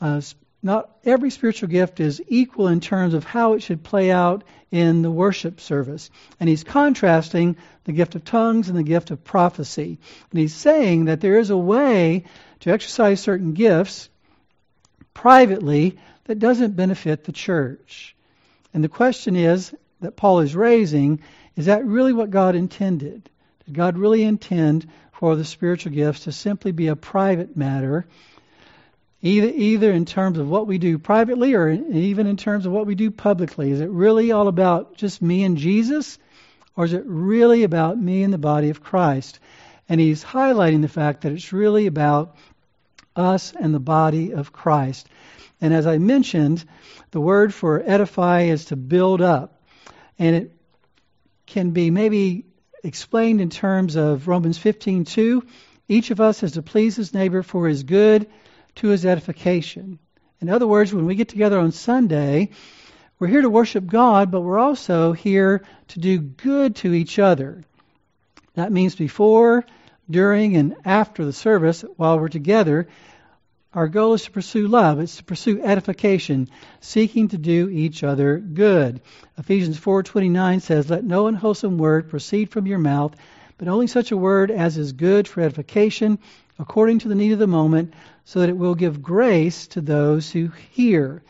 uh, 0.00 0.20
not 0.66 0.90
every 1.04 1.30
spiritual 1.30 1.68
gift 1.68 2.00
is 2.00 2.20
equal 2.28 2.66
in 2.68 2.80
terms 2.80 3.14
of 3.14 3.24
how 3.24 3.54
it 3.54 3.62
should 3.62 3.84
play 3.84 4.10
out 4.10 4.42
in 4.72 5.02
the 5.02 5.10
worship 5.10 5.60
service. 5.60 6.10
And 6.40 6.48
he's 6.48 6.64
contrasting 6.64 7.56
the 7.84 7.92
gift 7.92 8.16
of 8.16 8.24
tongues 8.24 8.68
and 8.68 8.76
the 8.76 8.82
gift 8.82 9.12
of 9.12 9.22
prophecy. 9.22 9.98
And 10.30 10.40
he's 10.40 10.54
saying 10.54 11.06
that 11.06 11.20
there 11.20 11.38
is 11.38 11.50
a 11.50 11.56
way 11.56 12.24
to 12.60 12.70
exercise 12.70 13.20
certain 13.20 13.54
gifts 13.54 14.08
privately 15.14 15.98
that 16.24 16.40
doesn't 16.40 16.76
benefit 16.76 17.24
the 17.24 17.32
church. 17.32 18.16
And 18.74 18.82
the 18.82 18.88
question 18.88 19.36
is 19.36 19.72
that 20.00 20.16
Paul 20.16 20.40
is 20.40 20.54
raising 20.54 21.20
is 21.54 21.66
that 21.66 21.86
really 21.86 22.12
what 22.12 22.30
God 22.30 22.54
intended? 22.54 23.30
Did 23.64 23.74
God 23.74 23.96
really 23.96 24.24
intend 24.24 24.86
for 25.12 25.36
the 25.36 25.44
spiritual 25.44 25.92
gifts 25.92 26.24
to 26.24 26.32
simply 26.32 26.72
be 26.72 26.88
a 26.88 26.96
private 26.96 27.56
matter 27.56 28.06
either, 29.22 29.48
either 29.48 29.92
in 29.92 30.04
terms 30.04 30.38
of 30.38 30.48
what 30.48 30.66
we 30.66 30.78
do 30.78 30.98
privately 30.98 31.54
or 31.54 31.70
even 31.70 32.26
in 32.26 32.36
terms 32.36 32.66
of 32.66 32.72
what 32.72 32.86
we 32.86 32.94
do 32.94 33.10
publicly. 33.10 33.70
Is 33.70 33.80
it 33.80 33.90
really 33.90 34.32
all 34.32 34.48
about 34.48 34.96
just 34.96 35.22
me 35.22 35.44
and 35.44 35.56
Jesus, 35.56 36.18
or 36.76 36.84
is 36.84 36.92
it 36.92 37.04
really 37.06 37.62
about 37.62 37.98
me 37.98 38.22
and 38.22 38.32
the 38.32 38.38
body 38.38 38.70
of 38.70 38.82
Christ? 38.82 39.40
And 39.88 40.00
he's 40.00 40.24
highlighting 40.24 40.82
the 40.82 40.88
fact 40.88 41.22
that 41.22 41.32
it's 41.32 41.52
really 41.52 41.86
about 41.86 42.36
us 43.14 43.52
and 43.58 43.74
the 43.74 43.80
body 43.80 44.32
of 44.32 44.52
Christ. 44.52 45.08
And 45.60 45.72
as 45.72 45.86
I 45.86 45.98
mentioned, 45.98 46.64
the 47.12 47.20
word 47.20 47.54
for 47.54 47.82
edify 47.84 48.42
is 48.42 48.66
to 48.66 48.76
build 48.76 49.22
up. 49.22 49.62
And 50.18 50.36
it 50.36 50.52
can 51.46 51.70
be 51.70 51.90
maybe 51.90 52.46
explained 52.82 53.40
in 53.40 53.48
terms 53.48 53.96
of 53.96 54.28
Romans 54.28 54.58
15:2. 54.58 55.42
Each 55.88 56.10
of 56.10 56.20
us 56.20 56.40
has 56.40 56.52
to 56.52 56.62
please 56.62 56.96
his 56.96 57.14
neighbor 57.14 57.42
for 57.42 57.68
his 57.68 57.84
good 57.84 58.26
to 58.76 58.88
his 58.88 59.04
edification. 59.04 59.98
In 60.40 60.48
other 60.48 60.66
words, 60.66 60.92
when 60.92 61.06
we 61.06 61.14
get 61.14 61.28
together 61.28 61.58
on 61.58 61.72
Sunday, 61.72 62.50
we're 63.18 63.28
here 63.28 63.42
to 63.42 63.50
worship 63.50 63.86
God, 63.86 64.30
but 64.30 64.42
we're 64.42 64.58
also 64.58 65.12
here 65.12 65.64
to 65.88 65.98
do 65.98 66.18
good 66.18 66.76
to 66.76 66.92
each 66.92 67.18
other. 67.18 67.64
That 68.54 68.72
means 68.72 68.94
before, 68.94 69.64
during, 70.08 70.56
and 70.56 70.76
after 70.84 71.24
the 71.24 71.32
service, 71.32 71.84
while 71.96 72.18
we're 72.18 72.28
together, 72.28 72.88
our 73.72 73.88
goal 73.88 74.14
is 74.14 74.24
to 74.24 74.30
pursue 74.30 74.68
love. 74.68 75.00
It's 75.00 75.16
to 75.16 75.24
pursue 75.24 75.62
edification, 75.62 76.48
seeking 76.80 77.28
to 77.28 77.38
do 77.38 77.68
each 77.68 78.02
other 78.02 78.38
good. 78.38 79.02
Ephesians 79.36 79.78
4:29 79.78 80.60
says, 80.60 80.88
"Let 80.88 81.04
no 81.04 81.26
unwholesome 81.26 81.76
word 81.76 82.08
proceed 82.08 82.50
from 82.50 82.66
your 82.66 82.78
mouth, 82.78 83.14
but 83.58 83.68
only 83.68 83.86
such 83.86 84.12
a 84.12 84.16
word 84.16 84.50
as 84.50 84.78
is 84.78 84.92
good 84.92 85.28
for 85.28 85.42
edification, 85.42 86.18
according 86.58 87.00
to 87.00 87.08
the 87.08 87.14
need 87.14 87.32
of 87.32 87.38
the 87.38 87.46
moment, 87.46 87.92
so 88.26 88.40
that 88.40 88.48
it 88.48 88.56
will 88.56 88.74
give 88.74 89.02
grace 89.02 89.68
to 89.68 89.80
those 89.80 90.30
who 90.30 90.48
hear. 90.72 91.22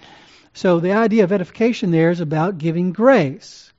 So 0.55 0.81
the 0.81 0.93
idea 0.93 1.25
of 1.25 1.33
edification 1.33 1.91
there 1.91 2.11
is 2.11 2.21
about 2.21 2.57
giving 2.57 2.93
grace. 2.93 3.71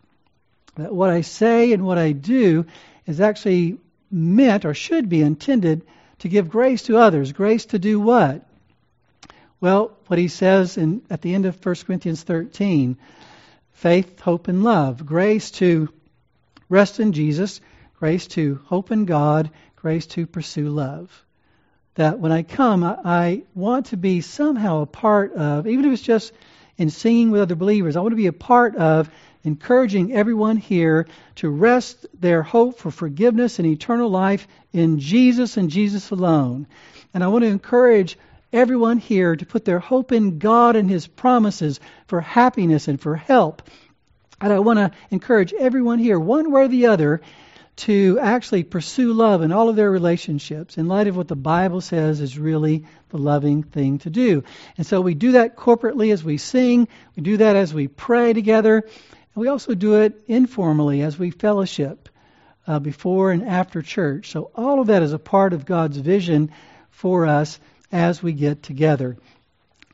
That 0.76 0.94
what 0.94 1.10
I 1.10 1.22
say 1.22 1.74
and 1.74 1.84
what 1.84 1.98
I 1.98 2.12
do 2.12 2.68
is 3.08 3.20
actually 3.20 3.80
meant 4.12 4.66
or 4.66 4.76
should 4.76 5.10
be 5.10 5.24
intended 5.24 5.82
to 6.20 6.30
give 6.30 6.50
grace 6.50 6.84
to 6.84 7.00
others. 7.00 7.32
Grace 7.32 7.66
to 7.68 7.80
do 7.80 8.00
what? 8.00 8.48
Well, 9.60 9.98
what 10.06 10.20
he 10.20 10.28
says 10.28 10.78
in, 10.78 11.02
at 11.10 11.24
the 11.24 11.34
end 11.34 11.48
of 11.48 11.66
1 11.66 11.76
Corinthians 11.88 12.22
13 12.22 12.98
faith, 13.74 14.20
hope, 14.20 14.48
and 14.48 14.64
love. 14.64 15.06
Grace 15.06 15.50
to 15.52 15.90
rest 16.70 17.00
in 17.00 17.14
Jesus, 17.14 17.62
grace 18.00 18.28
to 18.28 18.60
hope 18.66 18.92
in 18.92 19.06
God, 19.06 19.50
grace 19.76 20.06
to 20.08 20.28
pursue 20.28 20.70
love 20.70 21.24
that 21.98 22.20
when 22.20 22.32
I 22.32 22.44
come, 22.44 22.84
I, 22.84 22.98
I 23.04 23.44
want 23.54 23.88
to 23.88 23.98
be 23.98 24.22
somehow 24.22 24.82
a 24.82 24.86
part 24.86 25.34
of, 25.34 25.68
even 25.68 25.86
if 25.86 25.94
it's 25.94 26.02
just 26.02 26.32
in 26.78 26.90
singing 26.90 27.32
with 27.32 27.42
other 27.42 27.56
believers, 27.56 27.96
I 27.96 28.00
want 28.02 28.14
to 28.14 28.18
be 28.18 28.28
a 28.28 28.34
part 28.34 28.76
of 28.76 29.10
encouraging 29.44 30.14
everyone 30.14 30.58
here 30.58 31.08
to 31.36 31.50
rest 31.50 32.06
their 32.20 32.44
hope 32.44 32.80
for 32.80 32.92
forgiveness 32.92 33.60
and 33.60 33.68
eternal 33.68 34.10
life 34.10 34.48
in 34.74 35.00
Jesus 35.00 35.58
and 35.58 35.70
Jesus 35.70 36.12
alone. 36.12 36.68
And 37.14 37.24
I 37.24 37.28
want 37.28 37.44
to 37.44 37.50
encourage 37.50 38.18
everyone 38.54 38.98
here 38.98 39.36
to 39.36 39.46
put 39.46 39.66
their 39.66 39.80
hope 39.80 40.12
in 40.12 40.40
God 40.40 40.76
and 40.76 40.90
His 40.90 41.08
promises 41.08 41.80
for 42.08 42.22
happiness 42.22 42.88
and 42.88 43.02
for 43.02 43.16
help. 43.16 43.64
And 44.40 44.54
I 44.54 44.60
want 44.60 44.78
to 44.78 44.92
encourage 45.10 45.54
everyone 45.54 46.00
here, 46.00 46.20
one 46.20 46.52
way 46.52 46.64
or 46.64 46.68
the 46.68 46.88
other, 46.88 47.22
to 47.78 48.18
actually 48.20 48.64
pursue 48.64 49.14
love 49.14 49.44
in 49.44 49.52
all 49.52 49.70
of 49.70 49.76
their 49.76 49.90
relationships 49.90 50.78
in 50.78 50.88
light 50.88 51.08
of 51.08 51.16
what 51.16 51.28
the 51.28 51.36
Bible 51.36 51.80
says 51.80 52.20
is 52.20 52.38
really 52.38 52.86
the 53.10 53.18
loving 53.18 53.62
thing 53.64 54.00
to 54.00 54.10
do. 54.10 54.44
And 54.78 54.86
so 54.86 55.00
we 55.00 55.14
do 55.14 55.34
that 55.34 55.56
corporately 55.56 56.12
as 56.12 56.24
we 56.24 56.38
sing, 56.38 56.88
we 57.16 57.24
do 57.24 57.38
that 57.38 57.56
as 57.56 57.74
we 57.74 57.88
pray 57.88 58.34
together, 58.34 58.78
and 58.78 59.42
we 59.42 59.48
also 59.48 59.76
do 59.76 60.02
it 60.02 60.24
informally 60.28 61.02
as 61.04 61.20
we 61.20 61.30
fellowship 61.30 62.10
uh, 62.66 62.80
before 62.80 63.32
and 63.32 63.48
after 63.48 63.84
church. 63.84 64.32
So 64.32 64.50
all 64.56 64.82
of 64.82 64.88
that 64.88 65.04
is 65.04 65.14
a 65.14 65.20
part 65.20 65.54
of 65.54 65.66
God's 65.66 65.98
vision 65.98 66.52
for 66.90 67.28
us 67.28 67.60
as 67.92 68.24
we 68.24 68.34
get 68.34 68.64
together. 68.64 69.18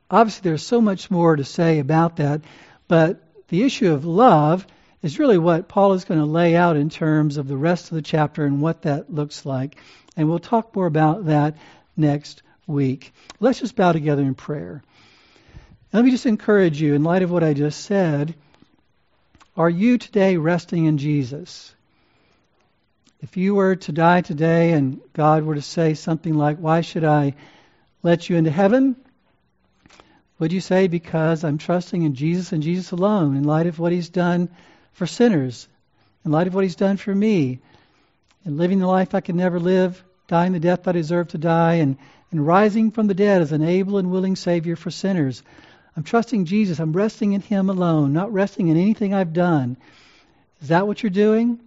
Obviously, 0.10 0.50
there's 0.50 0.66
so 0.66 0.80
much 0.80 1.12
more 1.12 1.36
to 1.36 1.44
say 1.44 1.80
about 1.80 2.16
that, 2.18 2.42
but 2.88 3.22
the 3.50 3.64
issue 3.64 3.92
of 3.92 4.06
love 4.06 4.66
is 5.04 5.20
really 5.20 5.38
what 5.38 5.68
Paul 5.68 5.94
is 5.94 6.06
going 6.06 6.22
to 6.22 6.26
lay 6.26 6.56
out 6.56 6.78
in 6.78 6.90
terms 6.90 7.38
of 7.38 7.48
the 7.48 7.58
rest 7.58 7.92
of 7.92 7.96
the 7.96 8.02
chapter 8.02 8.46
and 8.46 8.62
what 8.62 8.84
that 8.84 9.14
looks 9.14 9.46
like. 9.46 9.76
And 10.16 10.30
we'll 10.30 10.40
talk 10.40 10.76
more 10.76 10.86
about 10.88 11.26
that 11.26 11.58
next 11.98 12.42
week. 12.66 13.14
Let's 13.40 13.60
just 13.60 13.76
bow 13.76 13.92
together 13.92 14.24
in 14.24 14.34
prayer. 14.34 14.82
let 15.92 16.06
me 16.06 16.10
just 16.10 16.26
encourage 16.26 16.82
you, 16.82 16.96
in 16.96 17.04
light 17.04 17.22
of 17.22 17.30
what 17.30 17.44
I 17.44 17.54
just 17.54 17.82
said, 17.82 18.34
are 19.58 19.70
you 19.70 19.98
today 19.98 20.38
resting 20.38 20.86
in 20.86 20.98
Jesus? 20.98 21.76
If 23.22 23.38
you 23.38 23.56
were 23.56 23.76
to 23.76 23.92
die 23.92 24.22
today 24.22 24.72
and 24.72 25.02
God 25.12 25.44
were 25.44 25.56
to 25.56 25.62
say 25.62 25.94
something 25.94 26.34
like, 26.34 26.58
Why 26.58 26.82
should 26.82 27.04
I 27.04 27.36
let 28.02 28.30
you 28.30 28.38
into 28.38 28.52
heaven? 28.52 28.96
Would 30.40 30.52
you 30.52 30.62
say, 30.62 30.88
Because 30.88 31.44
I'm 31.44 31.58
trusting 31.58 32.02
in 32.02 32.16
Jesus 32.16 32.52
and 32.52 32.64
Jesus 32.64 32.92
alone, 32.92 33.36
in 33.36 33.44
light 33.44 33.68
of 33.68 33.80
what 33.80 33.92
He's 33.92 34.10
done 34.10 34.50
for 34.94 35.08
sinners 35.08 35.68
in 36.26 36.32
light 36.32 36.48
of 36.48 36.56
what 36.56 36.64
He's 36.64 36.76
done 36.76 36.98
for 36.98 37.14
me, 37.14 37.60
and 38.46 38.58
living 38.58 38.80
the 38.80 38.88
life 38.88 39.14
I 39.14 39.22
could 39.22 39.36
never 39.36 39.60
live, 39.60 40.04
dying 40.28 40.54
the 40.54 40.60
death 40.60 40.88
I 40.88 40.92
deserve 40.92 41.30
to 41.30 41.38
die, 41.38 41.76
and, 41.76 41.98
and 42.32 42.46
rising 42.46 42.92
from 42.92 43.08
the 43.08 43.14
dead 43.14 43.42
as 43.42 43.52
an 43.52 43.64
able 43.64 43.98
and 43.98 44.12
willing 44.12 44.36
Savior 44.36 44.76
for 44.76 44.92
sinners. 44.92 45.44
I'm 45.96 46.04
trusting 46.04 46.46
Jesus. 46.46 46.80
I'm 46.80 46.94
resting 46.94 47.34
in 47.34 47.42
Him 47.42 47.70
alone, 47.70 48.14
not 48.14 48.34
resting 48.34 48.70
in 48.70 48.78
anything 48.78 49.14
I've 49.14 49.34
done. 49.34 49.78
Is 50.62 50.70
that 50.70 50.88
what 50.88 51.04
you're 51.04 51.10
doing? 51.10 51.60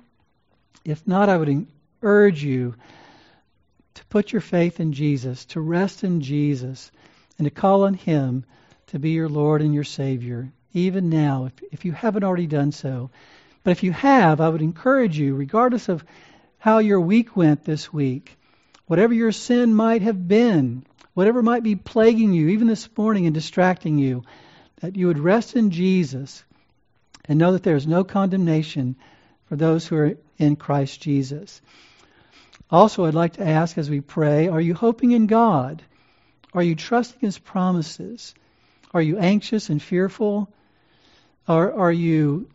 If 0.84 1.06
not, 1.06 1.28
I 1.28 1.36
would 1.36 1.66
urge 2.02 2.42
you 2.42 2.74
to 3.94 4.04
put 4.06 4.32
your 4.32 4.40
faith 4.40 4.80
in 4.80 4.92
Jesus, 4.92 5.44
to 5.46 5.60
rest 5.60 6.04
in 6.04 6.20
Jesus, 6.20 6.90
and 7.38 7.46
to 7.46 7.50
call 7.50 7.84
on 7.84 7.94
Him 7.94 8.44
to 8.88 8.98
be 8.98 9.10
your 9.10 9.28
Lord 9.28 9.62
and 9.62 9.74
your 9.74 9.84
Savior 9.84 10.50
even 10.76 11.08
now, 11.08 11.46
if, 11.46 11.72
if 11.72 11.84
you 11.84 11.92
haven't 11.92 12.24
already 12.24 12.46
done 12.46 12.70
so. 12.72 13.10
But 13.64 13.70
if 13.72 13.82
you 13.82 13.92
have, 13.92 14.40
I 14.40 14.48
would 14.48 14.62
encourage 14.62 15.18
you, 15.18 15.34
regardless 15.34 15.88
of 15.88 16.04
how 16.58 16.78
your 16.78 17.00
week 17.00 17.36
went 17.36 17.64
this 17.64 17.92
week, 17.92 18.36
whatever 18.86 19.14
your 19.14 19.32
sin 19.32 19.74
might 19.74 20.02
have 20.02 20.28
been, 20.28 20.84
whatever 21.14 21.42
might 21.42 21.62
be 21.62 21.76
plaguing 21.76 22.32
you, 22.32 22.48
even 22.48 22.66
this 22.68 22.88
morning 22.96 23.26
and 23.26 23.34
distracting 23.34 23.98
you, 23.98 24.22
that 24.80 24.96
you 24.96 25.06
would 25.06 25.18
rest 25.18 25.56
in 25.56 25.70
Jesus 25.70 26.44
and 27.24 27.38
know 27.38 27.52
that 27.52 27.62
there 27.62 27.76
is 27.76 27.86
no 27.86 28.04
condemnation 28.04 28.96
for 29.46 29.56
those 29.56 29.86
who 29.86 29.96
are 29.96 30.16
in 30.38 30.56
Christ 30.56 31.00
Jesus. 31.00 31.60
Also, 32.70 33.04
I'd 33.04 33.14
like 33.14 33.34
to 33.34 33.46
ask 33.46 33.78
as 33.78 33.88
we 33.88 34.00
pray 34.00 34.48
are 34.48 34.60
you 34.60 34.74
hoping 34.74 35.12
in 35.12 35.26
God? 35.26 35.82
Are 36.52 36.62
you 36.62 36.74
trusting 36.74 37.20
His 37.20 37.38
promises? 37.38 38.34
Are 38.92 39.02
you 39.02 39.18
anxious 39.18 39.70
and 39.70 39.82
fearful? 39.82 40.50
Are, 41.48 41.72
are 41.72 41.92
you 41.92 42.48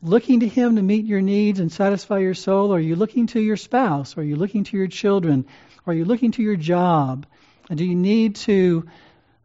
looking 0.00 0.40
to 0.40 0.48
Him 0.48 0.76
to 0.76 0.82
meet 0.82 1.06
your 1.06 1.20
needs 1.20 1.58
and 1.58 1.72
satisfy 1.72 2.18
your 2.18 2.34
soul? 2.34 2.72
Are 2.72 2.80
you 2.80 2.94
looking 2.94 3.26
to 3.28 3.40
your 3.40 3.56
spouse? 3.56 4.16
Are 4.16 4.22
you 4.22 4.36
looking 4.36 4.64
to 4.64 4.76
your 4.76 4.86
children? 4.86 5.46
Are 5.86 5.94
you 5.94 6.04
looking 6.04 6.30
to 6.32 6.42
your 6.42 6.56
job? 6.56 7.26
And 7.68 7.78
do 7.78 7.84
you 7.84 7.96
need 7.96 8.36
to 8.36 8.86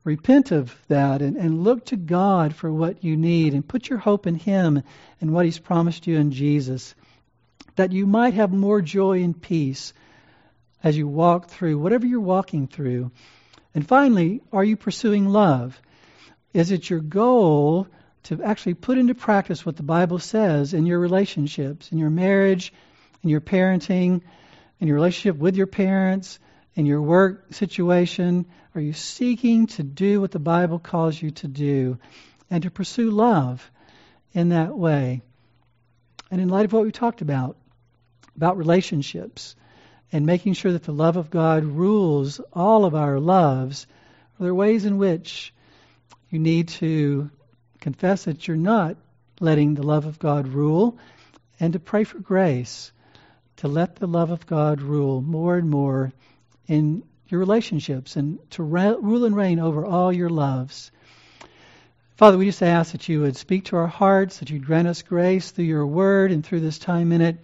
repent 0.04 0.52
of 0.52 0.76
that 0.88 1.22
and, 1.22 1.38
and 1.38 1.64
look 1.64 1.86
to 1.86 1.98
God 1.98 2.56
for 2.56 2.72
what 2.72 3.04
you 3.04 3.18
need 3.18 3.54
and 3.54 3.68
put 3.68 3.90
your 3.90 3.98
hope 3.98 4.28
in 4.28 4.36
Him 4.36 4.84
and 5.20 5.34
what 5.34 5.46
He's 5.46 5.60
promised 5.60 6.06
you 6.06 6.18
in 6.18 6.32
Jesus? 6.32 6.94
That 7.78 7.92
you 7.92 8.06
might 8.06 8.36
have 8.36 8.52
more 8.52 8.82
joy 8.82 9.24
and 9.24 9.40
peace 9.40 9.94
as 10.84 10.96
you 10.96 11.08
walk 11.08 11.48
through 11.48 11.80
whatever 11.80 12.06
you're 12.06 12.20
walking 12.20 12.68
through. 12.68 13.12
And 13.74 13.88
finally, 13.88 14.42
are 14.54 14.64
you 14.64 14.78
pursuing 14.78 15.30
love? 15.30 15.82
Is 16.54 16.70
it 16.70 16.90
your 16.90 17.00
goal 17.00 17.88
to 18.24 18.44
actually 18.44 18.76
put 18.76 18.98
into 18.98 19.16
practice 19.16 19.66
what 19.66 19.76
the 19.76 19.84
Bible 19.84 20.20
says 20.20 20.74
in 20.74 20.86
your 20.86 21.00
relationships, 21.00 21.92
in 21.92 21.98
your 21.98 22.10
marriage, 22.10 22.74
in 23.24 23.30
your 23.30 23.42
parenting, 23.42 24.22
in 24.80 24.88
your 24.88 24.96
relationship 24.96 25.38
with 25.38 25.56
your 25.56 25.68
parents, 25.68 26.40
in 26.76 26.86
your 26.86 27.02
work 27.02 27.54
situation? 27.54 28.46
Are 28.76 28.82
you 28.82 28.94
seeking 28.94 29.68
to 29.68 29.84
do 29.84 30.22
what 30.22 30.32
the 30.32 30.40
Bible 30.40 30.80
calls 30.80 31.22
you 31.22 31.32
to 31.32 31.48
do 31.48 31.98
and 32.50 32.64
to 32.64 32.72
pursue 32.72 33.12
love 33.12 33.70
in 34.34 34.50
that 34.50 34.78
way? 34.78 35.22
And 36.30 36.40
in 36.40 36.50
light 36.50 36.66
of 36.66 36.74
what 36.74 36.84
we 36.84 36.92
talked 36.92 37.22
about, 37.22 37.58
about 38.36 38.58
relationships 38.58 39.56
and 40.12 40.26
making 40.26 40.54
sure 40.54 40.72
that 40.72 40.84
the 40.84 40.94
love 40.94 41.18
of 41.18 41.30
God 41.30 41.64
rules 41.64 42.40
all 42.54 42.86
of 42.86 42.96
our 42.96 43.20
loves, 43.20 43.88
are 44.40 44.44
there 44.44 44.56
ways 44.56 44.86
in 44.86 44.98
which 44.98 45.54
you 46.30 46.40
need 46.40 46.70
to 46.70 47.30
confess 47.82 48.24
that 48.24 48.48
you're 48.48 48.56
not 48.56 48.96
letting 49.40 49.74
the 49.74 49.84
love 49.84 50.06
of 50.06 50.20
God 50.20 50.48
rule 50.48 50.98
and 51.60 51.74
to 51.74 51.80
pray 51.80 52.04
for 52.06 52.20
grace 52.20 52.92
to 53.58 53.68
let 53.68 53.98
the 53.98 54.08
love 54.08 54.32
of 54.32 54.48
God 54.48 54.82
rule 54.82 55.22
more 55.22 55.58
and 55.58 55.70
more 55.70 56.12
in 56.68 57.04
your 57.28 57.40
relationships 57.40 58.16
and 58.16 58.40
to 58.52 58.64
rule 58.64 59.26
and 59.26 59.36
reign 59.36 59.60
over 59.60 59.86
all 59.86 60.12
your 60.12 60.30
loves. 60.30 60.92
Father, 62.18 62.38
we 62.38 62.46
just 62.46 62.64
ask 62.64 62.92
that 62.92 63.08
you 63.10 63.22
would 63.22 63.38
speak 63.38 63.66
to 63.66 63.78
our 63.78 63.88
hearts, 63.88 64.40
that 64.40 64.50
you'd 64.50 64.66
grant 64.66 64.88
us 64.88 65.02
grace 65.02 65.52
through 65.52 65.66
your 65.66 65.86
word 65.86 66.32
and 66.32 66.46
through 66.46 66.60
this 66.62 66.80
time 66.80 67.12
in 67.12 67.22
it, 67.22 67.38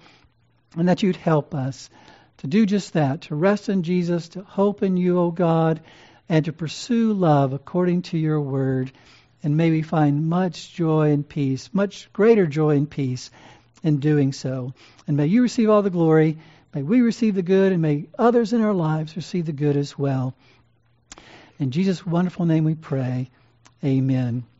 and 0.76 0.88
that 0.88 1.04
you'd 1.04 1.16
help 1.16 1.56
us 1.56 1.90
to 2.38 2.48
do 2.48 2.66
just 2.66 2.94
that, 2.94 3.22
to 3.22 3.36
rest 3.36 3.70
in 3.70 3.84
Jesus, 3.84 4.30
to 4.30 4.44
hope 4.44 4.84
in 4.84 4.98
you, 4.98 5.20
O 5.20 5.32
God, 5.32 5.82
and 6.30 6.46
to 6.46 6.54
pursue 6.54 7.14
love 7.14 7.54
according 7.54 8.04
to 8.04 8.18
your 8.18 8.40
word. 8.42 8.92
And 9.48 9.56
may 9.56 9.72
we 9.72 9.82
find 9.82 10.28
much 10.28 10.74
joy 10.74 11.12
and 11.12 11.26
peace, 11.28 11.70
much 11.72 12.12
greater 12.12 12.46
joy 12.48 12.76
and 12.76 12.90
peace 12.90 13.32
in 13.82 14.02
doing 14.02 14.34
so. 14.34 14.74
And 15.08 15.16
may 15.16 15.28
you 15.28 15.42
receive 15.42 15.70
all 15.70 15.82
the 15.82 15.90
glory. 15.90 16.38
May 16.76 16.84
we 16.84 17.00
receive 17.00 17.36
the 17.36 17.42
good, 17.42 17.72
and 17.72 17.82
may 17.82 18.08
others 18.20 18.52
in 18.52 18.60
our 18.60 18.74
lives 18.74 19.16
receive 19.16 19.46
the 19.46 19.54
good 19.54 19.78
as 19.78 19.98
well. 19.98 20.36
In 21.60 21.72
Jesus' 21.72 22.06
wonderful 22.06 22.46
name 22.46 22.66
we 22.66 22.76
pray. 22.76 23.30
Amen. 23.86 24.44